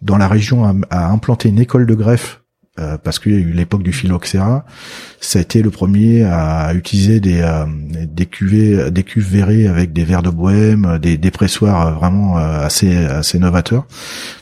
dans 0.02 0.18
la 0.18 0.28
région 0.28 0.66
à, 0.66 0.74
à 0.90 1.12
implanter 1.12 1.50
une 1.50 1.60
école 1.60 1.86
de 1.86 1.94
greffe 1.94 2.41
euh, 2.80 2.98
parce 2.98 3.20
qu'il 3.20 3.34
y 3.34 3.36
a 3.36 3.40
eu 3.40 3.52
l'époque 3.52 3.84
du 3.84 3.92
phylloxéra. 3.92 4.64
Ça 5.20 5.40
a 5.40 5.42
été 5.42 5.62
le 5.62 5.72
premier 5.72 6.24
à 6.24 6.74
utiliser 6.74 7.20
des 7.20 7.42
euh, 7.42 7.66
des 8.06 8.26
cuves 8.26 9.30
verrées 9.30 9.68
avec 9.68 9.92
des 9.92 10.06
verres 10.06 10.24
de 10.24 10.30
bohème, 10.30 10.98
des, 10.98 11.18
des 11.18 11.32
pressoirs 11.32 12.00
vraiment 12.00 12.38
euh, 12.38 12.66
assez 12.66 12.96
assez 12.96 13.40
novateurs. 13.40 13.86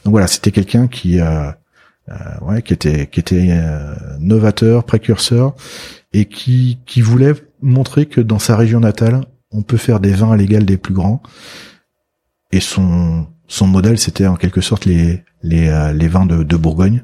Donc 0.05 0.11
voilà, 0.11 0.27
c'était 0.27 0.51
quelqu'un 0.51 0.87
qui 0.87 1.19
ouais 2.41 2.61
qui 2.61 2.73
était 2.73 3.07
qui 3.07 3.19
était 3.19 3.59
novateur, 4.19 4.83
précurseur 4.83 5.55
et 6.13 6.25
qui 6.25 6.79
qui 6.85 7.01
voulait 7.01 7.33
montrer 7.63 8.05
que 8.05 8.21
dans 8.21 8.39
sa 8.39 8.55
région 8.55 8.79
natale, 8.79 9.25
on 9.49 9.63
peut 9.63 9.77
faire 9.77 9.99
des 9.99 10.11
vins 10.11 10.31
à 10.31 10.37
l'égal 10.37 10.65
des 10.65 10.77
plus 10.77 10.93
grands. 10.93 11.23
Et 12.51 12.59
son 12.59 13.25
son 13.47 13.65
modèle, 13.65 13.97
c'était 13.97 14.27
en 14.27 14.35
quelque 14.35 14.61
sorte 14.61 14.85
les 14.85 15.23
les, 15.41 15.91
les 15.95 16.07
vins 16.07 16.27
de, 16.27 16.43
de 16.43 16.57
Bourgogne. 16.57 17.01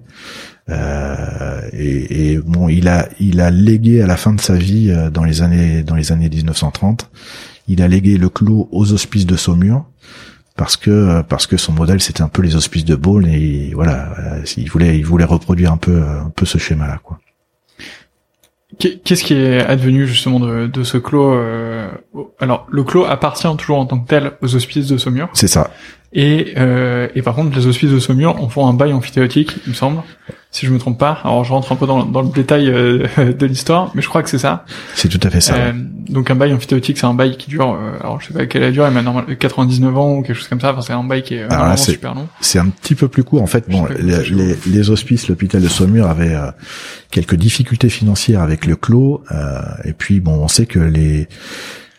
Euh, 0.70 1.62
et, 1.74 2.32
et, 2.32 2.38
bon, 2.40 2.70
il 2.70 2.88
a 2.88 3.08
il 3.20 3.40
a 3.40 3.52
légué 3.52 4.02
à 4.02 4.08
la 4.08 4.18
fin 4.18 4.34
de 4.34 4.42
sa 4.42 4.56
vie 4.56 4.90
euh, 4.90 5.10
dans 5.10 5.24
les 5.24 5.42
années 5.44 5.84
dans 5.84 5.96
les 5.96 6.12
années 6.12 6.30
1930, 6.30 7.10
il 7.68 7.82
a 7.82 7.88
légué 7.88 8.18
le 8.18 8.30
clos 8.30 8.68
aux 8.72 8.92
hospices 8.92 9.28
de 9.28 9.36
Saumur 9.36 9.86
parce 10.58 10.76
que 10.76 11.22
parce 11.22 11.46
que 11.46 11.58
son 11.58 11.72
modèle 11.74 12.02
c'était 12.02 12.24
un 12.24 12.30
peu 12.30 12.42
les 12.42 12.56
hospices 12.56 12.86
de 12.86 12.96
Beaune 12.96 13.28
et 13.28 13.74
voilà, 13.76 14.14
euh, 14.18 14.42
il 14.58 14.70
voulait 14.70 14.98
il 14.98 15.06
voulait 15.06 15.26
reproduire 15.26 15.72
un 15.72 15.78
peu 15.78 16.02
un 16.02 16.32
peu 16.36 16.46
ce 16.46 16.58
schéma 16.58 16.88
là 16.88 17.00
quoi. 17.04 17.20
Qu'est-ce 18.78 19.24
qui 19.24 19.36
est 19.36 19.62
advenu 19.62 20.06
justement 20.06 20.40
de, 20.40 20.68
de 20.68 20.84
ce 20.84 20.98
clos 20.98 21.34
euh... 21.34 21.90
Alors 22.40 22.68
le 22.70 22.84
clos 22.84 23.06
appartient 23.06 23.48
toujours 23.58 23.78
en 23.78 23.86
tant 23.86 24.00
que 24.00 24.08
tel 24.08 24.34
aux 24.42 24.54
hospices 24.54 24.88
de 24.88 24.98
Saumur. 24.98 25.30
C'est 25.34 25.48
ça. 25.48 25.72
Et, 26.16 26.54
euh, 26.58 27.10
et 27.14 27.22
par 27.22 27.36
contre, 27.36 27.56
les 27.56 27.68
hospices 27.68 27.92
de 27.92 28.00
Saumur 28.00 28.42
en 28.42 28.48
font 28.48 28.68
un 28.68 28.74
bail 28.74 28.94
amphithéotique, 28.94 29.58
il 29.66 29.72
me 29.72 29.76
semble, 29.76 30.02
si 30.56 30.66
je 30.66 30.72
me 30.72 30.80
trompe 30.80 30.98
pas. 30.98 31.20
Alors, 31.26 31.44
je 31.44 31.52
rentre 31.52 31.74
un 31.74 31.76
peu 31.76 31.86
dans, 31.86 32.06
dans 32.06 32.22
le 32.22 32.30
détail 32.30 32.70
euh, 32.70 33.08
de 33.34 33.46
l'histoire, 33.46 33.92
mais 33.94 34.02
je 34.02 34.08
crois 34.08 34.24
que 34.24 34.30
c'est 34.30 34.38
ça. 34.38 34.64
C'est 34.94 35.10
tout 35.10 35.20
à 35.22 35.30
fait 35.30 35.42
ça. 35.42 35.56
Euh, 35.56 35.74
donc, 36.08 36.32
un 36.32 36.36
bail 36.36 36.54
amphithéotique, 36.54 36.98
c'est 36.98 37.06
un 37.06 37.14
bail 37.14 37.36
qui 37.36 37.50
dure, 37.50 37.74
euh, 37.74 38.00
alors 38.00 38.22
je 38.22 38.28
sais 38.28 38.34
pas 38.34 38.46
quelle 38.46 38.64
a 38.64 38.72
duré, 38.72 38.90
mais 38.90 39.02
normalement 39.02 39.36
99 39.38 39.98
ans 39.98 40.14
ou 40.14 40.22
quelque 40.22 40.38
chose 40.38 40.48
comme 40.48 40.62
ça. 40.62 40.72
Enfin, 40.72 40.80
c'est 40.80 40.94
un 40.94 41.04
bail 41.04 41.24
qui 41.24 41.36
est 41.36 41.44
vraiment 41.44 41.76
super 41.76 42.16
long. 42.16 42.30
C'est 42.40 42.60
un 42.60 42.68
petit 42.68 42.96
peu 42.96 43.10
plus 43.10 43.26
court. 43.26 43.42
En 43.42 43.48
fait, 43.48 43.70
bon, 43.70 43.86
les, 44.00 44.56
les, 44.66 44.90
hospices, 44.90 45.28
l'hôpital 45.28 45.62
de 45.62 45.68
Saumur 45.68 46.08
avait 46.08 46.34
euh, 46.34 46.52
quelques 47.12 47.36
difficultés 47.36 47.90
financières 47.90 48.42
avec 48.42 48.66
le 48.66 48.78
clos, 48.78 49.24
et 49.84 49.92
puis 49.92 50.22
bon, 50.22 50.36
on 50.36 50.48
sait 50.48 50.66
que 50.66 50.80
les 50.80 51.28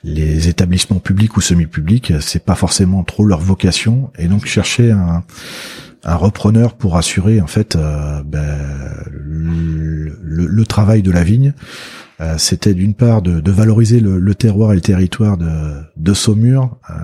les 0.04 0.48
établissements 0.48 1.00
publics 1.00 1.36
ou 1.36 1.40
semi-publics, 1.40 2.12
c'est 2.20 2.44
pas 2.44 2.54
forcément 2.54 3.02
trop 3.02 3.24
leur 3.24 3.40
vocation, 3.40 4.10
et 4.16 4.28
donc 4.28 4.46
chercher 4.46 4.92
un, 4.92 5.24
un 6.06 6.14
repreneur 6.14 6.74
pour 6.74 6.96
assurer 6.96 7.40
en 7.40 7.48
fait 7.48 7.74
euh, 7.76 8.22
ben, 8.22 8.56
le, 9.10 10.64
travail 10.64 11.02
de 11.02 11.10
la 11.10 11.22
vigne. 11.22 11.52
Euh, 12.20 12.38
c'était 12.38 12.74
d'une 12.74 12.94
part 12.94 13.22
de, 13.22 13.50
valoriser 13.50 14.00
le, 14.00 14.34
terroir 14.34 14.72
et 14.72 14.76
le 14.76 14.80
territoire 14.80 15.36
de, 15.36 15.74
de 15.96 16.14
Saumur. 16.14 16.78
Euh, 16.88 16.94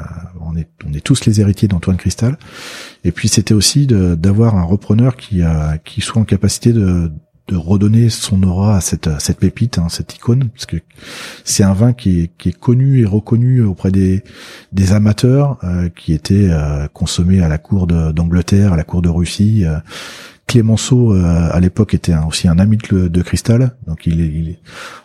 on 0.41 0.57
est 0.57 0.69
on 0.87 0.93
est 0.93 1.01
tous 1.01 1.27
les 1.27 1.41
héritiers 1.41 1.69
d'Antoine 1.69 1.97
Cristal. 1.97 2.39
Et 3.05 3.13
puis 3.13 3.29
c'était 3.29 3.55
aussi 3.55 3.87
d'avoir 3.87 4.57
un 4.57 4.63
repreneur 4.63 5.17
qui 5.17 5.43
a 5.43 5.79
qui 5.79 6.01
soit 6.01 6.23
en 6.23 6.25
capacité 6.25 6.73
de 6.73 7.13
de 7.53 7.57
redonner 7.57 8.09
son 8.09 8.43
aura 8.43 8.77
à 8.77 8.81
cette, 8.81 9.11
cette 9.21 9.39
pépite, 9.39 9.79
hein, 9.79 9.89
cette 9.91 10.15
icône, 10.15 10.49
parce 10.49 10.65
que 10.65 10.79
c'est 11.45 11.63
un 11.63 11.75
vin 11.75 11.93
qui 11.93 12.31
est, 12.45 12.53
connu 12.59 13.01
et 13.01 13.05
reconnu 13.05 13.63
auprès 13.63 13.91
des, 13.91 14.25
des 14.73 14.93
amateurs, 14.93 15.59
euh, 15.63 15.89
qui 15.91 16.15
était 16.15 16.49
euh, 16.51 16.89
consommé 16.93 17.43
à 17.43 17.49
la 17.49 17.59
cour 17.59 17.87
d'Angleterre, 17.87 18.73
à 18.73 18.77
la 18.77 18.85
cour 18.85 19.03
de 19.03 19.11
Russie, 19.11 19.65
euh, 19.67 19.79
Clémenceau 20.47 21.15
euh, 21.15 21.49
à 21.51 21.61
l'époque 21.61 21.95
était 21.95 22.15
aussi 22.29 22.47
un 22.47 22.59
ami 22.59 22.77
de, 22.77 23.09
de 23.09 23.23
Cristal, 23.23 23.73
donc 23.87 24.07
il, 24.07 24.21
il, 24.21 24.59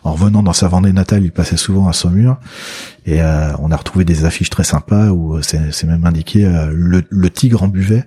en 0.04 0.12
revenant 0.12 0.42
dans 0.42 0.52
sa 0.52 0.68
Vendée 0.68 0.92
natale, 0.92 1.24
il 1.24 1.32
passait 1.32 1.56
souvent 1.56 1.88
à 1.88 1.92
Saumur, 1.92 2.36
et 3.06 3.22
euh, 3.22 3.52
on 3.58 3.70
a 3.70 3.76
retrouvé 3.76 4.04
des 4.04 4.24
affiches 4.24 4.50
très 4.50 4.64
sympas 4.64 5.10
où 5.10 5.36
euh, 5.36 5.42
c'est 5.42 5.84
même 5.84 6.04
indiqué 6.04 6.42
le, 6.70 7.02
le, 7.08 7.30
tigre 7.30 7.62
en 7.62 7.68
buvet. 7.68 8.04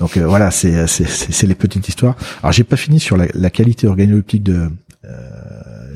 Donc 0.00 0.18
voilà, 0.18 0.50
c'est 0.50 0.86
c'est 0.86 1.46
les 1.46 1.54
petites 1.54 1.88
histoires. 1.88 2.16
Alors 2.42 2.52
j'ai 2.52 2.64
pas 2.64 2.76
fini 2.76 3.00
sur 3.00 3.16
la, 3.16 3.26
la 3.32 3.50
qualité 3.50 3.86
organoleptique 3.86 4.42
de 4.42 4.70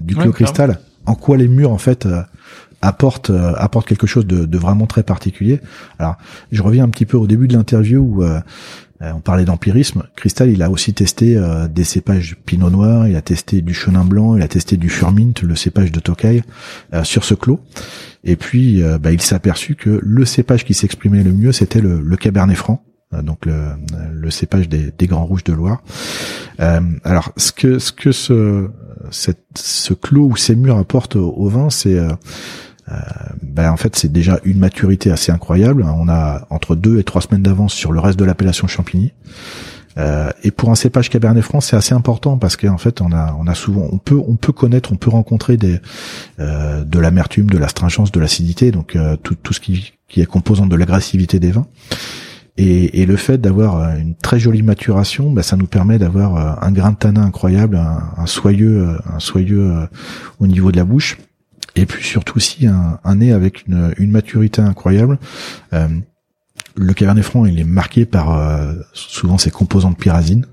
du 0.01 0.15
Clos 0.15 0.33
Cristal. 0.33 0.79
En 1.05 1.15
quoi 1.15 1.37
les 1.37 1.49
murs 1.49 1.73
en 1.73 1.79
fait 1.79 2.09
apportent 2.83 3.31
apportent 3.57 3.87
quelque 3.89 4.07
chose 4.07 4.27
de, 4.27 4.45
de, 4.45 4.59
vraiment 4.59 4.87
très 4.87 5.03
particulier? 5.03 5.61
Alors, 5.99 6.17
je 6.53 6.63
reviens 6.63 6.85
un 6.85 6.89
petit 6.89 7.07
peu 7.07 7.17
au 7.17 7.27
début 7.27 7.49
de 7.49 7.55
l'interview 7.55 8.01
où 8.01 8.23
euh, 8.23 8.41
on 9.01 9.21
parlait 9.21 9.45
d'empirisme. 9.45 10.05
Cristal, 10.17 10.51
il 10.51 10.63
a 10.63 10.71
aussi 10.71 10.95
testé 10.95 11.37
euh, 11.37 11.69
des 11.69 11.85
cépages 11.85 12.37
Pinot 12.47 12.71
Noir, 12.71 13.09
il 13.09 13.17
a 13.17 13.23
testé 13.23 13.61
du 13.61 13.75
Chenin 13.75 14.05
Blanc, 14.05 14.37
il 14.37 14.43
a 14.43 14.49
testé 14.49 14.77
du 14.77 14.89
Furmint, 14.89 15.33
le 15.43 15.55
cépage 15.55 15.93
de 15.93 16.01
Tokai, 16.01 16.43
euh, 16.95 17.05
sur 17.05 17.25
ce 17.25 17.35
clos. 17.35 17.61
Et 18.25 18.37
puis, 18.37 18.83
bah, 19.01 19.13
il 19.13 19.21
s'est 19.21 19.37
aperçu 19.37 19.77
que 19.77 20.01
le 20.03 20.25
cépage 20.25 20.65
qui 20.65 20.75
s'exprimait 20.75 21.23
le 21.23 21.33
mieux, 21.33 21.53
c'était 21.53 21.81
le, 21.81 22.17
Cabernet 22.17 22.57
Franc, 22.57 22.83
donc 23.23 23.47
le, 23.47 24.31
cépage 24.31 24.69
des, 24.69 25.07
Grands 25.07 25.27
Rouges 25.27 25.45
de 25.45 25.53
Loire. 25.53 25.85
alors, 26.59 27.33
ce 27.37 27.53
que 27.53 27.79
ce 27.79 27.93
que 27.93 28.11
ce 28.11 28.69
ce 29.11 29.95
clos 29.95 30.27
ou 30.27 30.37
ces 30.37 30.57
murs 30.57 30.79
apportent 30.79 31.17
au 31.17 31.49
vin, 31.49 31.71
c'est 31.71 31.99
euh, 31.99 32.11
ben 33.43 33.71
en 33.71 33.77
fait 33.77 33.97
c'est 33.97 34.13
déjà 34.13 34.39
une 34.45 34.59
maturité 34.59 35.11
assez 35.11 35.33
incroyable. 35.33 35.85
On 35.85 36.09
a 36.09 36.47
entre 36.51 36.77
deux 36.77 36.99
et 36.99 37.05
trois 37.05 37.21
semaines 37.21 37.43
d'avance 37.43 37.73
sur 37.73 37.93
le 37.93 38.01
reste 38.01 38.19
de 38.19 38.25
l'appellation 38.25 38.67
Champigny. 38.67 39.13
Euh, 39.99 40.31
et 40.43 40.51
pour 40.51 40.71
un 40.71 40.75
cépage 40.75 41.09
Cabernet 41.09 41.43
Franc, 41.43 41.61
c'est 41.61 41.77
assez 41.77 41.95
important 41.95 42.37
parce 42.37 42.57
qu'en 42.57 42.77
fait, 42.77 43.01
on 43.01 43.13
a, 43.13 43.35
on 43.39 43.47
a 43.47 43.55
souvent, 43.55 43.89
on 43.91 43.99
peut, 43.99 44.21
on 44.27 44.37
peut 44.37 44.53
connaître, 44.53 44.93
on 44.93 44.97
peut 44.97 45.11
rencontrer 45.11 45.57
des, 45.57 45.81
euh, 46.39 46.85
de 46.85 46.99
l'amertume, 46.99 47.49
de 47.49 47.59
l'astringence, 47.59 48.13
de 48.13 48.21
l'acidité, 48.21 48.73
donc 48.73 48.95
euh, 48.95 49.17
tout, 49.17 49.37
tout 49.37 49.55
ce 49.55 49.61
qui, 49.61 49.95
qui 50.09 50.21
est 50.21 50.27
composant 50.27 50.67
de 50.67 50.77
l'agressivité 50.77 51.39
des 51.39 51.51
vins. 51.51 51.67
Et, 52.59 53.03
et 53.03 53.07
le 53.07 53.17
fait 53.17 53.39
d'avoir 53.39 53.97
une 53.97 54.15
très 54.15 54.39
jolie 54.39 54.63
maturation, 54.63 55.31
ben, 55.31 55.43
ça 55.43 55.57
nous 55.57 55.67
permet 55.67 55.99
d'avoir 55.99 56.63
un 56.65 56.73
grain 56.73 56.93
de 56.93 56.97
tanin 56.97 57.23
incroyable, 57.23 57.77
un 57.77 58.27
soyeux, 58.27 58.97
un 59.13 59.19
soyeux 59.19 59.75
au 60.41 60.47
niveau 60.47 60.73
de 60.73 60.79
la 60.79 60.85
bouche 60.85 61.19
et 61.77 61.85
puis 61.85 62.03
surtout 62.03 62.39
aussi 62.39 62.67
un, 62.67 62.99
un 63.05 63.17
nez 63.17 63.33
avec 63.33 63.67
une, 63.67 63.95
une 63.99 64.11
maturité 64.11 64.63
incroyable. 64.63 65.19
Euh, 65.75 65.89
le 66.75 66.95
Cabernet 66.95 67.25
Franc, 67.25 67.45
il 67.47 67.61
est 67.61 67.65
marqué 67.65 68.07
par 68.07 68.37
euh, 68.37 68.75
souvent 68.93 69.39
ses 69.39 69.51
composantes 69.51 69.99
pyrazines, 69.99 70.47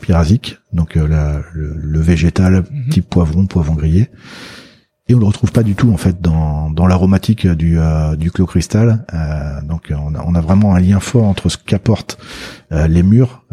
pyrasiques, 0.00 0.58
donc 0.72 0.96
euh, 0.96 1.06
la, 1.06 1.42
le, 1.52 2.00
végétal 2.00 2.64
mhm. 2.70 2.88
type 2.90 3.08
poivron, 3.08 3.46
poivron 3.46 3.74
grillé. 3.74 4.08
Et 5.08 5.14
on 5.14 5.18
le 5.18 5.26
retrouve 5.26 5.52
pas 5.52 5.64
du 5.64 5.74
tout 5.74 5.92
en 5.92 5.96
fait 5.96 6.20
dans, 6.20 6.70
dans 6.70 6.86
l'aromatique 6.86 7.46
du, 7.46 7.78
du 8.16 8.30
clos 8.30 8.46
cristal. 8.46 9.04
donc 9.64 9.90
on 9.90 10.14
a, 10.14 10.22
on 10.24 10.36
a, 10.36 10.40
vraiment 10.40 10.76
un 10.76 10.78
lien 10.78 11.00
fort 11.00 11.24
entre 11.24 11.48
ce 11.48 11.56
qu'apportent 11.56 12.16
les 12.70 13.02
murs 13.02 13.44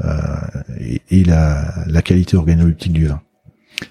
et, 0.80 1.02
et, 1.10 1.24
la, 1.24 1.74
la 1.88 2.04
qualité 2.04 2.38
organoleptique 2.38 2.94
du 2.94 3.08
vin. 3.08 3.22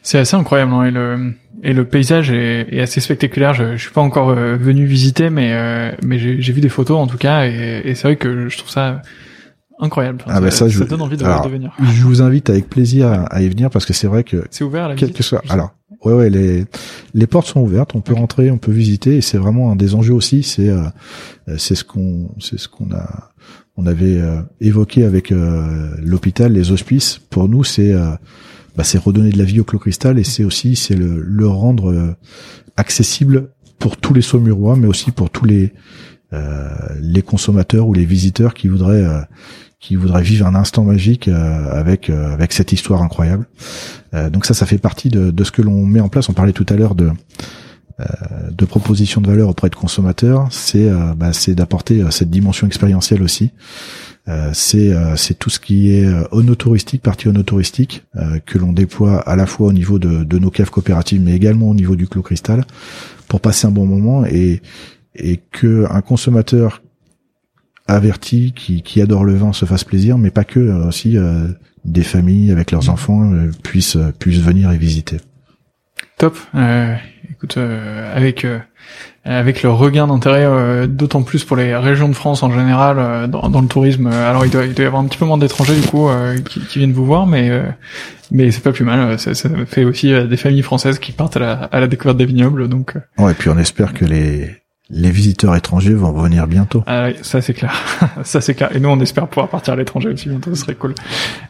C'est 0.03 0.19
assez 0.19 0.37
incroyable, 0.37 0.73
hein, 0.73 0.85
et 0.85 0.91
le 0.91 1.35
et 1.63 1.73
le 1.73 1.85
paysage 1.85 2.31
est, 2.31 2.67
est 2.71 2.81
assez 2.81 3.01
spectaculaire. 3.01 3.55
Je, 3.55 3.77
je 3.77 3.83
suis 3.83 3.93
pas 3.93 4.01
encore 4.01 4.31
euh, 4.31 4.57
venu 4.57 4.85
visiter, 4.85 5.31
mais 5.31 5.53
euh, 5.53 5.93
mais 6.05 6.19
j'ai 6.19 6.53
vu 6.53 6.61
des 6.61 6.69
photos 6.69 6.99
en 6.99 7.07
tout 7.07 7.19
cas, 7.19 7.47
et, 7.47 7.83
et 7.85 7.95
c'est 7.95 8.09
vrai 8.09 8.17
que 8.17 8.49
je 8.49 8.59
trouve 8.59 8.71
ça 8.71 9.03
incroyable. 9.79 10.25
ah 10.27 10.41
bah 10.41 10.51
ça, 10.51 10.69
je, 10.69 10.83
donne 10.85 11.03
envie 11.03 11.17
de, 11.17 11.25
venir. 11.49 11.75
Je 11.79 12.03
vous 12.03 12.23
invite 12.23 12.51
avec 12.51 12.69
plaisir 12.69 13.27
à, 13.31 13.43
y 13.43 13.49
venir 13.49 13.71
parce 13.71 13.85
que 13.85 13.93
c'est 13.93 14.07
vrai 14.07 14.25
que 14.25 14.45
c'est 14.51 14.65
ouvert. 14.65 14.89
La 14.89 14.95
quel 14.95 15.13
que 15.13 15.23
soit. 15.23 15.43
Alors 15.49 15.75
ouais, 16.05 16.13
ouais, 16.13 16.31
les 16.31 16.65
les 17.15 17.27
portes 17.27 17.47
sont 17.47 17.61
ouvertes, 17.61 17.95
on 17.95 18.01
peut 18.01 18.15
rentrer, 18.15 18.51
on 18.51 18.59
peut 18.59 18.73
visiter, 18.73 19.17
et 19.17 19.21
c'est 19.21 19.39
vraiment 19.39 19.71
un 19.71 19.77
des 19.77 19.95
enjeux 19.95 20.15
aussi. 20.15 20.43
C'est 20.43 20.69
euh, 20.69 20.85
c'est 21.59 21.75
ce 21.75 21.85
qu'on 21.85 22.31
c'est 22.39 22.59
ce 22.59 22.69
qu'on 22.69 22.91
a 22.93 23.31
on 23.77 23.87
avait 23.87 24.19
euh, 24.19 24.41
évoqué 24.61 25.05
avec 25.05 25.33
euh, 25.33 25.91
l'hôpital, 26.03 26.53
les 26.53 26.71
hospices. 26.71 27.21
Pour 27.31 27.49
nous, 27.49 27.63
c'est 27.63 27.95
bah, 28.77 28.85
c'est 28.85 28.99
redonner 28.99 29.31
de 29.31 29.39
la 29.39 29.45
vie 29.45 29.61
au 29.61 29.65
clos 29.65 29.79
cristal, 29.79 30.19
et 30.19 30.25
c'est 30.25 30.45
aussi 30.45 30.77
c'est 30.77 30.97
le, 30.97 31.21
le 31.21 31.49
rendre 31.49 32.17
accessible 32.77 33.51
pour 33.79 33.97
tous 33.97 34.15
les 34.15 34.23
saumurois, 34.23 34.77
mais 34.77 34.87
aussi 34.87 35.11
pour 35.11 35.31
tous 35.31 35.45
les 35.45 35.73
les 37.01 37.23
consommateurs 37.23 37.87
ou 37.87 37.95
les 37.95 38.05
visiteurs 38.05 38.53
qui 38.53 38.69
voudraient 38.69 39.07
qui 39.87 39.95
voudrait 39.95 40.23
vivre 40.23 40.47
un 40.47 40.55
instant 40.55 40.85
magique 40.85 41.29
euh, 41.29 41.71
avec 41.71 42.11
euh, 42.11 42.33
avec 42.33 42.53
cette 42.53 42.73
histoire 42.73 43.03
incroyable. 43.03 43.47
Euh, 44.15 44.31
donc 44.31 44.47
ça, 44.47 44.55
ça 44.55 44.67
fait 44.67 44.79
partie 44.79 45.11
de, 45.11 45.31
de 45.31 45.45
ce 45.45 45.53
que 45.53 45.63
l'on 45.63 45.85
met 45.87 46.01
en 46.01 46.09
place. 46.09 46.29
On 46.29 46.33
parlait 46.33 46.53
tout 46.53 46.67
à 46.69 46.75
l'heure 46.75 46.95
de 46.95 47.11
de 48.51 48.67
propositions 48.67 49.23
de 49.23 49.27
valeur 49.27 49.49
auprès 49.49 49.71
de 49.71 49.75
consommateurs, 49.75 50.49
c'est 50.51 50.87
bah, 51.17 51.33
c'est 51.33 51.55
d'apporter 51.55 52.05
cette 52.11 52.29
dimension 52.29 52.67
expérientielle 52.67 53.23
aussi. 53.23 53.53
C'est 54.53 54.93
c'est 55.17 55.39
tout 55.39 55.51
ce 55.51 55.61
qui 55.61 55.93
est 55.93 56.07
onotouristique, 56.33 57.03
partie 57.03 57.29
onotouristique, 57.29 58.05
que 58.45 58.59
l'on 58.59 58.73
déploie 58.73 59.21
à 59.21 59.37
la 59.37 59.47
fois 59.47 59.69
au 59.69 59.73
niveau 59.73 59.99
de, 59.99 60.25
de 60.25 60.39
nos 60.39 60.51
caves 60.51 60.71
coopératives, 60.71 61.23
mais 61.23 61.35
également 61.35 61.69
au 61.69 61.75
niveau 61.75 61.95
du 61.95 62.09
Clos 62.09 62.23
Cristal, 62.23 62.65
pour 63.29 63.41
passer 63.41 63.67
un 63.67 63.71
bon 63.71 63.87
moment 63.87 64.25
et 64.25 64.63
et 65.19 65.39
que 65.51 65.87
un 65.91 66.01
consommateur 66.01 66.83
avertis 67.89 68.53
qui, 68.55 68.83
qui 68.83 69.01
adorent 69.01 69.25
le 69.25 69.35
vin 69.35 69.53
se 69.53 69.65
fassent 69.65 69.85
plaisir, 69.85 70.19
mais 70.19 70.31
pas 70.31 70.45
que, 70.45 70.61
euh, 70.61 70.89
aussi 70.89 71.17
euh, 71.17 71.49
des 71.85 72.03
familles 72.03 72.51
avec 72.51 72.73
leurs 72.73 72.87
mmh. 72.87 72.91
enfants 72.91 73.33
euh, 73.33 73.51
puissent 73.63 73.99
puissent 74.19 74.41
venir 74.41 74.71
et 74.73 74.79
visiter. 74.79 75.19
Top. 76.19 76.37
Écoute, 77.37 77.59
avec 78.15 78.47
avec 79.25 79.63
le 79.63 79.71
regain 79.71 80.07
d'intérêt, 80.07 80.87
d'autant 80.87 81.23
plus 81.23 81.45
pour 81.45 81.57
les 81.57 81.75
régions 81.77 82.09
de 82.09 82.15
France 82.15 82.43
en 82.43 82.51
général 82.53 83.29
dans, 83.29 83.49
dans, 83.49 83.61
le 83.61 83.67
tourisme. 83.67 84.07
alors 84.07 84.45
il 84.45 84.51
doit, 84.51 84.65
il 84.65 84.75
doit 84.75 84.85
y 84.85 84.87
avoir 84.87 85.03
un 85.03 85.07
petit 85.07 85.19
peu 85.19 85.25
moins 85.25 85.37
d'étrangers 85.37 85.75
du 85.75 85.87
coup 85.87 86.09
qui, 86.49 86.61
qui, 86.61 86.79
viennent 86.79 86.93
vous 86.93 87.05
voir, 87.05 87.27
mais 87.27 87.51
mais 88.31 88.51
c'est 88.51 88.63
pas 88.63 88.73
plus 88.73 88.85
mal. 88.85 89.19
Ça, 89.19 89.35
ça, 89.35 89.49
fait 89.67 89.85
aussi 89.85 90.13
des 90.29 90.37
familles 90.37 90.63
françaises 90.63 90.99
qui 90.99 91.13
partent 91.13 91.37
à 91.37 91.41
la, 91.41 91.53
à 91.53 91.81
la 91.81 91.87
découverte 91.89 92.17
des 92.17 92.27
vignobles. 92.27 92.69
Donc. 92.69 92.95
Ouais, 93.19 93.33
et 93.33 93.35
puis 93.35 93.49
on 93.49 93.59
espère 93.59 93.93
que 93.93 94.05
les 94.05 94.63
les 94.89 95.11
visiteurs 95.11 95.57
étrangers 95.57 95.95
vont 95.95 96.13
revenir 96.13 96.47
bientôt. 96.47 96.85
Ah 96.87 97.09
ça 97.23 97.41
c'est 97.41 97.55
clair, 97.55 97.75
ça 98.23 98.41
c'est 98.41 98.55
clair. 98.55 98.75
Et 98.75 98.81
nous 98.81 98.89
on 98.89 99.01
espère 99.01 99.27
pouvoir 99.27 99.49
partir 99.49 99.75
à 99.75 99.77
l'étranger 99.77 100.11
aussi 100.11 100.29
bientôt, 100.29 100.55
ce 100.55 100.63
serait 100.63 100.77
cool. 100.77 100.95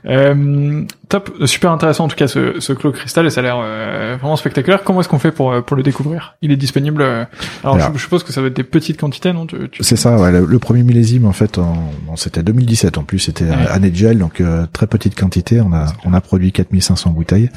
Euh, 0.07 0.85
top, 1.11 1.31
super 1.45 1.71
intéressant 1.71 2.05
en 2.05 2.09
tout 2.09 2.17
cas 2.17 2.29
ce, 2.29 2.61
ce 2.61 2.73
clos 2.73 2.93
cristal 2.93 3.27
et 3.27 3.31
ça 3.31 3.41
a 3.41 3.43
l'air 3.43 3.59
euh, 3.61 4.17
vraiment 4.19 4.37
spectaculaire. 4.37 4.85
Comment 4.85 5.01
est-ce 5.01 5.09
qu'on 5.09 5.19
fait 5.19 5.33
pour 5.33 5.53
euh, 5.53 5.61
pour 5.61 5.77
le 5.77 5.83
découvrir? 5.83 6.37
Il 6.41 6.51
est 6.51 6.57
disponible. 6.57 7.03
Euh, 7.03 7.25
alors, 7.63 7.79
je, 7.79 7.99
suppose 7.99 8.25
que 8.25 8.33
ça 8.33 8.41
va 8.41 8.47
être 8.47 8.57
des 8.57 8.65
petites 8.65 8.99
quantités, 8.99 9.35
non? 9.35 9.47
C'est 9.81 9.97
ça. 9.97 10.17
Ouais, 10.17 10.33
le, 10.33 10.59
premier 10.59 10.83
millésime 10.83 11.27
en 11.27 11.33
fait, 11.33 11.59
en, 11.59 11.93
c'était 12.17 12.43
2017 12.43 12.97
en 12.97 13.03
plus, 13.03 13.19
c'était 13.19 13.45
ouais. 13.45 13.69
année 13.71 13.91
de 13.91 13.97
gel, 13.97 14.19
donc 14.19 14.43
très 14.73 14.87
petite 14.87 15.15
quantité. 15.15 15.61
On 15.61 15.75
a 15.75 15.87
on 16.05 16.15
a 16.15 16.21
produit 16.23 16.53
4500 16.53 17.11
bouteilles. 17.11 17.51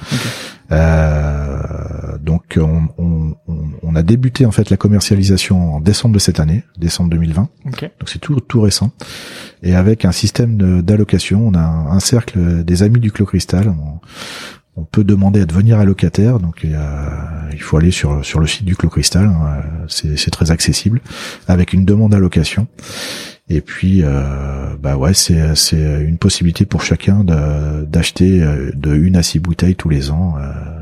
Donc 0.69 2.57
on, 2.57 2.87
on, 2.97 3.35
on, 3.81 3.95
a 3.95 4.03
débuté 4.03 4.45
en 4.45 4.51
fait 4.51 4.69
la 4.69 4.77
commercialisation 4.77 5.75
en 5.75 5.81
décembre 5.81 6.13
de 6.13 6.19
cette 6.19 6.39
année, 6.39 6.63
décembre 6.77 7.09
2020. 7.09 7.49
Donc 7.99 8.09
c'est 8.09 8.19
tout 8.19 8.39
tout 8.39 8.61
récent. 8.61 8.91
Et 9.63 9.75
avec 9.75 10.05
un 10.05 10.11
système 10.11 10.81
d'allocation, 10.81 11.47
on 11.47 11.53
a 11.53 11.59
un, 11.59 11.99
cercle 11.99 12.63
des 12.63 12.83
amis 12.83 12.99
du 12.99 13.11
Clos 13.11 13.25
Cristal. 13.25 13.73
On, 14.75 14.85
peut 14.91 15.03
demander 15.03 15.41
à 15.41 15.45
devenir 15.45 15.77
allocataire, 15.77 16.39
donc 16.39 16.61
il, 16.63 16.79
il, 17.51 17.61
faut 17.61 17.75
aller 17.75 17.91
sur 17.91 18.23
sur 18.23 18.39
le 18.39 18.47
site 18.47 18.63
du 18.63 18.77
Clos 18.77 18.89
Cristal. 18.89 19.25
Hein. 19.25 19.61
c'est 19.89 20.31
très 20.31 20.51
accessible, 20.51 21.01
avec 21.49 21.73
une 21.73 21.83
demande 21.83 22.13
d'allocation. 22.13 22.67
Et 23.49 23.61
puis, 23.61 24.01
euh, 24.03 24.75
bah 24.79 24.95
ouais, 24.95 25.13
c'est 25.13 25.55
c'est 25.55 26.03
une 26.03 26.17
possibilité 26.17 26.65
pour 26.65 26.83
chacun 26.83 27.23
d'acheter 27.23 28.43
euh, 28.43 28.71
de 28.75 28.93
une 28.93 29.15
à 29.15 29.23
six 29.23 29.39
bouteilles 29.39 29.75
tous 29.75 29.89
les 29.89 30.11
ans. 30.11 30.35
Euh, 30.39 30.79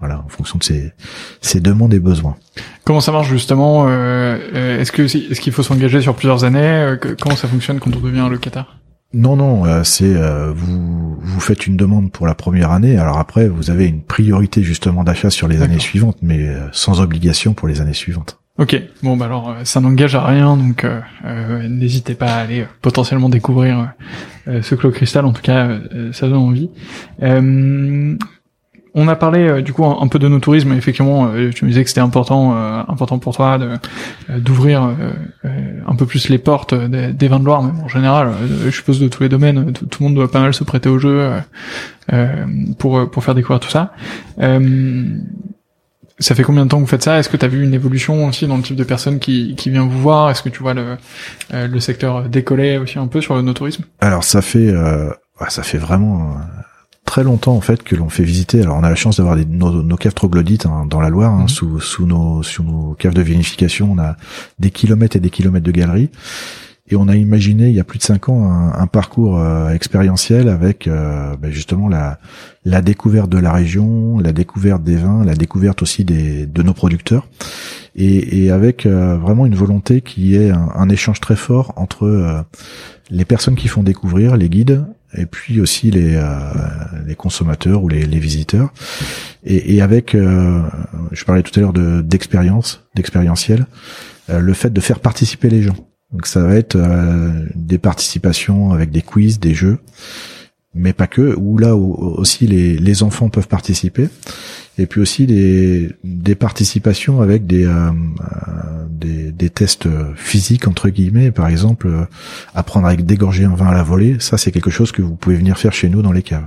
voilà, 0.00 0.22
en 0.24 0.28
fonction 0.28 0.58
de 0.58 0.64
ses, 0.64 0.92
ses 1.40 1.60
demandes 1.60 1.92
et 1.92 1.98
besoins. 1.98 2.36
Comment 2.84 3.00
ça 3.00 3.10
marche 3.12 3.28
justement 3.28 3.86
euh, 3.88 4.38
euh, 4.54 4.80
Est-ce 4.80 4.92
que 4.92 5.02
est-ce 5.02 5.40
qu'il 5.40 5.52
faut 5.52 5.62
s'engager 5.62 6.00
sur 6.00 6.14
plusieurs 6.14 6.44
années 6.44 6.60
euh, 6.60 6.96
Comment 7.20 7.36
ça 7.36 7.48
fonctionne 7.48 7.80
quand 7.80 7.94
on 7.96 8.00
devient 8.00 8.20
un 8.20 8.28
locataire? 8.28 8.78
Non, 9.14 9.36
non, 9.36 9.64
c'est 9.84 10.12
vous 10.52 11.16
vous 11.18 11.40
faites 11.40 11.66
une 11.66 11.78
demande 11.78 12.12
pour 12.12 12.26
la 12.26 12.34
première 12.34 12.72
année. 12.72 12.98
Alors 12.98 13.16
après, 13.16 13.48
vous 13.48 13.70
avez 13.70 13.86
une 13.86 14.02
priorité 14.02 14.62
justement 14.62 15.02
d'achat 15.02 15.30
sur 15.30 15.48
les 15.48 15.62
années 15.62 15.78
suivantes, 15.78 16.18
mais 16.20 16.46
sans 16.72 17.00
obligation 17.00 17.54
pour 17.54 17.68
les 17.68 17.80
années 17.80 17.94
suivantes. 17.94 18.38
Ok, 18.58 18.80
bon 19.04 19.16
bah 19.16 19.26
alors 19.26 19.54
ça 19.62 19.80
n'engage 19.80 20.16
à 20.16 20.24
rien, 20.24 20.56
donc 20.56 20.84
n'hésitez 21.68 22.14
pas 22.14 22.26
à 22.26 22.38
aller 22.38 22.66
potentiellement 22.82 23.28
découvrir 23.28 23.92
ce 24.46 24.74
clos 24.74 24.90
cristal. 24.90 25.24
En 25.26 25.32
tout 25.32 25.42
cas, 25.42 25.78
ça 26.12 26.26
donne 26.26 26.38
envie. 26.38 26.68
On 29.00 29.06
a 29.06 29.14
parlé 29.14 29.46
euh, 29.46 29.62
du 29.62 29.72
coup 29.72 29.84
un, 29.84 30.08
peu 30.08 30.18
de 30.18 30.26
nos 30.26 30.40
tourismes. 30.40 30.72
Effectivement, 30.72 31.28
euh, 31.28 31.50
tu 31.50 31.64
me 31.64 31.70
disais 31.70 31.84
que 31.84 31.88
c'était 31.88 32.00
important, 32.00 32.56
euh, 32.56 32.82
important 32.88 33.18
pour 33.18 33.34
toi 33.34 33.58
d'ouvrir 34.28 34.82
un 35.86 35.94
peu 35.94 36.06
plus 36.06 36.28
les 36.28 36.38
portes 36.38 36.74
des, 36.74 37.28
vins 37.28 37.38
de 37.38 37.44
Loire, 37.44 37.62
mais 37.62 37.70
en 37.80 37.88
général, 37.88 38.32
je 38.64 38.70
suppose 38.70 38.98
de 38.98 39.08
tous 39.08 39.22
les 39.22 39.28
domaines, 39.28 39.72
tout, 39.72 39.86
le 40.00 40.04
monde 40.04 40.14
doit 40.14 40.30
pas 40.30 40.40
mal 40.40 40.52
se 40.52 40.64
prêter 40.64 40.88
au 40.88 40.98
jeu 40.98 41.30
pour 42.78 43.08
pour 43.10 43.24
faire 43.24 43.34
découvrir 43.34 43.60
tout 43.60 43.70
ça. 43.70 43.92
Ça 46.18 46.34
fait 46.34 46.42
combien 46.42 46.64
de 46.64 46.70
temps 46.70 46.78
que 46.78 46.82
vous 46.82 46.88
faites 46.88 47.02
ça? 47.02 47.18
Est-ce 47.18 47.28
que 47.28 47.36
tu 47.36 47.44
as 47.44 47.48
vu 47.48 47.62
une 47.64 47.74
évolution 47.74 48.26
aussi 48.26 48.46
dans 48.46 48.56
le 48.56 48.62
type 48.62 48.76
de 48.76 48.84
personnes 48.84 49.18
qui, 49.18 49.54
qui 49.56 49.70
vient 49.70 49.86
vous 49.86 50.00
voir? 50.00 50.30
Est-ce 50.30 50.42
que 50.42 50.48
tu 50.48 50.60
vois 50.60 50.74
le, 50.74 50.96
le 51.50 51.80
secteur 51.80 52.28
décoller 52.28 52.78
aussi 52.78 52.98
un 52.98 53.06
peu 53.06 53.20
sur 53.20 53.34
le 53.36 53.42
no 53.42 53.52
tourisme 53.52 53.84
Alors 54.00 54.24
ça 54.24 54.42
fait 54.42 54.72
ça 55.48 55.62
fait 55.62 55.78
vraiment 55.78 56.36
très 57.08 57.24
longtemps 57.24 57.54
en 57.54 57.62
fait 57.62 57.82
que 57.82 57.96
l'on 57.96 58.10
fait 58.10 58.22
visiter. 58.22 58.60
Alors 58.62 58.76
on 58.76 58.84
a 58.84 58.90
la 58.90 58.94
chance 58.94 59.16
d'avoir 59.16 59.36
nos, 59.36 59.82
nos, 59.82 59.96
caves 59.96 60.14
troglodytes 60.14 60.66
hein, 60.66 60.86
dans 60.88 61.00
la 61.00 61.08
Loire, 61.08 61.32
hein, 61.32 61.42
mhm. 61.42 61.48
sous, 61.48 61.80
sous 61.80 62.06
nos 62.06 62.42
sur 62.42 62.64
nos 62.64 62.94
caves 62.94 63.14
de 63.14 63.22
vinification, 63.22 63.92
on 63.92 63.98
a 63.98 64.16
des 64.58 64.70
kilomètres 64.70 65.16
et 65.16 65.20
des 65.20 65.30
kilomètres 65.30 65.64
de 65.64 65.72
galeries. 65.72 66.10
Et 66.90 66.96
on 66.96 67.08
a 67.08 67.16
imaginé 67.16 67.68
il 67.68 67.74
y 67.74 67.80
a 67.80 67.84
plus 67.84 67.98
de 67.98 68.02
cinq 68.02 68.28
ans 68.28 68.50
un, 68.50 68.86
parcours 68.86 69.38
euh, 69.38 69.70
expérientiel 69.70 70.48
avec 70.48 70.86
euh, 70.86 71.36
ben, 71.36 71.50
justement 71.50 71.88
la, 71.88 72.18
la 72.64 72.80
découverte 72.82 73.28
de 73.28 73.38
la 73.38 73.52
région, 73.52 74.18
la 74.18 74.32
découverte 74.32 74.82
des 74.82 74.96
vins, 74.96 75.24
la 75.24 75.34
découverte 75.34 75.82
aussi 75.82 76.04
des, 76.04 76.46
de 76.46 76.62
nos 76.62 76.72
producteurs, 76.72 77.28
et, 77.94 78.44
et 78.44 78.50
avec 78.50 78.86
euh, 78.86 79.16
vraiment 79.16 79.44
une 79.44 79.54
volonté 79.54 80.00
qui 80.00 80.34
est 80.34 80.50
un, 80.50 80.70
un 80.74 80.88
échange 80.88 81.20
très 81.20 81.36
fort 81.36 81.72
entre 81.76 82.44
les 83.10 83.24
personnes 83.24 83.56
qui 83.56 83.68
font 83.68 83.82
découvrir, 83.82 84.36
les 84.36 84.48
guides, 84.48 84.84
et 85.14 85.26
puis 85.26 85.60
aussi 85.60 85.90
les, 85.90 86.14
euh, 86.14 86.24
les 87.06 87.14
consommateurs 87.14 87.82
ou 87.82 87.88
les, 87.88 88.04
les 88.04 88.18
visiteurs. 88.18 88.72
Et, 89.44 89.76
et 89.76 89.82
avec, 89.82 90.14
euh, 90.14 90.62
je 91.12 91.24
parlais 91.24 91.42
tout 91.42 91.58
à 91.58 91.62
l'heure 91.62 91.72
de 91.72 92.02
d'expérience, 92.02 92.84
d'expérientiel, 92.94 93.66
euh, 94.30 94.40
le 94.40 94.52
fait 94.52 94.72
de 94.72 94.80
faire 94.80 95.00
participer 95.00 95.48
les 95.48 95.62
gens. 95.62 95.76
Donc 96.12 96.26
ça 96.26 96.42
va 96.42 96.54
être 96.54 96.78
des 97.54 97.78
participations 97.78 98.72
avec 98.72 98.90
des 98.90 99.02
quiz, 99.02 99.38
des 99.40 99.54
jeux, 99.54 99.78
mais 100.74 100.92
pas 100.92 101.06
que, 101.06 101.34
où 101.36 101.58
là 101.58 101.76
où 101.76 101.92
aussi 101.94 102.46
les, 102.46 102.78
les 102.78 103.02
enfants 103.02 103.28
peuvent 103.28 103.48
participer. 103.48 104.08
Et 104.78 104.86
puis 104.86 105.00
aussi 105.00 105.26
des, 105.26 105.90
des 106.04 106.36
participations 106.36 107.20
avec 107.20 107.46
des, 107.46 107.66
euh, 107.66 107.90
des, 108.88 109.32
des 109.32 109.50
tests 109.50 109.88
physiques 110.14 110.68
entre 110.68 110.88
guillemets. 110.88 111.32
Par 111.32 111.48
exemple 111.48 111.88
euh, 111.88 112.04
apprendre 112.54 112.86
à 112.86 112.96
dégorger 112.96 113.44
un 113.44 113.54
vin 113.54 113.66
à 113.66 113.74
la 113.74 113.82
volée 113.82 114.16
ça 114.20 114.38
c'est 114.38 114.52
quelque 114.52 114.70
chose 114.70 114.92
que 114.92 115.02
vous 115.02 115.16
pouvez 115.16 115.36
venir 115.36 115.58
faire 115.58 115.72
chez 115.72 115.88
nous 115.88 116.00
dans 116.00 116.12
les 116.12 116.22
caves 116.22 116.46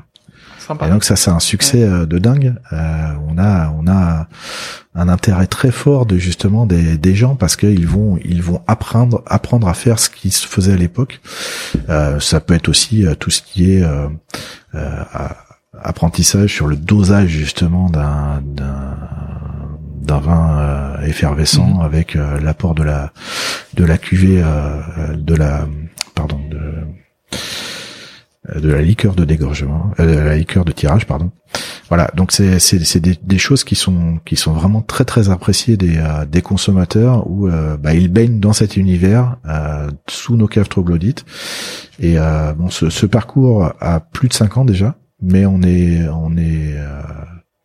et 0.86 0.90
donc 0.90 1.04
ça 1.04 1.16
c'est 1.16 1.32
un 1.32 1.40
succès 1.40 1.84
euh, 1.84 2.06
de 2.06 2.18
dingue. 2.20 2.56
On 2.72 3.38
a 3.38 3.74
on 3.78 3.88
a 3.88 4.28
un 4.94 5.10
intérêt 5.10 5.48
très 5.48 5.72
fort 5.72 6.06
de 6.06 6.18
justement 6.18 6.66
des, 6.66 6.98
des 6.98 7.16
gens 7.16 7.36
parce 7.36 7.56
qu'ils 7.56 7.88
vont 7.88 8.18
ils 8.24 8.44
vont 8.44 8.62
apprendre 8.68 9.24
apprendre 9.26 9.68
à 9.68 9.74
faire 9.74 10.00
ce 10.00 10.10
qui 10.10 10.32
se 10.32 10.48
faisait 10.48 10.74
à 10.74 10.78
l'époque. 10.78 11.22
Ça 12.20 12.40
peut 12.40 12.54
être 12.54 12.70
aussi 12.70 13.06
tout 13.20 13.32
ce 13.32 13.42
qui 13.42 13.74
est 13.74 13.84
apprentissage 15.84 16.54
sur 16.54 16.68
le 16.68 16.76
dosage 16.76 17.30
justement 17.30 17.90
d'un 17.90 18.42
d'un 20.02 20.20
vin 20.20 20.58
euh, 20.60 21.02
effervescent 21.06 21.76
mhm. 21.76 21.82
avec 21.82 22.16
euh, 22.16 22.40
l'apport 22.40 22.76
de 22.76 22.84
la 22.84 23.12
de 23.76 23.86
la 23.86 23.98
cuvée 23.98 24.42
euh, 24.44 24.82
de 25.16 25.36
la 25.36 25.68
pardon 26.16 26.40
de 28.56 28.70
la 28.70 28.82
liqueur 28.82 29.16
de 29.16 29.26
dégorgement 29.26 29.92
de 29.98 30.04
la 30.04 30.36
liqueur 30.36 30.66
de 30.66 30.72
tirage 30.72 31.06
pardon 31.06 31.32
voilà 31.90 32.10
donc 32.16 32.32
c'est 32.32 32.60
c'est 32.60 33.00
des, 33.00 33.18
des, 33.22 33.38
choses 33.38 33.64
qui 33.64 33.76
sont 33.76 34.20
qui 34.26 34.36
sont 34.36 34.54
vraiment 34.54 34.82
très 34.82 35.06
très 35.06 35.30
appréciées 35.30 35.78
des 35.78 36.02
des 36.30 36.42
consommateurs 36.42 37.30
où 37.30 37.50
bah, 37.80 37.94
ils 37.94 38.08
baignent 38.08 38.40
dans 38.40 38.54
cet 38.54 38.78
univers 38.78 39.38
sous 40.08 40.36
nos 40.36 40.48
caves 40.48 40.70
troglodytes 40.70 41.26
et 42.00 42.16
bon 42.58 42.70
ce, 42.70 43.06
parcours 43.06 43.74
a 43.80 44.00
plus 44.00 44.28
de 44.28 44.34
cinq 44.34 44.58
ans 44.58 44.66
déjà 44.66 44.96
mais 45.22 45.46
on 45.46 45.62
est 45.62 46.08
on 46.08 46.36
est 46.38 46.74
euh, 46.76 47.02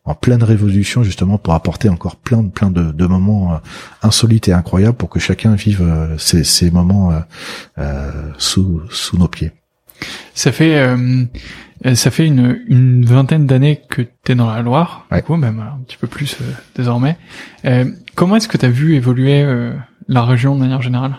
en 0.06 0.14
pleine 0.14 0.42
révolution 0.42 1.02
justement 1.02 1.36
pour 1.36 1.54
apporter 1.54 1.88
encore 1.88 2.16
plein 2.16 2.42
de 2.42 2.48
plein 2.48 2.70
de, 2.70 3.06
moments 3.06 3.54
euh, 3.54 3.58
insolites 4.02 4.48
et 4.48 4.52
incroyables 4.52 4.96
pour 4.96 5.10
que 5.10 5.18
chacun 5.18 5.54
vive 5.54 5.82
euh, 5.82 6.16
ces, 6.16 6.44
ces 6.44 6.70
moments 6.70 7.12
euh, 7.78 8.32
sous 8.38 8.80
sous 8.90 9.18
nos 9.18 9.28
pieds. 9.28 9.52
Ça 10.34 10.52
fait 10.52 10.96
ça 11.94 12.10
fait 12.10 12.26
une, 12.26 12.62
une 12.68 13.04
vingtaine 13.04 13.46
d'années 13.46 13.82
que 13.88 14.02
tu 14.02 14.32
es 14.32 14.34
dans 14.34 14.50
la 14.50 14.62
Loire, 14.62 15.06
du 15.12 15.22
coup 15.22 15.36
même 15.36 15.60
un 15.60 15.82
petit 15.86 15.96
peu 15.96 16.06
plus 16.06 16.36
désormais. 16.74 17.16
comment 18.14 18.36
est-ce 18.36 18.48
que 18.48 18.56
tu 18.56 18.66
as 18.66 18.70
vu 18.70 18.94
évoluer 18.94 19.44
la 20.08 20.24
région 20.24 20.54
de 20.54 20.60
manière 20.60 20.82
générale? 20.82 21.16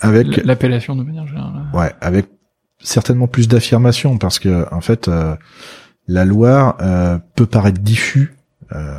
Avec 0.00 0.44
l'appellation 0.44 0.96
de 0.96 1.02
manière 1.02 1.26
générale. 1.26 1.66
Ouais, 1.74 1.92
avec 2.00 2.26
certainement 2.82 3.26
plus 3.26 3.48
d'affirmation 3.48 4.18
parce 4.18 4.38
que 4.38 4.66
en 4.72 4.80
fait 4.80 5.08
euh, 5.08 5.36
la 6.08 6.24
Loire 6.24 6.76
euh, 6.80 7.18
peut 7.36 7.46
paraître 7.46 7.80
diffus 7.80 8.34
euh, 8.72 8.98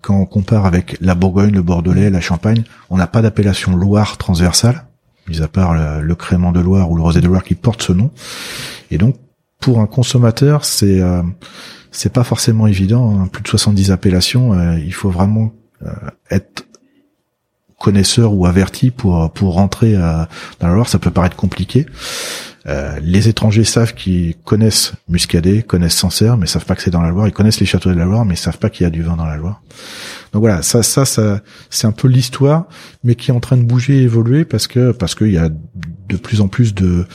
quand 0.00 0.16
on 0.16 0.26
compare 0.26 0.66
avec 0.66 0.96
la 1.00 1.14
Bourgogne, 1.14 1.52
le 1.52 1.62
Bordelais, 1.62 2.10
la 2.10 2.20
Champagne. 2.20 2.62
On 2.90 2.96
n'a 2.96 3.06
pas 3.06 3.22
d'appellation 3.22 3.76
Loire 3.76 4.18
transversale, 4.18 4.84
mis 5.28 5.42
à 5.42 5.48
part 5.48 5.74
le, 6.00 6.14
crément 6.14 6.52
de 6.52 6.60
Loire 6.60 6.90
ou 6.90 6.96
le 6.96 7.02
rosé 7.02 7.20
de 7.20 7.26
Loire 7.26 7.44
qui 7.44 7.54
porte 7.54 7.82
ce 7.82 7.92
nom. 7.92 8.10
Et 8.90 8.98
donc 8.98 9.16
pour 9.60 9.80
un 9.80 9.86
consommateur, 9.86 10.64
c'est 10.64 11.00
c'est 11.90 12.12
pas 12.12 12.24
forcément 12.24 12.66
évident. 12.66 13.20
Hein. 13.20 13.26
Plus 13.26 13.42
de 13.42 13.48
70 13.48 13.90
appellations, 13.90 14.76
il 14.76 14.94
faut 14.94 15.10
vraiment 15.10 15.52
être 16.30 16.66
connaisseur 17.78 18.34
ou 18.34 18.46
averti 18.46 18.90
pour 18.90 19.30
pour 19.32 19.54
rentrer 19.54 19.94
dans 19.94 20.68
la 20.68 20.74
Loire. 20.74 20.88
Ça 20.88 20.98
peut 20.98 21.10
paraître 21.10 21.36
compliqué. 21.36 21.86
Euh, 22.68 22.98
les 23.02 23.28
étrangers 23.28 23.64
savent 23.64 23.94
qu'ils 23.94 24.34
connaissent 24.36 24.92
Muscadet, 25.08 25.62
connaissent 25.62 25.96
Sancerre, 25.96 26.36
mais 26.36 26.46
savent 26.46 26.66
pas 26.66 26.74
que 26.74 26.82
c'est 26.82 26.90
dans 26.90 27.00
la 27.00 27.10
Loire. 27.10 27.26
Ils 27.26 27.32
connaissent 27.32 27.60
les 27.60 27.66
châteaux 27.66 27.90
de 27.90 27.96
la 27.96 28.04
Loire, 28.04 28.24
mais 28.24 28.34
ils 28.34 28.38
savent 28.38 28.58
pas 28.58 28.68
qu'il 28.68 28.84
y 28.84 28.86
a 28.86 28.90
du 28.90 29.02
vin 29.02 29.16
dans 29.16 29.26
la 29.26 29.36
Loire. 29.36 29.62
Donc 30.32 30.40
voilà, 30.40 30.60
ça, 30.60 30.82
ça, 30.82 31.06
ça, 31.06 31.40
c'est 31.70 31.86
un 31.86 31.92
peu 31.92 32.08
l'histoire, 32.08 32.66
mais 33.02 33.14
qui 33.14 33.30
est 33.30 33.34
en 33.34 33.40
train 33.40 33.56
de 33.56 33.62
bouger 33.62 34.00
et 34.00 34.02
évoluer 34.02 34.44
parce 34.44 34.66
que 34.66 34.92
parce 34.92 35.14
qu'il 35.14 35.32
y 35.32 35.38
a 35.38 35.48
de 35.48 36.16
plus 36.16 36.42
en 36.42 36.48
plus 36.48 36.74
de 36.74 37.06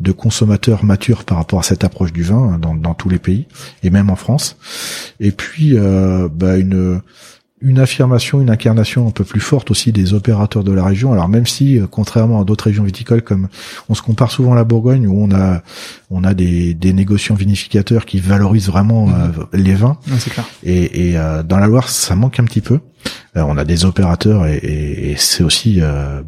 de 0.00 0.12
consommateurs 0.12 0.84
matures 0.84 1.24
par 1.24 1.38
rapport 1.38 1.58
à 1.58 1.62
cette 1.64 1.82
approche 1.82 2.12
du 2.12 2.22
vin 2.22 2.58
dans, 2.58 2.74
dans 2.74 2.94
tous 2.94 3.08
les 3.08 3.18
pays 3.18 3.46
et 3.82 3.90
même 3.90 4.10
en 4.10 4.16
France. 4.16 4.56
Et 5.18 5.32
puis 5.32 5.76
euh, 5.76 6.28
bah 6.32 6.56
une 6.56 7.00
une 7.62 7.78
affirmation, 7.78 8.40
une 8.40 8.50
incarnation 8.50 9.06
un 9.06 9.10
peu 9.10 9.24
plus 9.24 9.40
forte 9.40 9.70
aussi 9.70 9.92
des 9.92 10.14
opérateurs 10.14 10.64
de 10.64 10.72
la 10.72 10.84
région. 10.84 11.12
Alors 11.12 11.28
même 11.28 11.46
si, 11.46 11.78
euh, 11.78 11.86
contrairement 11.90 12.40
à 12.40 12.44
d'autres 12.44 12.64
régions 12.64 12.84
viticoles, 12.84 13.22
comme 13.22 13.48
on 13.88 13.94
se 13.94 14.02
compare 14.02 14.30
souvent 14.30 14.52
à 14.52 14.56
la 14.56 14.64
Bourgogne, 14.64 15.06
où 15.06 15.22
on 15.22 15.30
a 15.34 15.62
on 16.10 16.24
a 16.24 16.34
des, 16.34 16.74
des 16.74 16.92
négociants 16.92 17.34
vinificateurs 17.34 18.06
qui 18.06 18.18
valorisent 18.18 18.68
vraiment 18.68 19.06
mhm. 19.06 19.14
euh, 19.14 19.44
les 19.52 19.74
vins. 19.74 19.98
clair. 20.30 20.46
Et, 20.62 21.10
et 21.10 21.18
euh, 21.18 21.42
dans 21.42 21.58
la 21.58 21.66
Loire, 21.66 21.88
ça 21.88 22.16
manque 22.16 22.40
un 22.40 22.44
petit 22.44 22.62
peu. 22.62 22.80
on 23.34 23.56
a 23.56 23.64
des 23.64 23.84
opérateurs 23.84 24.46
et, 24.46 24.56
et, 24.56 25.14
c'est 25.16 25.44
aussi 25.44 25.80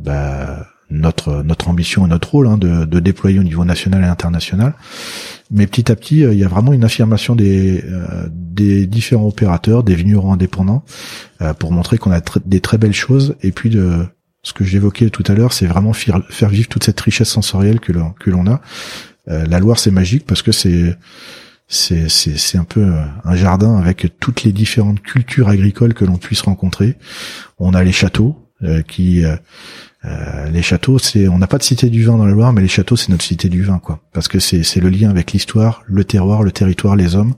bah, 0.05 0.67
notre 0.93 1.43
notre 1.43 1.69
ambition 1.69 2.07
et 2.07 2.09
notre 2.09 2.31
rôle 2.31 2.47
hein, 2.47 2.59
de, 2.59 2.85
de 2.85 3.01
déployer 3.01 3.39
au 3.39 3.43
niveau 3.43 3.65
national 3.65 4.05
et 4.05 4.07
international 4.07 4.75
mais 5.53 5.67
petit 5.67 5.93
à 5.93 5.97
petit, 5.97 6.25
euh, 6.25 6.33
il 6.33 6.39
y 6.39 6.45
a 6.45 6.49
vraiment 6.49 6.73
une 6.73 6.83
affirmation 6.83 7.37
des, 7.37 7.85
euh, 7.85 8.27
des 8.31 8.87
différents 8.87 9.29
opérateurs, 9.29 9.85
des 9.85 9.95
vignerons 9.95 10.33
indépendants, 10.33 10.83
euh, 11.43 11.53
pour 11.53 11.73
montrer 11.73 11.99
qu'on 11.99 12.11
a 12.11 12.21
des 12.47 12.61
très 12.61 12.79
belles 12.79 12.95
choses. 12.95 13.37
Et 13.43 13.53
puis 13.53 13.69
de 13.69 14.07
ce 14.43 14.55
que 14.55 14.65
j'évoquais 14.65 15.11
tout 15.11 15.25
à 15.27 15.35
l'heure, 15.35 15.53
c'est 15.53 15.67
vraiment 15.67 15.93
faire, 15.93 16.23
vivre 16.49 16.69
toute 16.69 16.85
cette 16.85 17.01
richesse 17.01 17.29
sensorielle 17.29 17.81
que 17.81 17.93
l'on 17.93 18.11
que 18.11 18.31
l'on 18.31 18.47
a. 18.49 18.61
la 19.29 19.61
Loire, 19.61 19.79
c'est 19.79 19.93
magique 19.93 20.27
parce 20.27 20.43
que 20.43 20.51
c'est 20.51 20.97
c'est 21.69 22.09
c'est 22.09 22.59
un 22.59 22.65
peu 22.65 22.93
un 23.25 23.37
jardin 23.37 23.77
avec 23.77 24.19
toutes 24.19 24.43
les 24.43 24.53
différentes 24.53 25.01
cultures 25.01 25.49
agricoles 25.49 25.95
que 25.95 26.05
l'on 26.05 26.17
puisse 26.17 26.41
rencontrer. 26.41 26.97
On 27.61 27.73
a 27.73 27.85
les 27.85 27.93
châteaux 27.93 28.37
qui 28.89 29.25
euh, 29.25 29.37
les 30.05 30.63
châteaux, 30.63 30.99
c'est, 30.99 31.29
on 31.29 31.39
n'a 31.39 31.47
pas 31.47 31.59
de 31.59 31.63
cité 31.63 31.89
du 31.89 32.05
vin 32.05 32.17
dans 32.17 32.27
la 32.27 32.33
Loire, 32.33 32.53
mais 32.53 32.61
les 32.61 32.69
châteaux, 32.69 32.97
c'est 32.97 33.11
notre 33.11 33.25
cité 33.25 33.49
du 33.49 33.63
vin, 33.63 33.79
quoi. 33.79 34.01
Parce 34.13 34.29
que 34.29 34.39
c'est, 34.39 34.63
c'est 34.63 34.81
le 34.81 34.89
lien 34.89 35.11
avec 35.11 35.33
l'histoire, 35.33 35.83
le 35.87 36.05
terroir, 36.05 36.43
le 36.43 36.51
territoire, 36.51 36.97
les 36.97 37.15
hommes. 37.15 37.35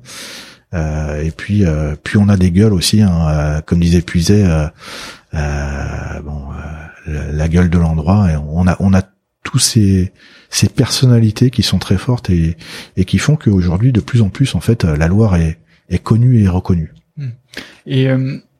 Euh, 0.72 1.22
et 1.22 1.30
puis, 1.30 1.64
euh, 1.64 1.94
puis 2.02 2.16
on 2.16 2.28
a 2.28 2.36
des 2.36 2.50
gueules 2.50 2.72
aussi, 2.72 3.02
hein, 3.02 3.62
comme 3.66 3.80
disait 3.80 4.00
Puiset, 4.00 4.44
bon, 5.32 6.48
la, 7.06 7.48
gueule 7.48 7.70
de 7.70 7.78
l'endroit. 7.78 8.30
Et 8.32 8.36
on 8.36 8.66
a, 8.66 8.76
on 8.80 8.94
a 8.94 9.02
tous 9.42 9.58
ces, 9.58 10.12
ces 10.48 10.68
personnalités 10.68 11.50
qui 11.50 11.62
sont 11.62 11.78
très 11.78 11.98
fortes 11.98 12.30
et, 12.30 12.56
et 12.96 13.04
qui 13.04 13.18
font 13.18 13.36
qu'aujourd'hui, 13.36 13.92
de 13.92 14.00
plus 14.00 14.22
en 14.22 14.30
plus, 14.30 14.54
en 14.54 14.60
fait, 14.60 14.84
la 14.84 15.06
Loire 15.06 15.36
est, 15.36 15.58
est 15.90 16.02
connue 16.02 16.42
et 16.42 16.48
reconnue. 16.48 16.92
Et 17.86 18.08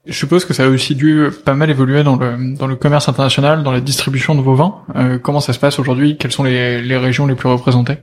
je 0.07 0.12
suppose 0.12 0.44
que 0.44 0.52
ça 0.52 0.64
a 0.64 0.68
aussi 0.68 0.94
dû 0.94 1.28
pas 1.44 1.55
mal 1.55 1.70
évoluer 1.70 2.02
dans 2.02 2.16
le, 2.16 2.57
dans 2.57 2.66
le 2.66 2.76
commerce 2.76 3.09
international, 3.09 3.62
dans 3.62 3.72
la 3.72 3.80
distribution 3.80 4.34
de 4.34 4.40
vos 4.40 4.55
vins. 4.55 4.76
Euh, 4.96 5.18
comment 5.18 5.40
ça 5.40 5.52
se 5.52 5.59
passe 5.59 5.78
aujourd'hui? 5.78 6.16
Quelles 6.18 6.32
sont 6.32 6.44
les, 6.44 6.82
les 6.82 6.96
régions 6.96 7.26
les 7.26 7.34
plus 7.34 7.48
représentées? 7.48 7.98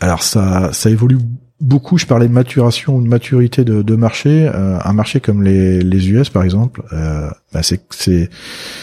Alors 0.00 0.22
ça, 0.22 0.72
ça 0.72 0.90
évolue 0.90 1.18
beaucoup. 1.60 1.98
Je 1.98 2.06
parlais 2.06 2.28
de 2.28 2.32
maturation 2.32 2.96
ou 2.96 3.02
de 3.02 3.08
maturité 3.08 3.64
de, 3.64 3.82
de 3.82 3.96
marché. 3.96 4.50
Euh, 4.52 4.78
un 4.84 4.92
marché 4.92 5.20
comme 5.20 5.42
les, 5.42 5.80
les 5.80 6.10
US 6.10 6.28
par 6.28 6.42
exemple, 6.42 6.82
euh, 6.92 7.30
bah 7.52 7.62
c'est 7.62 7.80
c'est 7.90 8.28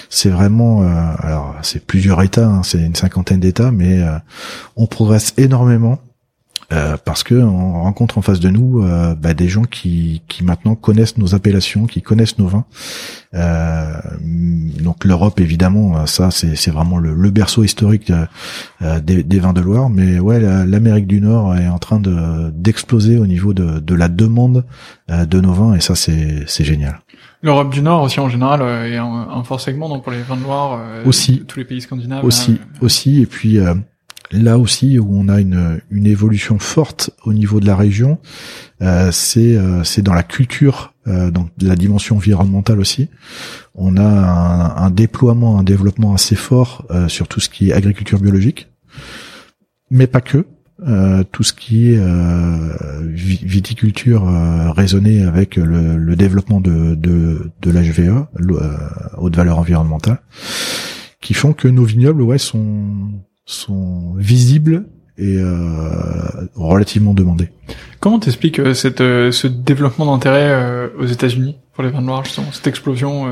c'est 0.10 0.30
vraiment 0.30 0.84
euh, 0.84 0.86
alors 1.20 1.56
c'est 1.62 1.86
plusieurs 1.86 2.22
États, 2.24 2.48
hein, 2.48 2.64
c'est 2.64 2.80
une 2.80 2.96
cinquantaine 2.96 3.40
d'États, 3.40 3.72
mais 3.72 4.02
euh, 4.02 4.18
on 4.76 4.88
progresse 4.88 5.34
énormément. 5.38 6.00
Euh, 6.72 6.98
parce 7.04 7.24
que 7.24 7.36
on 7.36 7.84
rencontre 7.84 8.18
en 8.18 8.22
face 8.22 8.40
de 8.40 8.50
nous 8.50 8.84
euh, 8.84 9.16
bah, 9.16 9.34
des 9.34 9.50
gens 9.50 9.64
qui, 9.64 10.22
qui 10.28 10.44
maintenant 10.44 10.76
connaissent 10.76 11.18
nos 11.18 11.36
appellations, 11.36 11.86
qui 11.86 12.02
connaissent 12.02 12.38
nos 12.38 12.48
vins. 12.48 12.66
Euh, 13.34 13.94
donc 14.22 15.06
l'Europe 15.06 15.40
évidemment, 15.40 16.06
ça 16.06 16.30
c'est, 16.32 16.72
vraiment 16.72 16.98
le, 16.98 17.14
le, 17.14 17.32
berceau 17.32 17.64
historique 17.64 18.12
des, 18.82 19.24
des, 19.24 19.40
vins 19.40 19.54
de 19.54 19.62
Loire. 19.62 19.90
Mais 19.90 20.20
ouais, 20.20 20.40
l'Amérique 20.40 21.08
du 21.08 21.20
Nord 21.20 21.56
est 21.56 21.68
en 21.68 21.80
train 21.80 22.00
de 22.00 22.52
d'exploser 22.52 23.18
au 23.18 23.28
niveau 23.28 23.54
de, 23.54 23.80
de 23.80 23.96
la 23.96 24.08
demande 24.08 24.66
de 25.10 25.42
nos 25.42 25.54
vins 25.54 25.74
et 25.74 25.82
ça 25.82 25.96
c'est, 25.96 26.46
génial. 26.64 27.00
L'Europe 27.42 27.72
du 27.72 27.82
Nord 27.82 28.04
aussi 28.04 28.20
en 28.20 28.30
général 28.30 28.62
est 28.62 28.98
un, 28.98 29.28
un, 29.30 29.44
fort 29.44 29.60
segment 29.60 29.90
donc 29.90 30.04
pour 30.04 30.12
les 30.12 30.22
vins 30.22 30.38
de 30.38 30.44
Loire. 30.44 30.80
aussi. 31.06 31.44
Tous 31.48 31.60
les 31.60 31.66
pays 31.66 31.82
scandinaves. 31.82 32.24
Aussi, 32.24 32.60
aussi 32.82 33.22
et 33.22 33.26
puis 33.26 33.60
là 34.34 34.58
aussi 34.58 35.00
où 35.00 35.08
on 35.12 35.30
a 35.30 35.40
une, 35.40 35.82
évolution 35.92 36.60
forte 36.60 37.12
au 37.24 37.34
niveau 37.34 37.60
de 37.60 37.66
la 37.66 37.76
région, 37.76 38.20
euh, 38.82 39.12
c'est 39.12 39.56
euh, 39.56 39.84
c'est 39.84 40.02
dans 40.02 40.14
la 40.14 40.24
culture, 40.24 40.94
euh, 41.08 41.32
donc 41.32 41.50
la 41.62 41.76
dimension 41.76 42.18
environnementale 42.18 42.80
aussi. 42.80 43.10
On 43.76 43.98
a 43.98 44.04
un, 44.04 44.92
déploiement, 44.92 45.58
un 45.58 45.64
développement 45.64 46.14
assez 46.14 46.36
fort 46.36 46.86
euh, 46.92 47.08
sur 47.08 47.28
tout 47.28 47.40
ce 47.40 47.50
qui 47.50 47.70
est 47.70 47.74
agriculture 47.74 48.20
biologique, 48.20 48.70
mais 49.90 50.08
pas 50.08 50.22
que. 50.22 50.46
Tout 51.32 51.44
ce 51.44 51.54
qui 51.54 51.94
est 51.94 52.02
viticulture 53.06 54.26
raisonnée 54.76 55.24
avec 55.24 55.56
le, 55.56 55.96
le, 55.96 56.16
développement 56.18 56.60
de, 56.60 56.96
de, 56.96 57.52
de 57.62 57.72
l'HVE, 57.72 58.26
haute 59.18 59.36
valeur 59.36 59.60
environnementale, 59.60 60.20
qui 61.22 61.34
font 61.34 61.54
que 61.54 61.70
nos 61.70 61.86
vignobles 61.86 62.22
ouais, 62.22 62.38
sont, 62.38 63.14
sont 63.46 64.14
visibles 64.16 64.86
et 65.18 65.38
euh, 65.38 66.48
relativement 66.56 67.14
demandés. 67.14 67.50
Comment 68.00 68.20
t'expliques 68.20 68.60
euh, 68.60 68.74
cette 68.74 69.02
euh, 69.02 69.32
ce 69.32 69.48
développement 69.48 70.06
d'intérêt 70.06 70.50
euh, 70.50 70.90
aux 70.98 71.06
États-Unis 71.06 71.56
pour 71.74 71.84
les 71.84 71.90
vins 71.90 72.02
noirs 72.02 72.26
justement 72.26 72.52
cette 72.52 72.68
explosion 72.68 73.26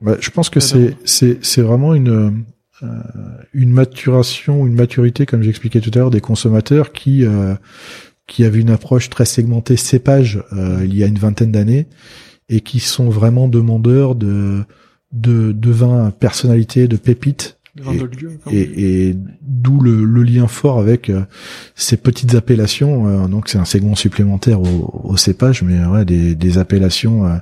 bah, 0.00 0.16
Je 0.20 0.30
pense 0.30 0.50
que 0.50 0.60
c'est 0.60 0.96
c'est 1.04 1.44
c'est 1.44 1.62
vraiment 1.62 1.94
une 1.94 2.44
une 3.52 3.72
maturation, 3.72 4.66
une 4.66 4.74
maturité, 4.74 5.26
comme 5.26 5.42
j'expliquais 5.42 5.80
tout 5.80 5.90
à 5.94 5.98
l'heure, 5.98 6.10
des 6.10 6.20
consommateurs 6.20 6.92
qui 6.92 7.24
qui 8.26 8.44
avaient 8.44 8.60
une 8.60 8.70
approche 8.70 9.10
très 9.10 9.24
segmentée 9.24 9.76
cépage 9.76 10.42
il 10.52 10.96
y 10.96 11.02
a 11.02 11.06
une 11.06 11.18
vingtaine 11.18 11.50
d'années 11.50 11.88
et 12.48 12.60
qui 12.60 12.80
sont 12.80 13.10
vraiment 13.10 13.48
demandeurs 13.48 14.14
de 14.14 14.64
de, 15.12 15.52
de 15.52 15.70
vins 15.70 16.10
personnalité, 16.10 16.86
de 16.86 16.96
pépites 16.96 17.59
et, 18.50 19.08
et, 19.08 19.16
d'où 19.42 19.80
le, 19.80 20.04
le, 20.04 20.22
lien 20.22 20.48
fort 20.48 20.78
avec 20.78 21.08
euh, 21.08 21.22
ces 21.74 21.96
petites 21.96 22.34
appellations. 22.34 23.06
Euh, 23.06 23.28
donc 23.28 23.48
c'est 23.48 23.58
un 23.58 23.64
segment 23.64 23.94
supplémentaire 23.94 24.60
au, 24.60 25.02
au 25.04 25.16
cépage, 25.16 25.62
mais 25.62 25.84
ouais, 25.84 26.04
des, 26.04 26.34
des 26.34 26.58
appellations 26.58 27.26
euh, 27.26 27.36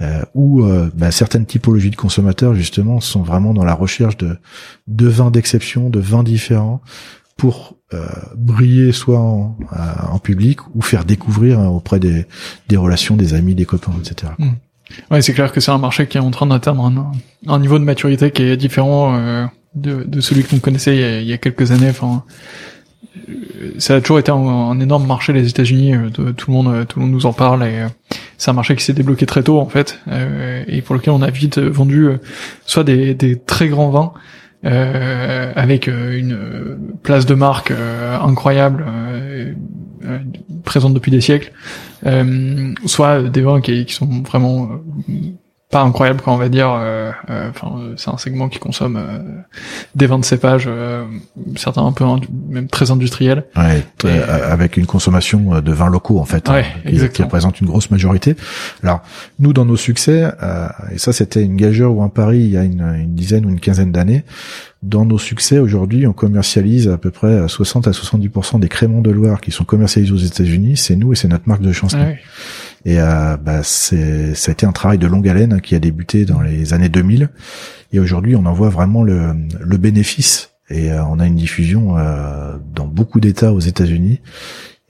euh 0.00 0.22
où 0.34 0.64
bah, 0.94 1.10
certaines 1.10 1.46
typologies 1.46 1.90
de 1.90 1.96
consommateurs 1.96 2.54
justement 2.54 3.00
sont 3.00 3.22
vraiment 3.22 3.54
dans 3.54 3.64
la 3.64 3.74
recherche 3.74 4.16
de, 4.16 4.36
de 4.88 5.06
vins 5.06 5.30
d'exception, 5.30 5.90
de 5.90 6.00
vins 6.00 6.22
différents 6.22 6.80
pour 7.36 7.76
briller 8.36 8.92
soit 8.92 9.18
en, 9.20 9.56
en, 10.10 10.18
public 10.18 10.60
ou 10.74 10.80
faire 10.80 11.04
découvrir 11.04 11.60
hein, 11.60 11.68
auprès 11.68 12.00
des, 12.00 12.26
des 12.68 12.76
relations, 12.76 13.16
des 13.16 13.34
amis, 13.34 13.54
des 13.54 13.66
copains, 13.66 13.92
etc. 14.00 14.32
Ouais, 15.10 15.22
c'est 15.22 15.32
clair 15.32 15.52
que 15.52 15.60
c'est 15.60 15.70
un 15.70 15.78
marché 15.78 16.06
qui 16.06 16.18
est 16.18 16.20
en 16.20 16.30
train 16.30 16.46
d'atteindre 16.46 16.84
un, 16.84 17.12
un, 17.46 17.58
niveau 17.58 17.78
de 17.78 17.84
maturité 17.84 18.30
qui 18.30 18.42
est 18.42 18.56
différent 18.56 19.14
euh, 19.16 19.44
de, 19.74 20.20
celui 20.20 20.44
que 20.44 20.54
l'on 20.54 20.60
connaissait 20.60 21.22
il 21.22 21.28
y, 21.28 21.32
a, 21.32 21.38
quelques 21.38 21.70
années. 21.72 21.90
Enfin, 21.90 22.24
euh, 23.28 23.72
ça 23.78 23.96
a 23.96 24.00
toujours 24.00 24.18
été 24.18 24.30
un, 24.30 24.80
énorme 24.80 25.06
marché 25.06 25.32
les 25.32 25.48
États-Unis. 25.48 25.94
Euh, 25.94 26.10
tout 26.10 26.50
le 26.50 26.52
monde, 26.52 26.86
tout 26.88 26.98
le 26.98 27.06
monde 27.06 27.14
nous 27.14 27.26
en 27.26 27.32
parle 27.32 27.64
et 27.64 27.86
c'est 28.38 28.50
un 28.50 28.54
marché 28.54 28.74
qui 28.74 28.84
s'est 28.84 28.92
débloqué 28.92 29.26
très 29.26 29.42
tôt 29.42 29.60
en 29.60 29.68
fait, 29.68 30.00
et 30.66 30.82
pour 30.82 30.96
lequel 30.96 31.12
on 31.12 31.22
a 31.22 31.30
vite 31.30 31.58
vendu 31.58 32.08
soit 32.66 32.82
des 32.82 33.40
très 33.46 33.68
grands 33.68 33.90
vins 33.90 34.12
avec 34.64 35.86
une 35.86 36.76
place 37.04 37.24
de 37.24 37.34
marque 37.34 37.72
incroyable 38.20 38.84
présente 40.64 40.94
depuis 40.94 41.10
des 41.10 41.20
siècles, 41.20 41.52
soit 42.86 43.22
des 43.22 43.40
vins 43.40 43.60
qui, 43.60 43.84
qui 43.84 43.94
sont 43.94 44.06
vraiment 44.22 44.70
pas 45.72 45.80
incroyable 45.80 46.20
quand 46.22 46.34
on 46.34 46.36
va 46.36 46.50
dire 46.50 46.70
euh, 46.70 47.10
euh, 47.30 47.48
enfin 47.48 47.94
c'est 47.96 48.10
un 48.10 48.18
segment 48.18 48.50
qui 48.50 48.58
consomme 48.58 48.96
euh, 48.96 49.18
des 49.94 50.06
vins 50.06 50.18
de 50.18 50.24
cépage 50.24 50.68
certains 51.56 51.84
un 51.84 51.92
peu 51.92 52.04
même 52.48 52.68
très 52.68 52.90
industriels 52.90 53.44
ouais, 53.56 53.82
avec 54.04 54.76
une 54.76 54.84
consommation 54.84 55.62
de 55.62 55.72
vins 55.72 55.88
locaux 55.88 56.18
en 56.18 56.26
fait 56.26 56.46
ouais, 56.50 56.66
hein, 56.86 57.08
qui, 57.08 57.22
représente 57.22 57.60
une 57.62 57.68
grosse 57.68 57.90
majorité 57.90 58.36
alors 58.82 59.00
nous 59.38 59.54
dans 59.54 59.64
nos 59.64 59.78
succès 59.78 60.30
et 60.92 60.98
ça 60.98 61.14
c'était 61.14 61.42
une 61.42 61.56
gageure 61.56 61.96
ou 61.96 62.02
un 62.02 62.10
pari 62.10 62.40
il 62.40 62.50
y 62.50 62.58
a 62.58 62.64
une, 62.64 62.82
une 62.82 63.14
dizaine 63.14 63.46
ou 63.46 63.48
une 63.48 63.60
quinzaine 63.60 63.92
d'années 63.92 64.24
dans 64.82 65.04
nos 65.04 65.18
succès 65.18 65.60
aujourd'hui, 65.60 66.08
on 66.08 66.12
commercialise 66.12 66.88
à 66.88 66.98
peu 66.98 67.12
près 67.12 67.46
60 67.46 67.86
à 67.86 67.92
70% 67.92 68.58
des 68.58 68.68
créments 68.68 69.00
de 69.00 69.10
Loire 69.10 69.40
qui 69.40 69.52
sont 69.52 69.62
commercialisés 69.62 70.12
aux 70.12 70.16
États-Unis. 70.16 70.76
C'est 70.76 70.96
nous 70.96 71.12
et 71.12 71.16
c'est 71.16 71.28
notre 71.28 71.48
marque 71.48 71.62
de 71.62 71.70
chancelier. 71.70 72.18
Et 72.84 73.00
euh, 73.00 73.36
bah, 73.36 73.62
c'est, 73.62 74.34
ça 74.34 74.50
a 74.50 74.52
été 74.52 74.66
un 74.66 74.72
travail 74.72 74.98
de 74.98 75.06
longue 75.06 75.28
haleine 75.28 75.60
qui 75.60 75.74
a 75.74 75.78
débuté 75.78 76.24
dans 76.24 76.40
les 76.40 76.74
années 76.74 76.88
2000. 76.88 77.30
Et 77.92 78.00
aujourd'hui, 78.00 78.36
on 78.36 78.44
en 78.46 78.52
voit 78.52 78.70
vraiment 78.70 79.02
le, 79.02 79.34
le 79.60 79.76
bénéfice. 79.76 80.50
Et 80.68 80.90
euh, 80.90 81.04
on 81.04 81.20
a 81.20 81.26
une 81.26 81.36
diffusion 81.36 81.98
euh, 81.98 82.56
dans 82.74 82.86
beaucoup 82.86 83.20
d'États 83.20 83.52
aux 83.52 83.60
États-Unis. 83.60 84.20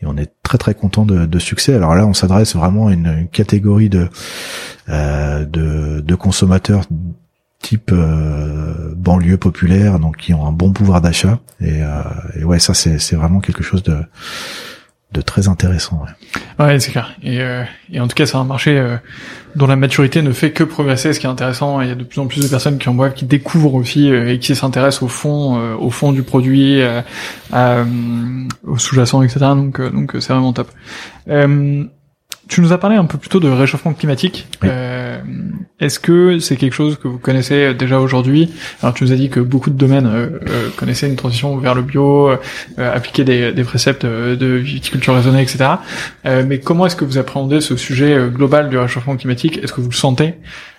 Et 0.00 0.06
on 0.06 0.16
est 0.16 0.32
très 0.42 0.58
très 0.58 0.74
content 0.74 1.06
de, 1.06 1.26
de 1.26 1.38
succès. 1.38 1.74
Alors 1.74 1.94
là, 1.94 2.06
on 2.06 2.14
s'adresse 2.14 2.56
vraiment 2.56 2.88
à 2.88 2.92
une, 2.92 3.06
une 3.06 3.28
catégorie 3.28 3.88
de, 3.88 4.08
euh, 4.88 5.44
de, 5.44 6.00
de 6.00 6.14
consommateurs 6.14 6.84
type 7.60 7.90
euh, 7.92 8.92
banlieue 8.96 9.36
populaire, 9.38 10.00
donc 10.00 10.16
qui 10.16 10.34
ont 10.34 10.46
un 10.46 10.52
bon 10.52 10.72
pouvoir 10.72 11.00
d'achat. 11.00 11.38
Et, 11.60 11.82
euh, 11.82 12.02
et 12.36 12.44
ouais, 12.44 12.58
ça 12.58 12.74
c'est, 12.74 12.98
c'est 12.98 13.16
vraiment 13.16 13.40
quelque 13.40 13.62
chose 13.62 13.84
de 13.84 13.96
de 15.12 15.20
très 15.20 15.48
intéressant. 15.48 16.02
Ouais, 16.58 16.64
ouais 16.64 16.80
c'est 16.80 16.90
clair. 16.90 17.14
Et, 17.22 17.40
euh, 17.40 17.64
et, 17.92 18.00
en 18.00 18.08
tout 18.08 18.14
cas, 18.14 18.26
c'est 18.26 18.36
un 18.36 18.44
marché 18.44 18.78
euh, 18.78 18.96
dont 19.56 19.66
la 19.66 19.76
maturité 19.76 20.22
ne 20.22 20.32
fait 20.32 20.52
que 20.52 20.64
progresser, 20.64 21.12
ce 21.12 21.20
qui 21.20 21.26
est 21.26 21.30
intéressant. 21.30 21.80
Il 21.80 21.88
y 21.88 21.90
a 21.90 21.94
de 21.94 22.04
plus 22.04 22.20
en 22.20 22.26
plus 22.26 22.42
de 22.42 22.48
personnes 22.48 22.78
qui 22.78 22.88
en 22.88 22.94
boivent, 22.94 23.14
qui 23.14 23.24
découvrent 23.24 23.74
aussi 23.74 24.10
euh, 24.10 24.32
et 24.32 24.38
qui 24.38 24.54
s'intéressent 24.54 25.02
au 25.02 25.08
fond, 25.08 25.58
euh, 25.58 25.74
au 25.74 25.90
fond 25.90 26.12
du 26.12 26.22
produit, 26.22 26.82
au 27.52 28.78
sous-jacent, 28.78 29.22
etc. 29.22 29.40
Donc, 29.40 29.80
donc 29.80 30.12
c'est 30.20 30.32
vraiment 30.32 30.52
top. 30.52 30.70
Tu 32.48 32.60
nous 32.60 32.72
as 32.72 32.78
parlé 32.78 32.96
un 32.96 33.04
peu 33.04 33.18
plus 33.18 33.28
tôt 33.28 33.40
de 33.40 33.48
réchauffement 33.48 33.94
climatique. 33.94 34.46
Euh, 34.64 35.20
Est-ce 35.82 35.98
que 35.98 36.38
c'est 36.38 36.54
quelque 36.54 36.74
chose 36.74 36.96
que 36.96 37.08
vous 37.08 37.18
connaissez 37.18 37.74
déjà 37.74 37.98
aujourd'hui 37.98 38.52
Alors 38.82 38.94
tu 38.94 39.02
nous 39.02 39.12
as 39.12 39.16
dit 39.16 39.30
que 39.30 39.40
beaucoup 39.40 39.68
de 39.68 39.76
domaines 39.76 40.06
euh, 40.06 40.38
euh 40.48 40.68
connaissaient 40.76 41.08
une 41.08 41.16
transition 41.16 41.56
vers 41.56 41.74
le 41.74 41.82
bio, 41.82 42.28
euh, 42.30 42.36
appliquer 42.78 43.24
des, 43.24 43.52
des, 43.52 43.64
préceptes 43.64 44.06
de 44.06 44.46
viticulture 44.46 45.12
raisonnée, 45.12 45.42
etc. 45.42 45.64
Euh, 46.24 46.44
mais 46.46 46.60
comment 46.60 46.86
est-ce 46.86 46.94
que 46.94 47.04
vous 47.04 47.18
appréhendez 47.18 47.60
ce 47.60 47.76
sujet 47.76 48.16
global 48.32 48.70
du 48.70 48.78
réchauffement 48.78 49.16
climatique? 49.16 49.58
Est-ce 49.58 49.72
que 49.72 49.80
vous 49.80 49.90
le 49.90 49.94
sentez 49.94 50.34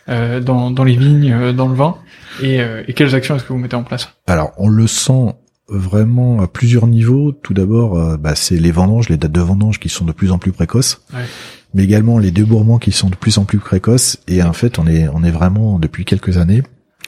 dans, 0.07 0.71
dans, 0.71 0.83
les 0.85 0.95
vignes, 0.95 1.51
dans 1.51 1.67
le 1.67 1.75
vin? 1.75 1.97
Et, 2.41 2.59
et 2.87 2.93
quelles 2.93 3.13
actions 3.13 3.35
est-ce 3.35 3.43
que 3.43 3.51
vous 3.51 3.59
mettez 3.59 3.75
en 3.75 3.83
place? 3.83 4.09
Alors 4.27 4.53
on 4.57 4.69
le 4.69 4.87
sent 4.87 5.33
vraiment 5.67 6.41
à 6.41 6.47
plusieurs 6.47 6.87
niveaux. 6.87 7.33
Tout 7.33 7.53
d'abord, 7.53 8.17
bah, 8.17 8.35
c'est 8.35 8.57
les 8.57 8.71
vendanges, 8.71 9.09
les 9.09 9.17
dates 9.17 9.31
de 9.33 9.41
vendange 9.41 9.79
qui 9.79 9.89
sont 9.89 10.05
de 10.05 10.13
plus 10.13 10.31
en 10.31 10.37
plus 10.37 10.53
précoces. 10.53 11.01
Ouais 11.13 11.25
mais 11.74 11.84
également 11.84 12.19
les 12.19 12.32
débourrements 12.32 12.80
qui 12.80 12.91
sont 12.91 13.09
de 13.09 13.15
plus 13.15 13.38
en 13.38 13.45
plus 13.45 13.59
précoces. 13.59 14.17
Et 14.28 14.43
en 14.43 14.53
fait, 14.53 14.80
on 14.80 14.88
est, 14.88 15.07
on 15.07 15.24
est 15.24 15.32
vraiment 15.32 15.80
depuis 15.80 16.05
quelques 16.05 16.38
années 16.38 16.63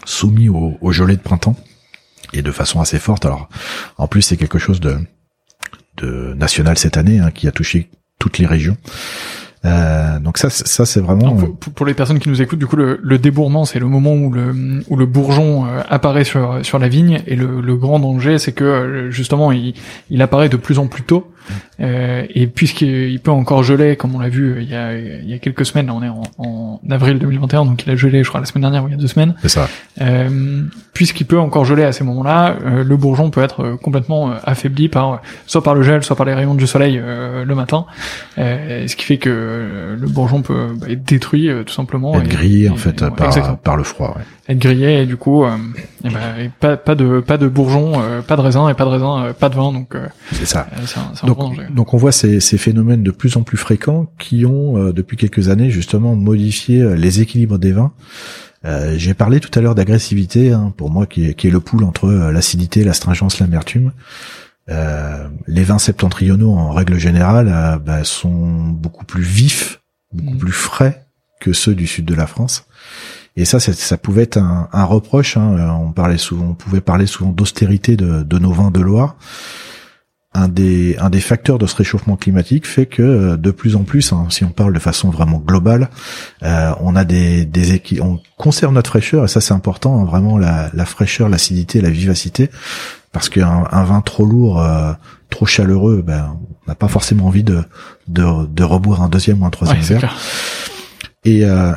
soumis 0.06 0.50
au, 0.50 0.78
au 0.82 0.92
gelé 0.92 1.16
de 1.16 1.22
printemps 1.22 1.56
et 2.34 2.42
de 2.42 2.52
façon 2.52 2.82
assez 2.82 3.00
forte. 3.00 3.26
Alors, 3.26 3.50
en 3.98 4.08
plus, 4.08 4.22
c'est 4.22 4.38
quelque 4.38 4.60
chose 4.60 4.80
de, 4.80 4.98
de 5.98 6.34
national 6.36 6.78
cette 6.78 6.98
année 6.98 7.20
hein, 7.20 7.32
qui 7.32 7.48
a 7.48 7.52
touché 7.52 7.90
toutes 8.20 8.38
les 8.38 8.46
régions. 8.46 8.78
Euh, 9.66 10.20
donc 10.20 10.38
ça, 10.38 10.52
ça 10.52 10.86
c'est 10.86 11.00
vraiment. 11.00 11.36
pour, 11.36 11.86
les 11.88 11.96
personnes 11.96 12.20
qui 12.20 12.30
nous 12.30 12.42
écoutent, 12.42 12.60
du 12.60 12.68
coup, 12.68 12.76
le, 12.76 13.00
le 13.02 13.18
débourrement, 13.18 13.66
c'est 13.66 13.80
le 13.80 13.88
moment 13.88 14.14
où 14.14 14.32
le 14.32 14.84
où 14.88 14.96
le 14.96 15.06
bourgeon 15.08 15.66
euh, 15.66 15.82
apparaît 15.90 16.24
sur 16.24 16.64
sur 16.64 16.78
la 16.78 16.88
vigne, 16.88 17.24
et 17.26 17.36
le, 17.36 17.62
le 17.62 17.76
grand 17.76 18.00
danger, 18.00 18.38
c'est 18.38 18.52
que 18.52 18.64
euh, 18.64 19.12
justement, 19.12 19.52
il, 19.52 19.74
il 20.12 20.22
apparaît 20.22 20.50
de 20.50 20.58
plus 20.58 20.78
en 20.78 20.86
plus 20.86 21.02
tôt, 21.02 21.32
euh, 21.80 22.24
et 22.30 22.48
puisqu'il 22.48 23.20
peut 23.20 23.32
encore 23.32 23.64
geler, 23.64 23.96
comme 23.96 24.16
on 24.16 24.20
l'a 24.20 24.30
vu 24.30 24.62
il 24.62 24.70
y, 24.70 24.76
a, 24.76 24.98
il 24.98 25.30
y 25.30 25.34
a 25.34 25.40
quelques 25.40 25.66
semaines, 25.66 25.90
on 25.90 26.02
est 26.04 26.10
en, 26.10 26.24
en, 26.38 26.80
avril 26.90 27.20
2021, 27.20 27.66
donc 27.66 27.84
il 27.86 27.92
a 27.92 27.96
gelé, 27.96 28.24
je 28.24 28.30
crois, 28.30 28.40
la 28.40 28.46
semaine 28.46 28.62
dernière 28.62 28.84
ou 28.84 28.88
il 28.88 28.92
y 28.92 28.94
a 28.94 28.98
deux 28.98 29.08
semaines. 29.08 29.36
C'est 29.42 29.50
ça. 29.50 29.68
Euh, 30.02 30.64
puisqu'il 30.94 31.26
peut 31.26 31.40
encore 31.40 31.66
geler 31.66 31.84
à 31.84 31.92
ces 31.92 32.04
moments-là, 32.04 32.56
euh, 32.66 32.84
le 32.84 32.98
bourgeon 32.98 33.30
peut 33.30 33.44
être 33.44 33.78
complètement 33.82 34.32
affaibli 34.44 34.90
par 34.90 35.22
soit 35.46 35.64
par 35.64 35.76
le 35.76 35.84
gel, 35.84 36.04
soit 36.04 36.16
par 36.16 36.26
les 36.26 36.34
rayons 36.34 36.56
du 36.56 36.68
soleil 36.68 36.96
le 36.98 37.56
matin, 37.56 37.86
ce 38.38 38.96
qui 38.96 39.06
fait 39.06 39.18
que 39.18 39.98
le 40.00 40.08
bourgeon 40.08 40.42
peut 40.42 40.74
bah, 40.76 40.88
être 40.90 41.04
détruit 41.04 41.50
tout 41.66 41.74
simplement. 41.74 42.16
Être 42.16 42.28
grillé 42.28 42.70
en 42.70 42.76
fait 42.76 43.04
par, 43.16 43.58
par 43.58 43.78
le 43.78 43.84
froid. 43.84 44.16
Ouais 44.16 44.24
être 44.48 44.60
grillé 44.60 45.02
et 45.02 45.06
du 45.06 45.18
coup 45.18 45.44
euh, 45.44 45.58
et 46.04 46.10
ben, 46.10 46.52
pas, 46.60 46.78
pas 46.78 46.96
de 46.96 47.20
pas 47.20 47.38
de 47.38 47.48
bourgeons, 47.48 48.00
euh, 48.00 48.22
pas 48.22 48.36
de 48.36 48.42
raisin 48.42 48.70
et 48.70 48.76
pas 48.76 48.86
de 48.86 48.90
raisin, 48.90 49.26
euh, 49.26 49.34
pas 49.34 49.50
de 49.50 49.56
vin 49.56 49.74
donc 49.74 49.96
euh, 49.96 50.08
c'est 50.32 50.46
ça. 50.46 50.68
Un, 51.24 51.28
donc, 51.28 51.72
donc 51.74 51.94
on 51.94 51.98
voit 51.98 52.12
ces, 52.12 52.40
ces 52.40 52.58
phénomènes 52.58 53.02
de 53.02 53.12
plus 53.12 53.38
en 53.38 53.42
plus 53.44 53.58
fréquents 53.58 54.06
qui 54.20 54.46
ont 54.46 54.92
depuis 54.92 55.18
quelques 55.18 55.50
années 55.50 55.72
justement 55.72 56.16
modifié 56.16 56.96
les 56.96 57.22
équilibres 57.22 57.58
des 57.58 57.72
vins. 57.72 57.92
J'ai 58.96 59.14
parlé 59.14 59.40
tout 59.40 59.52
à 59.58 59.62
l'heure 59.62 59.76
d'agressivité 59.76 60.52
hein, 60.52 60.74
pour 60.76 60.90
moi 60.90 61.06
qui 61.06 61.30
est, 61.30 61.34
qui 61.36 61.48
est 61.48 61.52
le 61.52 61.60
pool 61.60 61.84
entre 61.84 62.10
l'acidité, 62.10 62.84
l'astringence, 62.84 63.40
l'amertume. 63.40 63.92
les 64.68 65.64
vins 65.64 65.80
septentrionaux 65.80 66.54
en 66.54 66.72
règle 66.72 66.98
générale 66.98 67.80
bah, 67.86 68.04
sont 68.04 68.48
beaucoup 68.70 69.06
plus 69.06 69.22
vifs, 69.24 69.82
beaucoup 70.14 70.34
mmh. 70.34 70.40
plus 70.40 70.52
frais 70.52 71.06
que 71.40 71.54
ceux 71.54 71.76
du 71.76 71.86
sud 71.86 72.06
de 72.06 72.16
la 72.16 72.26
France. 72.28 72.66
Et 73.38 73.44
ça, 73.44 73.60
ça 73.60 73.98
pouvait 73.98 74.24
être 74.24 74.38
un, 74.38 74.70
un 74.72 74.86
reproche. 74.86 75.38
Hein. 75.38 75.58
Euh, 75.58 75.70
on 75.70 75.92
parlait 75.92 76.18
souvent, 76.18 76.48
on 76.50 76.54
pouvait 76.54 76.82
parler 76.82 77.06
souvent 77.06 77.32
d'austérité 77.32 77.98
de, 77.98 78.24
de, 78.24 78.40
nos 78.40 78.52
vins 78.52 78.72
de 78.72 78.80
Loire. 78.80 79.18
Un 80.34 80.50
des, 80.50 80.98
un 81.00 81.10
des 81.10 81.22
facteurs 81.22 81.58
de 81.58 81.66
ce 81.66 81.76
réchauffement 81.76 82.18
climatique 82.18 82.68
fait 82.68 82.86
que 82.86 83.02
euh, 83.02 83.38
de 83.38 83.52
plus 83.52 83.78
en 83.78 83.84
plus, 83.84 84.12
hein, 84.12 84.28
si 84.30 84.44
on 84.44 84.50
parle 84.50 84.74
de 84.74 84.80
façon 84.80 85.10
vraiment 85.10 85.40
globale, 85.40 85.90
euh, 86.44 86.72
on 86.82 86.96
a 86.96 87.06
des, 87.06 87.46
des 87.46 87.82
on 88.02 88.20
conserve 88.38 88.74
notre 88.74 88.90
fraîcheur 88.90 89.24
et 89.24 89.28
ça 89.30 89.40
c'est 89.40 89.54
important, 89.54 90.02
hein, 90.02 90.04
vraiment 90.06 90.38
la, 90.38 90.70
la 90.74 90.86
fraîcheur, 90.86 91.30
l'acidité, 91.30 91.80
la 91.80 91.90
vivacité, 91.90 92.50
parce 93.14 93.30
qu'un 93.30 93.64
un 93.72 93.84
vin 93.86 94.02
trop 94.02 94.26
lourd, 94.26 94.62
euh, 94.62 94.92
trop 95.30 95.46
chaleureux, 95.46 96.04
ben 96.06 96.38
on 96.68 96.70
n'a 96.70 96.76
pas 96.76 96.90
forcément 96.90 97.28
envie 97.28 97.44
de, 97.44 97.64
de, 98.10 98.46
de 98.46 98.64
reboire 98.66 99.02
un 99.04 99.10
deuxième 99.10 99.42
ou 99.42 99.46
un 99.46 99.52
troisième 99.52 99.80
verre. 99.80 100.18
Et 101.26 101.44
euh, 101.44 101.74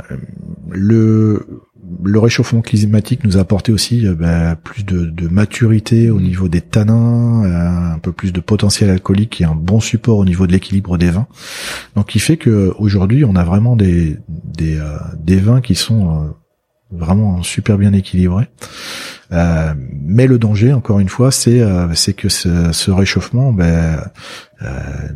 le 0.70 1.64
le 2.04 2.18
réchauffement 2.18 2.60
climatique 2.60 3.24
nous 3.24 3.38
a 3.38 3.40
apporté 3.40 3.72
aussi 3.72 4.06
euh, 4.06 4.14
bah, 4.14 4.56
plus 4.56 4.84
de, 4.84 5.06
de, 5.06 5.26
maturité 5.26 6.10
au 6.10 6.20
niveau 6.20 6.46
des 6.48 6.60
tanins, 6.60 7.44
euh, 7.44 7.94
un 7.94 7.98
peu 7.98 8.12
plus 8.12 8.30
de 8.30 8.40
potentiel 8.40 8.90
alcoolique 8.90 9.40
et 9.40 9.44
un 9.44 9.54
bon 9.54 9.80
support 9.80 10.18
au 10.18 10.24
niveau 10.26 10.46
de 10.46 10.52
l'équilibre 10.52 10.98
des 10.98 11.10
vins. 11.10 11.26
Donc, 11.96 12.08
qui 12.08 12.18
fait 12.18 12.36
que 12.36 12.74
aujourd'hui, 12.78 13.24
on 13.24 13.34
a 13.36 13.42
vraiment 13.42 13.74
des 13.74 14.18
des, 14.28 14.78
des 15.18 15.36
vins 15.36 15.62
qui 15.62 15.74
sont 15.74 16.34
vraiment 16.90 17.42
super 17.42 17.78
bien 17.78 17.92
équilibrés. 17.92 18.48
Euh, 19.30 19.74
mais 19.92 20.26
le 20.26 20.38
danger, 20.38 20.72
encore 20.72 21.00
une 21.00 21.08
fois, 21.08 21.30
c'est 21.30 21.60
euh, 21.60 21.92
c'est 21.94 22.14
que 22.14 22.28
ce, 22.28 22.72
ce 22.72 22.90
réchauffement 22.90 23.52
ben, 23.52 24.02
euh, 24.62 24.68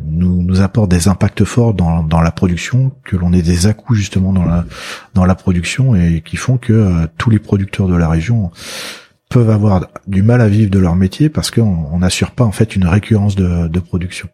nous, 0.05 0.43
nous 0.43 0.61
apporte 0.61 0.91
des 0.91 1.07
impacts 1.07 1.43
forts 1.43 1.73
dans, 1.73 2.03
dans 2.03 2.21
la 2.21 2.31
production, 2.31 2.91
que 3.03 3.15
l'on 3.15 3.33
ait 3.33 3.41
des 3.41 3.65
à 3.65 3.73
justement 3.91 4.31
dans 4.31 4.45
la 4.45 4.65
dans 5.15 5.25
la 5.25 5.35
production 5.35 5.95
et 5.95 6.21
qui 6.23 6.37
font 6.37 6.57
que 6.57 7.07
tous 7.17 7.31
les 7.31 7.39
producteurs 7.39 7.87
de 7.87 7.95
la 7.95 8.07
région 8.07 8.51
peuvent 9.29 9.49
avoir 9.49 9.87
du 10.05 10.21
mal 10.21 10.41
à 10.41 10.47
vivre 10.47 10.69
de 10.69 10.77
leur 10.77 10.95
métier 10.95 11.27
parce 11.27 11.49
qu'on 11.49 11.97
n'assure 11.97 12.31
pas 12.31 12.43
en 12.43 12.51
fait 12.51 12.75
une 12.75 12.85
récurrence 12.85 13.35
de, 13.35 13.67
de 13.67 13.79
production. 13.79 14.29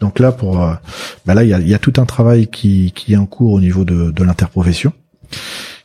Donc 0.00 0.18
là, 0.18 0.32
pour 0.32 0.56
ben 1.26 1.34
là, 1.34 1.44
il 1.44 1.48
y 1.48 1.54
a, 1.54 1.60
y 1.60 1.74
a, 1.74 1.78
tout 1.78 1.92
un 1.98 2.06
travail 2.06 2.48
qui, 2.48 2.90
qui 2.90 3.12
est 3.12 3.16
en 3.16 3.26
cours 3.26 3.52
au 3.52 3.60
niveau 3.60 3.84
de, 3.84 4.10
de 4.10 4.24
l'interprofession. 4.24 4.92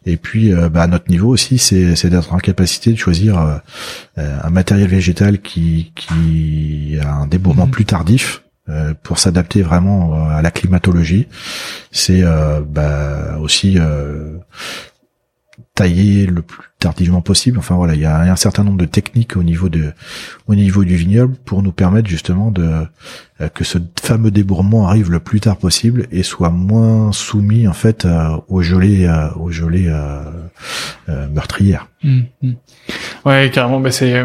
Et 0.07 0.15
puis, 0.15 0.53
euh, 0.53 0.69
bah, 0.69 0.83
à 0.83 0.87
notre 0.87 1.11
niveau 1.11 1.27
aussi, 1.27 1.57
c'est 1.57 2.07
d'être 2.07 2.33
en 2.33 2.37
capacité 2.37 2.93
de 2.93 2.97
choisir 2.97 3.39
euh, 3.39 3.57
euh, 4.17 4.37
un 4.41 4.49
matériel 4.49 4.87
végétal 4.87 5.41
qui, 5.41 5.91
qui 5.95 6.97
a 7.03 7.11
un 7.13 7.27
débourrement 7.27 7.65
mhm. 7.65 7.71
plus 7.71 7.85
tardif 7.85 8.43
pour 9.01 9.17
s'adapter 9.17 9.61
vraiment 9.61 10.27
à 10.27 10.41
la 10.41 10.51
climatologie. 10.51 11.27
C'est 11.93 12.21
bah, 12.67 13.37
aussi 13.39 13.77
tailler 15.77 16.25
le 16.25 16.41
plus 16.41 16.67
tardivement 16.79 17.21
possible. 17.21 17.59
Enfin 17.59 17.75
voilà, 17.75 17.93
il 17.93 18.01
y 18.01 18.05
a 18.05 18.19
un 18.19 18.35
certain 18.35 18.63
nombre 18.63 18.77
de 18.77 18.85
techniques 18.85 19.37
au 19.37 19.43
niveau 19.43 19.69
de 19.69 19.93
au 20.47 20.55
niveau 20.55 20.83
du 20.83 20.95
vignoble 20.95 21.35
pour 21.45 21.61
nous 21.61 21.71
permettre 21.71 22.07
justement 22.07 22.51
de 22.51 22.85
euh, 23.41 23.49
que 23.49 23.63
ce 23.63 23.77
fameux 24.01 24.31
débourrement 24.31 24.87
arrive 24.87 25.11
le 25.11 25.19
plus 25.19 25.39
tard 25.39 25.57
possible 25.57 26.07
et 26.11 26.23
soit 26.23 26.49
moins 26.49 27.11
soumis 27.11 27.67
en 27.67 27.73
fait 27.73 28.05
euh, 28.05 28.37
au 28.47 28.61
gelée 28.61 29.05
euh, 29.05 29.29
au 29.35 29.51
gelée 29.51 29.91
meurtrière. 31.07 31.87
Mmh, 32.03 32.21
mmh. 32.41 32.51
Ouais, 33.25 33.51
carrément. 33.53 33.79
Bah 33.79 33.91
c'est 33.91 34.23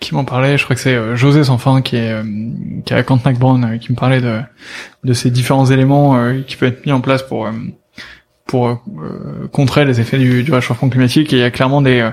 qui 0.00 0.14
m'en 0.14 0.24
parlait. 0.24 0.58
Je 0.58 0.64
crois 0.64 0.76
que 0.76 0.82
c'est 0.82 1.16
José 1.16 1.44
Sanfin 1.44 1.82
qui 1.82 1.96
est 1.96 2.14
qui 2.84 2.92
est 2.92 2.96
à 2.96 3.02
Cantenac 3.02 3.38
Brown 3.38 3.78
qui 3.78 3.92
me 3.92 3.96
parlait 3.96 4.20
de 4.20 4.40
de 5.04 5.12
ces 5.12 5.30
différents 5.30 5.66
éléments 5.66 6.42
qui 6.46 6.56
peuvent 6.56 6.70
être 6.70 6.86
mis 6.86 6.92
en 6.92 7.00
place 7.00 7.22
pour 7.22 7.48
pour 8.54 8.68
euh, 8.68 9.48
contrer 9.50 9.84
les 9.84 9.98
effets 9.98 10.16
du, 10.16 10.44
du, 10.44 10.52
réchauffement 10.52 10.88
climatique. 10.88 11.32
Il 11.32 11.38
y 11.38 11.42
a 11.42 11.50
clairement 11.50 11.82
des, 11.82 11.98
euh, 11.98 12.10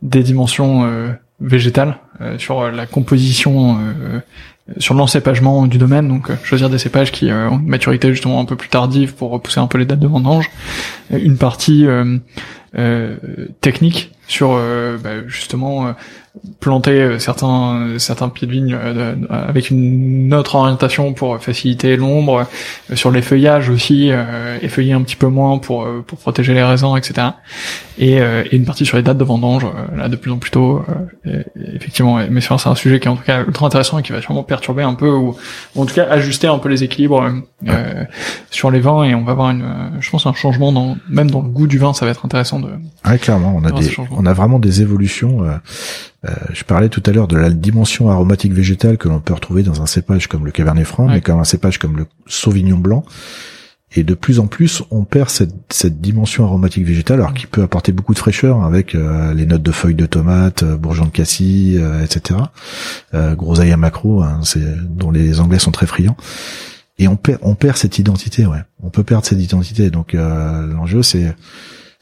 des 0.00 0.22
dimensions 0.22 0.84
euh, 0.84 1.08
végétales 1.40 1.96
sur 2.38 2.70
la 2.70 2.86
composition, 2.86 3.80
sur 4.78 4.94
l'encépagement 4.94 5.66
du 5.66 5.76
domaine. 5.76 6.06
Donc 6.06 6.30
choisir 6.44 6.70
des 6.70 6.78
cépages 6.78 7.10
qui 7.10 7.32
ont 7.32 7.58
une 7.58 7.66
maturité 7.66 8.10
justement 8.10 8.38
un 8.38 8.44
peu 8.44 8.54
plus 8.54 8.68
tardive 8.68 9.14
pour 9.14 9.32
repousser 9.32 9.58
un 9.58 9.66
peu 9.66 9.76
les 9.76 9.84
dates 9.84 9.98
de 9.98 10.06
vendange. 10.06 10.48
Une 11.10 11.36
partie 11.36 11.84
technique 13.60 14.12
sur 14.28 14.50
bah, 15.02 15.26
justement 15.26 15.96
planter 16.60 16.92
euh, 16.92 17.18
certains 17.18 17.98
certains 17.98 18.30
pieds 18.30 18.46
de 18.46 18.52
vigne 18.52 18.74
euh, 18.74 19.14
avec 19.30 19.70
une 19.70 20.32
autre 20.32 20.54
orientation 20.54 21.12
pour 21.12 21.38
faciliter 21.38 21.96
l'ombre 21.96 22.46
euh, 22.90 22.96
sur 22.96 23.10
les 23.10 23.20
feuillages 23.20 23.68
aussi 23.68 24.10
effeuiller 24.62 24.92
un 24.92 25.02
petit 25.02 25.16
peu 25.16 25.26
moins 25.26 25.58
pour 25.58 25.86
pour 26.06 26.18
protéger 26.18 26.54
les 26.54 26.62
raisins 26.62 26.96
etc 26.96 27.28
et, 27.98 28.16
et 28.16 28.56
une 28.56 28.64
partie 28.64 28.86
sur 28.86 28.96
les 28.96 29.02
dates 29.02 29.18
de 29.18 29.24
vendange 29.24 29.66
là 29.94 30.08
de 30.08 30.16
plus 30.16 30.30
en 30.30 30.38
plus 30.38 30.50
tôt 30.50 30.82
effectivement 31.74 32.20
mais 32.30 32.40
c'est 32.40 32.52
un 32.52 32.74
sujet 32.74 33.00
qui 33.00 33.08
est 33.08 33.10
en 33.10 33.16
tout 33.16 33.24
cas 33.24 33.44
ultra 33.44 33.66
intéressant 33.66 33.98
et 33.98 34.02
qui 34.02 34.12
va 34.12 34.20
sûrement 34.22 34.42
perturber 34.42 34.82
un 34.82 34.94
peu 34.94 35.10
ou, 35.10 35.36
en 35.76 35.86
tout 35.86 35.94
cas 35.94 36.06
ajuster 36.08 36.46
un 36.46 36.58
peu 36.58 36.68
les 36.68 36.84
équilibres 36.84 37.30
sur 38.50 38.70
les 38.70 38.80
vins. 38.80 39.04
Et 39.04 39.14
on 39.14 39.24
va 39.24 39.32
avoir 39.32 39.50
une 39.50 39.64
je 40.00 40.10
pense 40.10 40.26
un 40.26 40.32
changement 40.32 40.72
dans 40.72 40.96
même 41.08 41.30
dans 41.30 41.42
le 41.42 41.48
goût 41.48 41.66
du 41.66 41.78
vin 41.78 41.92
ça 41.92 42.04
va 42.04 42.10
être 42.10 42.24
intéressant 42.24 42.60
de 42.60 42.70
ouais 43.06 43.18
clairement 43.18 43.54
on 43.56 43.64
a 43.64 43.72
des 43.72 43.94
on 44.10 44.26
a 44.26 44.32
vraiment 44.32 44.58
des 44.58 44.82
évolutions 44.82 45.44
euh, 45.44 45.56
je 46.52 46.64
parlais 46.64 46.88
tout 46.88 47.02
à 47.06 47.10
l'heure 47.10 47.28
de 47.28 47.36
la 47.36 47.50
dimension 47.50 48.10
aromatique 48.10 48.52
végétale 48.52 48.96
que 48.96 49.08
l'on 49.08 49.20
peut 49.20 49.34
retrouver 49.34 49.62
dans 49.62 49.82
un 49.82 49.86
cépage 49.86 50.28
comme 50.28 50.44
le 50.44 50.52
Cabernet 50.52 50.86
Franc, 50.86 51.08
mais 51.08 51.20
comme 51.20 51.40
un 51.40 51.44
cépage 51.44 51.78
comme 51.78 51.96
le 51.96 52.06
Sauvignon 52.26 52.78
Blanc. 52.78 53.04
Et 53.94 54.04
de 54.04 54.14
plus 54.14 54.38
en 54.38 54.46
plus, 54.46 54.82
on 54.90 55.04
perd 55.04 55.28
cette, 55.28 55.54
cette 55.70 56.00
dimension 56.00 56.44
aromatique 56.44 56.86
végétale, 56.86 57.20
alors 57.20 57.34
qui 57.34 57.46
peut 57.46 57.62
apporter 57.62 57.92
beaucoup 57.92 58.14
de 58.14 58.18
fraîcheur 58.18 58.62
avec 58.64 58.94
euh, 58.94 59.34
les 59.34 59.44
notes 59.44 59.62
de 59.62 59.72
feuilles 59.72 59.94
de 59.94 60.06
tomate, 60.06 60.62
euh, 60.62 60.76
bourgeons 60.76 61.04
de 61.04 61.10
cassis, 61.10 61.78
etc. 62.02 62.40
groseille 63.12 63.72
à 63.72 63.76
macro, 63.76 64.22
hein, 64.22 64.40
c'est 64.44 64.62
dont 64.88 65.10
les 65.10 65.40
Anglais 65.40 65.58
sont 65.58 65.72
très 65.72 65.86
friands. 65.86 66.16
Et 66.98 67.08
on 67.08 67.16
perd, 67.16 67.40
on 67.42 67.54
perd 67.54 67.76
cette 67.76 67.98
identité, 67.98 68.46
ouais. 68.46 68.62
On 68.82 68.88
peut 68.88 69.02
perdre 69.02 69.26
cette 69.26 69.40
identité. 69.40 69.90
Donc 69.90 70.12
l'enjeu, 70.12 71.02
c'est 71.02 71.34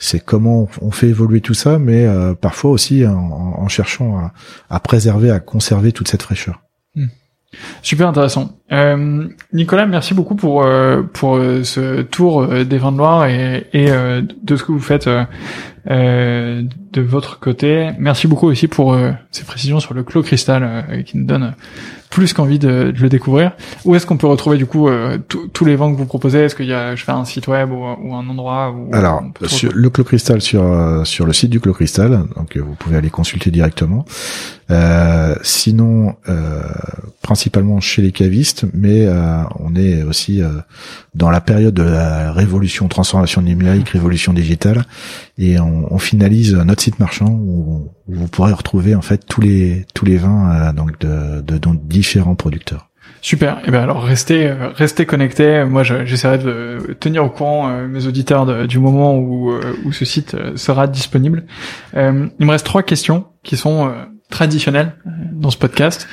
c'est 0.00 0.18
comment 0.18 0.66
on 0.80 0.90
fait 0.90 1.08
évoluer 1.08 1.42
tout 1.42 1.54
ça, 1.54 1.78
mais 1.78 2.06
euh, 2.06 2.34
parfois 2.34 2.70
aussi 2.70 3.06
en, 3.06 3.68
cherchant 3.68 4.30
à, 4.68 4.80
préserver, 4.80 5.30
à 5.30 5.38
conserver 5.38 5.92
toute 5.92 6.08
cette 6.08 6.22
fraîcheur. 6.22 6.62
Hmm. 6.96 7.06
Super 7.82 8.08
intéressant. 8.08 8.59
Euh, 8.72 9.26
Nicolas, 9.52 9.86
merci 9.86 10.14
beaucoup 10.14 10.36
pour 10.36 10.62
euh, 10.62 11.02
pour 11.02 11.38
ce 11.64 12.02
tour 12.02 12.46
des 12.46 12.78
vins 12.78 12.92
de 12.92 12.98
Loire 12.98 13.26
et, 13.26 13.66
et 13.72 13.86
de 13.86 14.56
ce 14.56 14.62
que 14.62 14.72
vous 14.72 14.80
faites 14.80 15.08
de 15.86 17.00
votre 17.00 17.40
côté. 17.40 17.90
Merci 17.98 18.28
beaucoup 18.28 18.46
aussi 18.46 18.68
pour 18.68 18.96
ces 19.30 19.44
précisions 19.44 19.80
sur 19.80 19.94
le 19.94 20.02
clos 20.02 20.22
cristal 20.22 21.04
qui 21.06 21.18
nous 21.18 21.26
donne 21.26 21.54
plus 22.10 22.32
qu'envie 22.32 22.58
de, 22.58 22.90
de, 22.90 23.00
le 23.00 23.08
découvrir. 23.08 23.52
Où 23.84 23.94
est-ce 23.94 24.04
qu'on 24.04 24.16
peut 24.16 24.26
retrouver 24.26 24.58
du 24.58 24.66
coup 24.66 24.88
euh, 24.88 25.18
tous 25.52 25.64
les 25.64 25.76
vents 25.76 25.92
que 25.92 25.96
vous 25.96 26.06
proposez? 26.06 26.40
Est-ce 26.40 26.56
qu'il 26.56 26.66
y 26.66 26.72
a, 26.72 26.96
je 26.96 27.04
fais 27.04 27.12
un 27.12 27.24
site 27.24 27.46
web 27.46 27.70
ou, 27.70 27.84
ou 27.84 28.14
un 28.14 28.28
endroit 28.28 28.72
où 28.72 28.92
Alors, 28.92 29.22
sur 29.46 29.72
le 29.72 29.90
Clos 29.90 30.04
Cristal 30.04 30.42
sur 30.42 30.62
euh, 30.62 31.04
sur 31.04 31.24
le 31.24 31.32
site 31.32 31.50
du 31.50 31.60
Clos 31.60 31.72
Cristal, 31.72 32.24
donc 32.36 32.56
euh, 32.56 32.60
vous 32.60 32.74
pouvez 32.74 32.96
aller 32.96 33.10
consulter 33.10 33.50
directement. 33.50 34.04
Euh, 34.70 35.34
sinon, 35.42 36.16
euh, 36.28 36.62
principalement 37.22 37.80
chez 37.80 38.02
les 38.02 38.12
cavistes, 38.12 38.59
mais 38.74 39.06
on 39.58 39.74
est 39.74 40.02
aussi 40.02 40.42
dans 41.14 41.30
la 41.30 41.40
période 41.40 41.74
de 41.74 41.82
la 41.82 42.32
révolution, 42.32 42.88
transformation 42.88 43.42
numérique, 43.42 43.88
révolution 43.90 44.32
digitale, 44.32 44.84
et 45.38 45.58
on, 45.58 45.92
on 45.92 45.98
finalise 45.98 46.54
notre 46.54 46.82
site 46.82 46.98
marchand 46.98 47.30
où, 47.30 47.90
où, 48.08 48.14
vous 48.14 48.28
pourrez 48.28 48.52
retrouver 48.52 48.94
en 48.94 49.02
fait 49.02 49.24
tous 49.26 49.40
les 49.40 49.86
tous 49.94 50.04
les 50.04 50.16
vins 50.16 50.72
donc 50.72 50.98
de, 51.00 51.40
de, 51.40 51.58
de 51.58 51.76
différents 51.84 52.34
producteurs. 52.34 52.90
Super. 53.22 53.58
Et 53.58 53.62
eh 53.66 53.70
ben 53.70 53.82
alors 53.82 54.02
restez 54.02 54.48
euh, 54.48 54.70
restez 54.74 55.04
connectés. 55.04 55.64
Moi, 55.64 55.82
j'essaierai 55.82 56.38
de 56.38 56.96
tenir 56.98 57.24
au 57.24 57.28
courant 57.28 57.68
euh, 57.68 57.86
mes 57.86 58.06
auditeurs 58.06 58.66
du 58.66 58.78
moment 58.78 59.16
où 59.18 59.50
euh, 59.50 59.76
où 59.84 59.92
ce 59.92 60.04
site 60.04 60.36
sera 60.56 60.86
disponible. 60.86 61.44
il 61.94 62.00
me 62.00 62.50
reste 62.50 62.64
trois 62.64 62.82
questions 62.82 63.26
qui 63.42 63.56
sont 63.56 63.92
traditionnelles 64.30 64.94
dans 65.32 65.50
ce 65.50 65.58
podcast. 65.58 66.08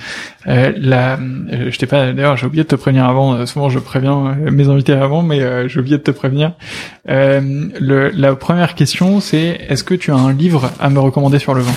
la, 0.46 1.18
je 1.18 1.78
t'ai 1.78 1.86
pas 1.86 2.12
d'ailleurs, 2.12 2.38
j'ai 2.38 2.46
oublié 2.46 2.64
de 2.64 2.68
te 2.68 2.76
prévenir 2.76 3.06
avant. 3.06 3.46
souvent, 3.46 3.70
je 3.70 3.80
préviens 3.80 4.36
mes 4.52 4.68
invités 4.68 4.94
avant, 4.94 5.22
mais 5.22 5.70
j'ai 5.70 5.80
oublié 5.80 5.98
de 5.98 6.04
te 6.04 6.12
prévenir. 6.12 6.54
Le, 7.06 8.10
la 8.10 8.36
première 8.36 8.76
question, 8.76 9.20
c'est 9.20 9.60
est-ce 9.70 9.84
que 9.84 9.94
tu 9.94 10.12
as 10.12 10.16
un 10.16 10.34
livre 10.34 10.72
à 10.80 10.90
me 10.90 11.00
recommander 11.00 11.40
sur 11.40 11.54
le 11.54 11.62
vin? 11.62 11.74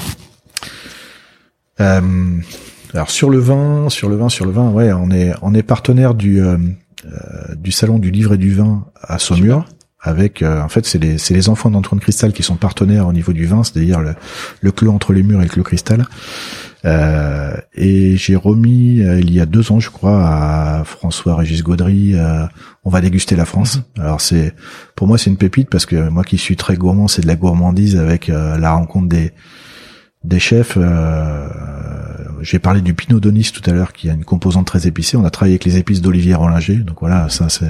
Alors 2.92 3.10
sur 3.10 3.30
le 3.30 3.38
vin, 3.38 3.88
sur 3.88 4.08
le 4.08 4.16
vin, 4.16 4.28
sur 4.28 4.44
le 4.44 4.50
vin, 4.50 4.70
ouais, 4.70 4.92
on 4.92 5.10
est 5.10 5.32
on 5.42 5.54
est 5.54 5.62
partenaire 5.62 6.14
du 6.14 6.42
euh, 6.42 6.58
euh, 7.06 7.54
du 7.54 7.70
salon 7.70 7.98
du 7.98 8.10
livre 8.10 8.34
et 8.34 8.38
du 8.38 8.52
vin 8.52 8.86
à 9.00 9.18
Saumur. 9.18 9.64
Avec, 10.02 10.42
euh, 10.42 10.62
en 10.62 10.68
fait, 10.68 10.86
c'est 10.86 10.98
les 10.98 11.18
c'est 11.18 11.34
les 11.34 11.48
enfants 11.48 11.70
d'Antoine 11.70 12.00
Cristal 12.00 12.32
qui 12.32 12.42
sont 12.42 12.56
partenaires 12.56 13.06
au 13.06 13.12
niveau 13.12 13.32
du 13.32 13.46
vin, 13.46 13.62
c'est-à-dire 13.62 14.00
le, 14.00 14.14
le 14.60 14.72
clos 14.72 14.92
entre 14.92 15.12
les 15.12 15.22
murs 15.22 15.40
et 15.40 15.44
le 15.44 15.50
clos 15.50 15.62
cristal. 15.62 16.06
et 16.84 18.16
j'ai 18.16 18.36
remis 18.36 19.00
il 19.00 19.32
y 19.32 19.40
a 19.40 19.46
deux 19.46 19.70
ans, 19.72 19.80
je 19.80 19.90
crois, 19.90 20.26
à 20.26 20.84
François 20.84 21.36
Régis 21.36 21.62
Gaudry. 21.62 22.14
on 22.84 22.90
va 22.90 23.02
déguster 23.02 23.36
la 23.36 23.44
France. 23.44 23.76
Mhm. 23.76 24.02
Alors 24.02 24.20
c'est 24.22 24.54
pour 24.96 25.06
moi 25.06 25.18
c'est 25.18 25.28
une 25.28 25.36
pépite 25.36 25.68
parce 25.68 25.84
que 25.84 26.08
moi 26.08 26.24
qui 26.24 26.38
suis 26.38 26.56
très 26.56 26.76
gourmand, 26.76 27.06
c'est 27.06 27.20
de 27.22 27.26
la 27.26 27.36
gourmandise 27.36 27.96
avec 27.96 28.28
la 28.28 28.72
rencontre 28.72 29.08
des 29.08 29.32
des 30.24 30.38
chefs. 30.38 30.76
Euh, 30.76 31.48
j'ai 32.42 32.58
parlé 32.58 32.80
du 32.80 32.94
Pinot 32.94 33.20
Donis 33.20 33.52
tout 33.52 33.68
à 33.68 33.72
l'heure, 33.74 33.92
qui 33.92 34.08
a 34.08 34.14
une 34.14 34.24
composante 34.24 34.66
très 34.66 34.86
épicée. 34.86 35.16
On 35.16 35.24
a 35.24 35.30
travaillé 35.30 35.54
avec 35.54 35.64
les 35.64 35.76
épices 35.76 36.00
d'Olivier 36.00 36.34
Rollinger, 36.34 36.76
donc 36.76 37.00
voilà, 37.00 37.28
ça, 37.28 37.48
ça, 37.48 37.66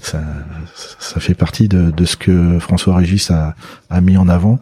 ça 0.00 1.20
fait 1.20 1.34
partie 1.34 1.68
de, 1.68 1.90
de 1.90 2.04
ce 2.04 2.16
que 2.16 2.58
François 2.58 2.96
Régis 2.96 3.30
a, 3.30 3.54
a 3.90 4.00
mis 4.00 4.16
en 4.16 4.28
avant. 4.28 4.58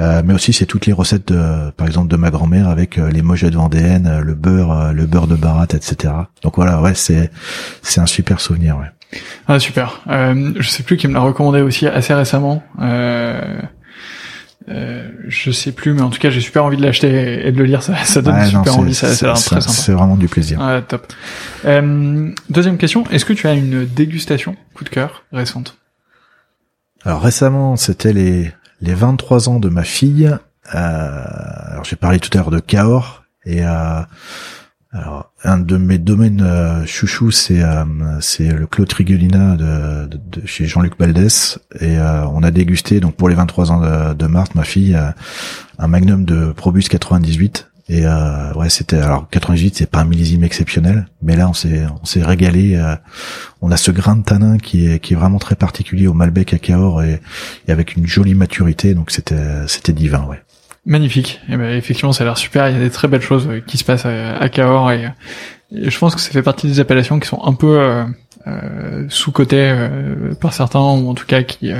Euh, 0.00 0.22
mais 0.24 0.34
aussi, 0.34 0.52
c'est 0.52 0.66
toutes 0.66 0.86
les 0.86 0.92
recettes, 0.92 1.32
de, 1.32 1.70
par 1.70 1.86
exemple, 1.86 2.08
de 2.08 2.16
ma 2.16 2.30
grand-mère 2.30 2.68
avec 2.68 2.98
euh, 2.98 3.08
les 3.10 3.22
mojettes 3.22 3.54
vendéennes, 3.54 4.20
le 4.20 4.34
beurre, 4.34 4.92
le 4.92 5.06
beurre 5.06 5.28
de 5.28 5.36
barat, 5.36 5.66
etc. 5.72 6.12
Donc 6.42 6.56
voilà, 6.56 6.80
ouais, 6.82 6.94
c'est, 6.94 7.30
c'est 7.82 8.00
un 8.00 8.06
super 8.06 8.40
souvenir, 8.40 8.78
ouais. 8.78 8.86
Ah 9.46 9.58
super. 9.60 10.00
Euh, 10.08 10.52
je 10.58 10.68
sais 10.68 10.82
plus 10.82 10.96
qui 10.96 11.06
me 11.08 11.14
l'a 11.14 11.20
recommandé 11.20 11.60
aussi 11.60 11.86
assez 11.86 12.12
récemment. 12.14 12.62
Euh, 12.80 13.60
euh, 14.68 15.08
je 15.28 15.50
sais 15.50 15.72
plus, 15.72 15.92
mais 15.92 16.02
en 16.02 16.10
tout 16.10 16.18
cas, 16.18 16.30
j'ai 16.30 16.40
super 16.40 16.64
envie 16.64 16.76
de 16.76 16.82
l'acheter 16.82 17.46
et 17.46 17.52
de 17.52 17.58
le 17.58 17.64
lire. 17.64 17.82
Ça, 17.82 17.96
ça 18.04 18.22
donne 18.22 18.44
super 18.44 18.78
envie. 18.78 18.94
Ça, 18.94 19.08
très 19.08 19.36
sympa. 19.36 19.60
C'est 19.60 19.92
vraiment 19.92 20.16
du 20.16 20.28
plaisir. 20.28 20.60
Ah, 20.60 20.82
top. 20.82 21.12
Euh, 21.64 22.30
deuxième 22.50 22.78
question. 22.78 23.04
Est-ce 23.10 23.24
que 23.24 23.32
tu 23.32 23.46
as 23.46 23.54
une 23.54 23.84
dégustation 23.84 24.56
coup 24.74 24.84
de 24.84 24.88
cœur 24.88 25.24
récente? 25.32 25.78
Alors 27.04 27.22
récemment, 27.22 27.76
c'était 27.76 28.12
les 28.12 28.52
les 28.80 28.94
23 28.94 29.48
ans 29.48 29.60
de 29.60 29.68
ma 29.68 29.84
fille. 29.84 30.30
Euh, 30.74 31.24
alors 31.70 31.84
j'ai 31.84 31.96
parlé 31.96 32.18
tout 32.18 32.30
à 32.34 32.38
l'heure 32.38 32.50
de 32.50 32.58
Cahors 32.58 33.24
et 33.44 33.64
euh, 33.64 34.00
alors, 34.96 35.30
un 35.44 35.58
de 35.58 35.76
mes 35.76 35.98
domaines 35.98 36.42
euh, 36.42 36.86
chouchou, 36.86 37.30
c'est 37.30 37.62
euh, 37.62 37.84
le 38.38 38.66
Clos 38.66 38.86
Trigulina 38.86 39.56
de, 39.56 40.06
de, 40.06 40.46
chez 40.46 40.64
Jean-Luc 40.64 40.98
Baldès, 40.98 41.58
et 41.80 41.98
euh, 41.98 42.26
on 42.28 42.42
a 42.42 42.50
dégusté 42.50 43.00
donc 43.00 43.14
pour 43.14 43.28
les 43.28 43.34
23 43.34 43.72
ans 43.72 43.80
de, 43.80 44.14
de 44.14 44.26
Marthe, 44.26 44.54
ma 44.54 44.64
fille, 44.64 44.98
un 45.78 45.88
Magnum 45.88 46.24
de 46.24 46.52
Probus 46.52 46.88
98. 46.88 47.68
Et 47.88 48.04
ouais, 48.04 48.68
c'était 48.68 48.96
alors 48.96 49.28
98, 49.30 49.76
c'est 49.76 49.86
pas 49.88 50.00
un 50.00 50.04
millésime 50.06 50.42
exceptionnel, 50.42 51.06
mais 51.22 51.36
là 51.36 51.48
on 51.48 51.52
s'est 51.52 51.86
on 52.02 52.04
s'est 52.04 52.24
régalé. 52.24 52.76
on 53.62 53.70
a 53.70 53.76
ce 53.76 53.92
grain 53.92 54.16
de 54.16 54.24
tanin 54.24 54.58
qui 54.58 54.88
est 54.88 54.98
qui 54.98 55.12
est 55.12 55.16
vraiment 55.16 55.38
très 55.38 55.54
particulier 55.54 56.08
au 56.08 56.12
Malbec 56.12 56.52
à 56.52 56.58
Cahors 56.58 57.04
et, 57.04 57.20
et 57.68 57.70
avec 57.70 57.94
une 57.94 58.04
jolie 58.04 58.34
maturité, 58.34 58.94
donc 58.94 59.12
c'était 59.12 59.68
c'était 59.68 59.92
divin, 59.92 60.24
ouais. 60.24 60.42
Magnifique. 60.86 61.40
Et 61.48 61.54
eh 61.54 61.56
ben, 61.56 61.76
effectivement, 61.76 62.12
ça 62.12 62.22
a 62.22 62.26
l'air 62.26 62.38
super. 62.38 62.68
Il 62.68 62.74
y 62.74 62.80
a 62.80 62.82
des 62.82 62.90
très 62.90 63.08
belles 63.08 63.20
choses 63.20 63.48
euh, 63.48 63.60
qui 63.60 63.76
se 63.76 63.84
passent 63.84 64.06
à, 64.06 64.48
Cahors 64.48 64.92
et, 64.92 65.10
je 65.72 65.98
pense 65.98 66.14
que 66.14 66.20
ça 66.20 66.30
fait 66.30 66.42
partie 66.42 66.68
des 66.68 66.78
appellations 66.78 67.18
qui 67.18 67.26
sont 67.26 67.42
un 67.42 67.52
peu 67.52 67.80
euh, 67.80 68.04
euh 68.46 69.04
sous-cotées 69.08 69.72
euh, 69.74 70.32
par 70.40 70.52
certains 70.52 70.78
ou 70.78 71.10
en 71.10 71.14
tout 71.14 71.26
cas 71.26 71.42
qui 71.42 71.72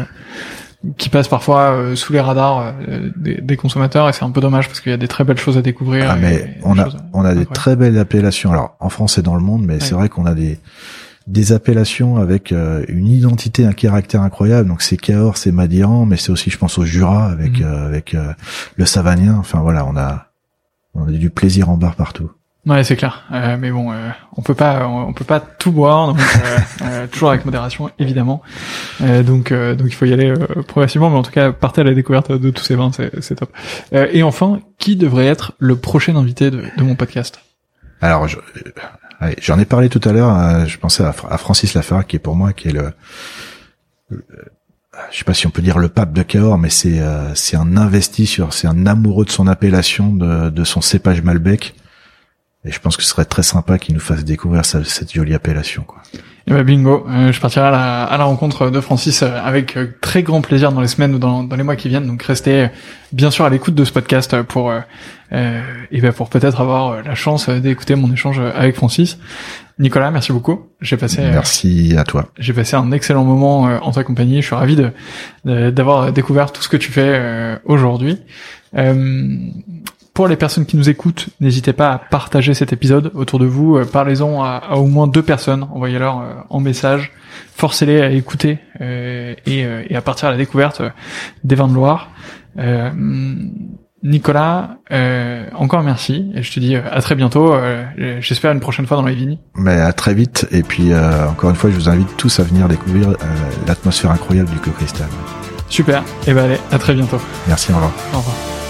qui 0.98 1.08
passe 1.08 1.28
parfois 1.28 1.92
sous 1.94 2.12
les 2.12 2.20
radars 2.20 2.74
des, 3.16 3.40
des, 3.40 3.56
consommateurs 3.56 4.08
et 4.08 4.12
c'est 4.12 4.24
un 4.24 4.32
peu 4.32 4.40
dommage 4.40 4.66
parce 4.66 4.80
qu'il 4.80 4.90
y 4.90 4.94
a 4.94 4.98
des 4.98 5.06
très 5.06 5.22
belles 5.22 5.38
choses 5.38 5.56
à 5.56 5.62
découvrir. 5.62 6.06
Ah, 6.10 6.16
mais 6.16 6.58
on 6.64 6.76
a 6.80 6.88
on 7.12 7.24
a 7.24 7.32
des 7.32 7.46
très 7.46 7.76
belles 7.76 7.96
appellations. 7.96 8.50
Alors 8.50 8.76
en 8.80 8.88
France 8.88 9.18
et 9.18 9.22
dans 9.22 9.36
le 9.36 9.40
monde, 9.40 9.62
mais 9.64 9.78
c'est 9.78 9.94
vrai 9.94 10.08
qu'on 10.08 10.26
a 10.26 10.34
des 10.34 10.58
des 11.26 11.52
appellations 11.52 12.16
avec 12.16 12.52
une 12.52 13.08
identité, 13.08 13.64
un 13.64 13.72
caractère 13.72 14.22
incroyable. 14.22 14.68
Donc 14.68 14.82
c'est 14.82 14.96
Cahors, 14.96 15.36
c'est 15.36 15.52
Madiran, 15.52 16.06
mais 16.06 16.16
c'est 16.16 16.30
aussi, 16.30 16.50
je 16.50 16.58
pense, 16.58 16.78
au 16.78 16.84
Jura 16.84 17.26
avec 17.30 17.60
mhm. 17.60 17.66
avec 17.66 18.16
le 18.76 18.84
Savagnin. 18.86 19.36
Enfin 19.38 19.60
voilà, 19.60 19.84
on 19.86 19.96
a 19.96 20.28
on 20.94 21.08
a 21.08 21.12
du 21.12 21.30
plaisir 21.30 21.68
en 21.68 21.76
bar 21.76 21.96
partout. 21.96 22.30
Ouais, 22.66 22.82
c'est 22.82 22.96
clair. 22.96 23.22
Euh, 23.30 23.56
mais 23.58 23.70
bon, 23.70 23.92
euh, 23.92 24.10
on 24.36 24.42
peut 24.42 24.54
pas, 24.54 24.88
on, 24.88 25.12
peut 25.12 25.24
pas 25.24 25.38
tout 25.38 25.70
boire, 25.70 26.08
donc, 26.08 26.18
euh, 26.18 26.58
euh 26.82 27.06
toujours 27.06 27.30
avec 27.30 27.44
modération, 27.44 27.90
évidemment. 28.00 28.42
Euh, 29.02 29.22
donc, 29.22 29.52
donc 29.52 29.86
il 29.86 29.94
faut 29.94 30.04
y 30.04 30.12
aller 30.12 30.34
progressivement, 30.66 31.08
mais 31.08 31.16
en 31.16 31.22
tout 31.22 31.30
cas, 31.30 31.52
partez 31.52 31.82
à 31.82 31.84
la 31.84 31.94
découverte 31.94 32.32
de 32.32 32.50
tous 32.50 32.64
ces 32.64 32.74
vins, 32.74 32.90
c'est 32.92 33.36
top. 33.36 33.52
et 33.92 34.24
enfin, 34.24 34.60
qui 34.78 34.96
devrait 34.96 35.26
être 35.26 35.52
le 35.58 35.76
prochain 35.76 36.16
invité 36.16 36.50
de, 36.50 36.64
de 36.76 36.82
mon 36.82 36.96
podcast? 36.96 37.40
Alors, 38.00 38.26
j'en 39.40 39.58
ai 39.58 39.64
parlé 39.64 39.88
tout 39.88 40.00
à 40.08 40.12
l'heure. 40.12 40.66
je 40.66 40.78
pensais 40.78 41.04
à, 41.04 41.12
Francis 41.12 41.74
Lafare, 41.74 42.06
qui 42.06 42.16
est 42.16 42.20
pour 42.20 42.36
moi, 42.36 42.52
qui 42.52 42.68
est 42.68 42.72
le, 42.72 42.92
je 44.10 45.18
sais 45.18 45.24
pas 45.24 45.34
si 45.34 45.46
on 45.46 45.50
peut 45.50 45.62
dire 45.62 45.78
le 45.78 45.88
pape 45.88 46.12
de 46.12 46.22
Cahors, 46.22 46.58
mais 46.58 46.70
c'est 46.70 47.00
c'est 47.34 47.56
un 47.56 47.76
investi 47.76 48.26
sur, 48.26 48.52
c'est 48.52 48.66
un 48.66 48.86
amoureux 48.86 49.24
de 49.24 49.30
son 49.30 49.46
appellation, 49.46 50.14
de, 50.14 50.50
de 50.50 50.64
son 50.64 50.80
cépage 50.80 51.22
Malbec. 51.22 51.74
Et 52.66 52.72
je 52.72 52.80
pense 52.80 52.96
que 52.96 53.02
ce 53.02 53.08
serait 53.08 53.24
très 53.24 53.42
sympa 53.42 53.78
qu'il 53.78 53.94
nous 53.94 54.00
fasse 54.00 54.24
découvrir 54.24 54.64
cette, 54.64 55.12
jolie 55.12 55.34
appellation. 55.34 55.84
Quoi. 55.86 56.02
Et 56.48 56.52
eh 56.52 56.52
ben 56.52 56.62
bingo, 56.62 57.04
euh, 57.08 57.32
je 57.32 57.40
partirai 57.40 57.66
à 57.66 57.70
la, 57.72 58.04
à 58.04 58.18
la, 58.18 58.24
rencontre 58.24 58.70
de 58.70 58.80
Francis 58.80 59.22
euh, 59.22 59.30
avec 59.44 59.76
euh, 59.76 59.96
très 60.00 60.22
grand 60.22 60.42
plaisir 60.42 60.70
dans 60.70 60.80
les 60.80 60.86
semaines 60.86 61.12
ou 61.12 61.18
dans, 61.18 61.42
dans 61.42 61.56
les 61.56 61.64
mois 61.64 61.74
qui 61.74 61.88
viennent. 61.88 62.06
Donc 62.06 62.22
restez 62.22 62.68
bien 63.12 63.32
sûr 63.32 63.44
à 63.44 63.50
l'écoute 63.50 63.74
de 63.74 63.84
ce 63.84 63.90
podcast 63.90 64.40
pour 64.42 64.72
et 65.32 66.00
ben 66.00 66.12
pour 66.12 66.28
peut-être 66.28 66.60
avoir 66.60 67.02
la 67.02 67.16
chance 67.16 67.48
d'écouter 67.48 67.96
mon 67.96 68.12
échange 68.12 68.40
avec 68.54 68.76
Francis. 68.76 69.18
Nicolas, 69.80 70.12
merci 70.12 70.32
beaucoup. 70.32 70.68
J'ai 70.80 70.96
passé 70.96 71.20
merci 71.20 71.96
à 71.98 72.04
toi. 72.04 72.28
J'ai 72.38 72.52
passé 72.52 72.76
un 72.76 72.92
excellent 72.92 73.24
moment 73.24 73.62
en 73.62 73.90
ta 73.90 74.04
compagnie. 74.04 74.40
Je 74.40 74.46
suis 74.46 74.54
ravi 74.54 74.76
de 74.76 74.92
d'avoir 75.44 76.12
découvert 76.12 76.52
tout 76.52 76.62
ce 76.62 76.68
que 76.68 76.76
tu 76.76 76.92
fais 76.92 77.58
aujourd'hui. 77.64 78.20
Pour 80.16 80.28
les 80.28 80.36
personnes 80.36 80.64
qui 80.64 80.78
nous 80.78 80.88
écoutent, 80.88 81.28
n'hésitez 81.40 81.74
pas 81.74 81.92
à 81.92 81.98
partager 81.98 82.54
cet 82.54 82.72
épisode 82.72 83.10
autour 83.12 83.38
de 83.38 83.44
vous. 83.44 83.76
Euh, 83.76 83.84
parlez-en 83.84 84.42
à, 84.42 84.76
au 84.76 84.86
moins 84.86 85.06
deux 85.06 85.22
personnes. 85.22 85.64
Envoyez-leur 85.64 86.20
euh, 86.20 86.32
en 86.48 86.58
message. 86.58 87.12
Forcez-les 87.54 88.00
à 88.00 88.08
écouter 88.08 88.58
euh, 88.80 89.34
et, 89.44 89.94
à 89.94 90.00
partir 90.00 90.28
à 90.28 90.30
la 90.30 90.38
découverte 90.38 90.80
des 91.44 91.54
vins 91.54 91.68
de 91.68 91.74
Loire. 91.74 92.12
Nicolas, 94.02 94.78
encore 95.54 95.82
merci 95.82 96.30
et 96.34 96.42
je 96.42 96.50
te 96.50 96.60
dis 96.60 96.76
à 96.76 97.00
très 97.02 97.14
bientôt. 97.14 97.54
J'espère 98.20 98.52
une 98.52 98.60
prochaine 98.60 98.86
fois 98.86 98.96
dans 98.96 99.02
la 99.02 99.12
vignes. 99.12 99.36
Mais 99.54 99.78
à 99.78 99.92
très 99.92 100.14
vite 100.14 100.46
et 100.50 100.62
puis 100.62 100.94
encore 100.94 101.50
une 101.50 101.56
fois, 101.56 101.68
je 101.68 101.74
vous 101.74 101.90
invite 101.90 102.16
tous 102.16 102.40
à 102.40 102.42
venir 102.42 102.68
découvrir 102.68 103.12
l'atmosphère 103.66 104.12
incroyable 104.12 104.48
du 104.48 104.58
Clos 104.60 104.72
Cristal. 104.72 105.08
Super. 105.68 106.02
Et 106.26 106.32
ben 106.32 106.44
allez, 106.46 106.58
à 106.72 106.78
très 106.78 106.94
bientôt. 106.94 107.20
Merci. 107.48 107.72
Au 107.72 107.74
revoir. 107.74 107.92
Au 108.14 108.18
revoir. 108.18 108.65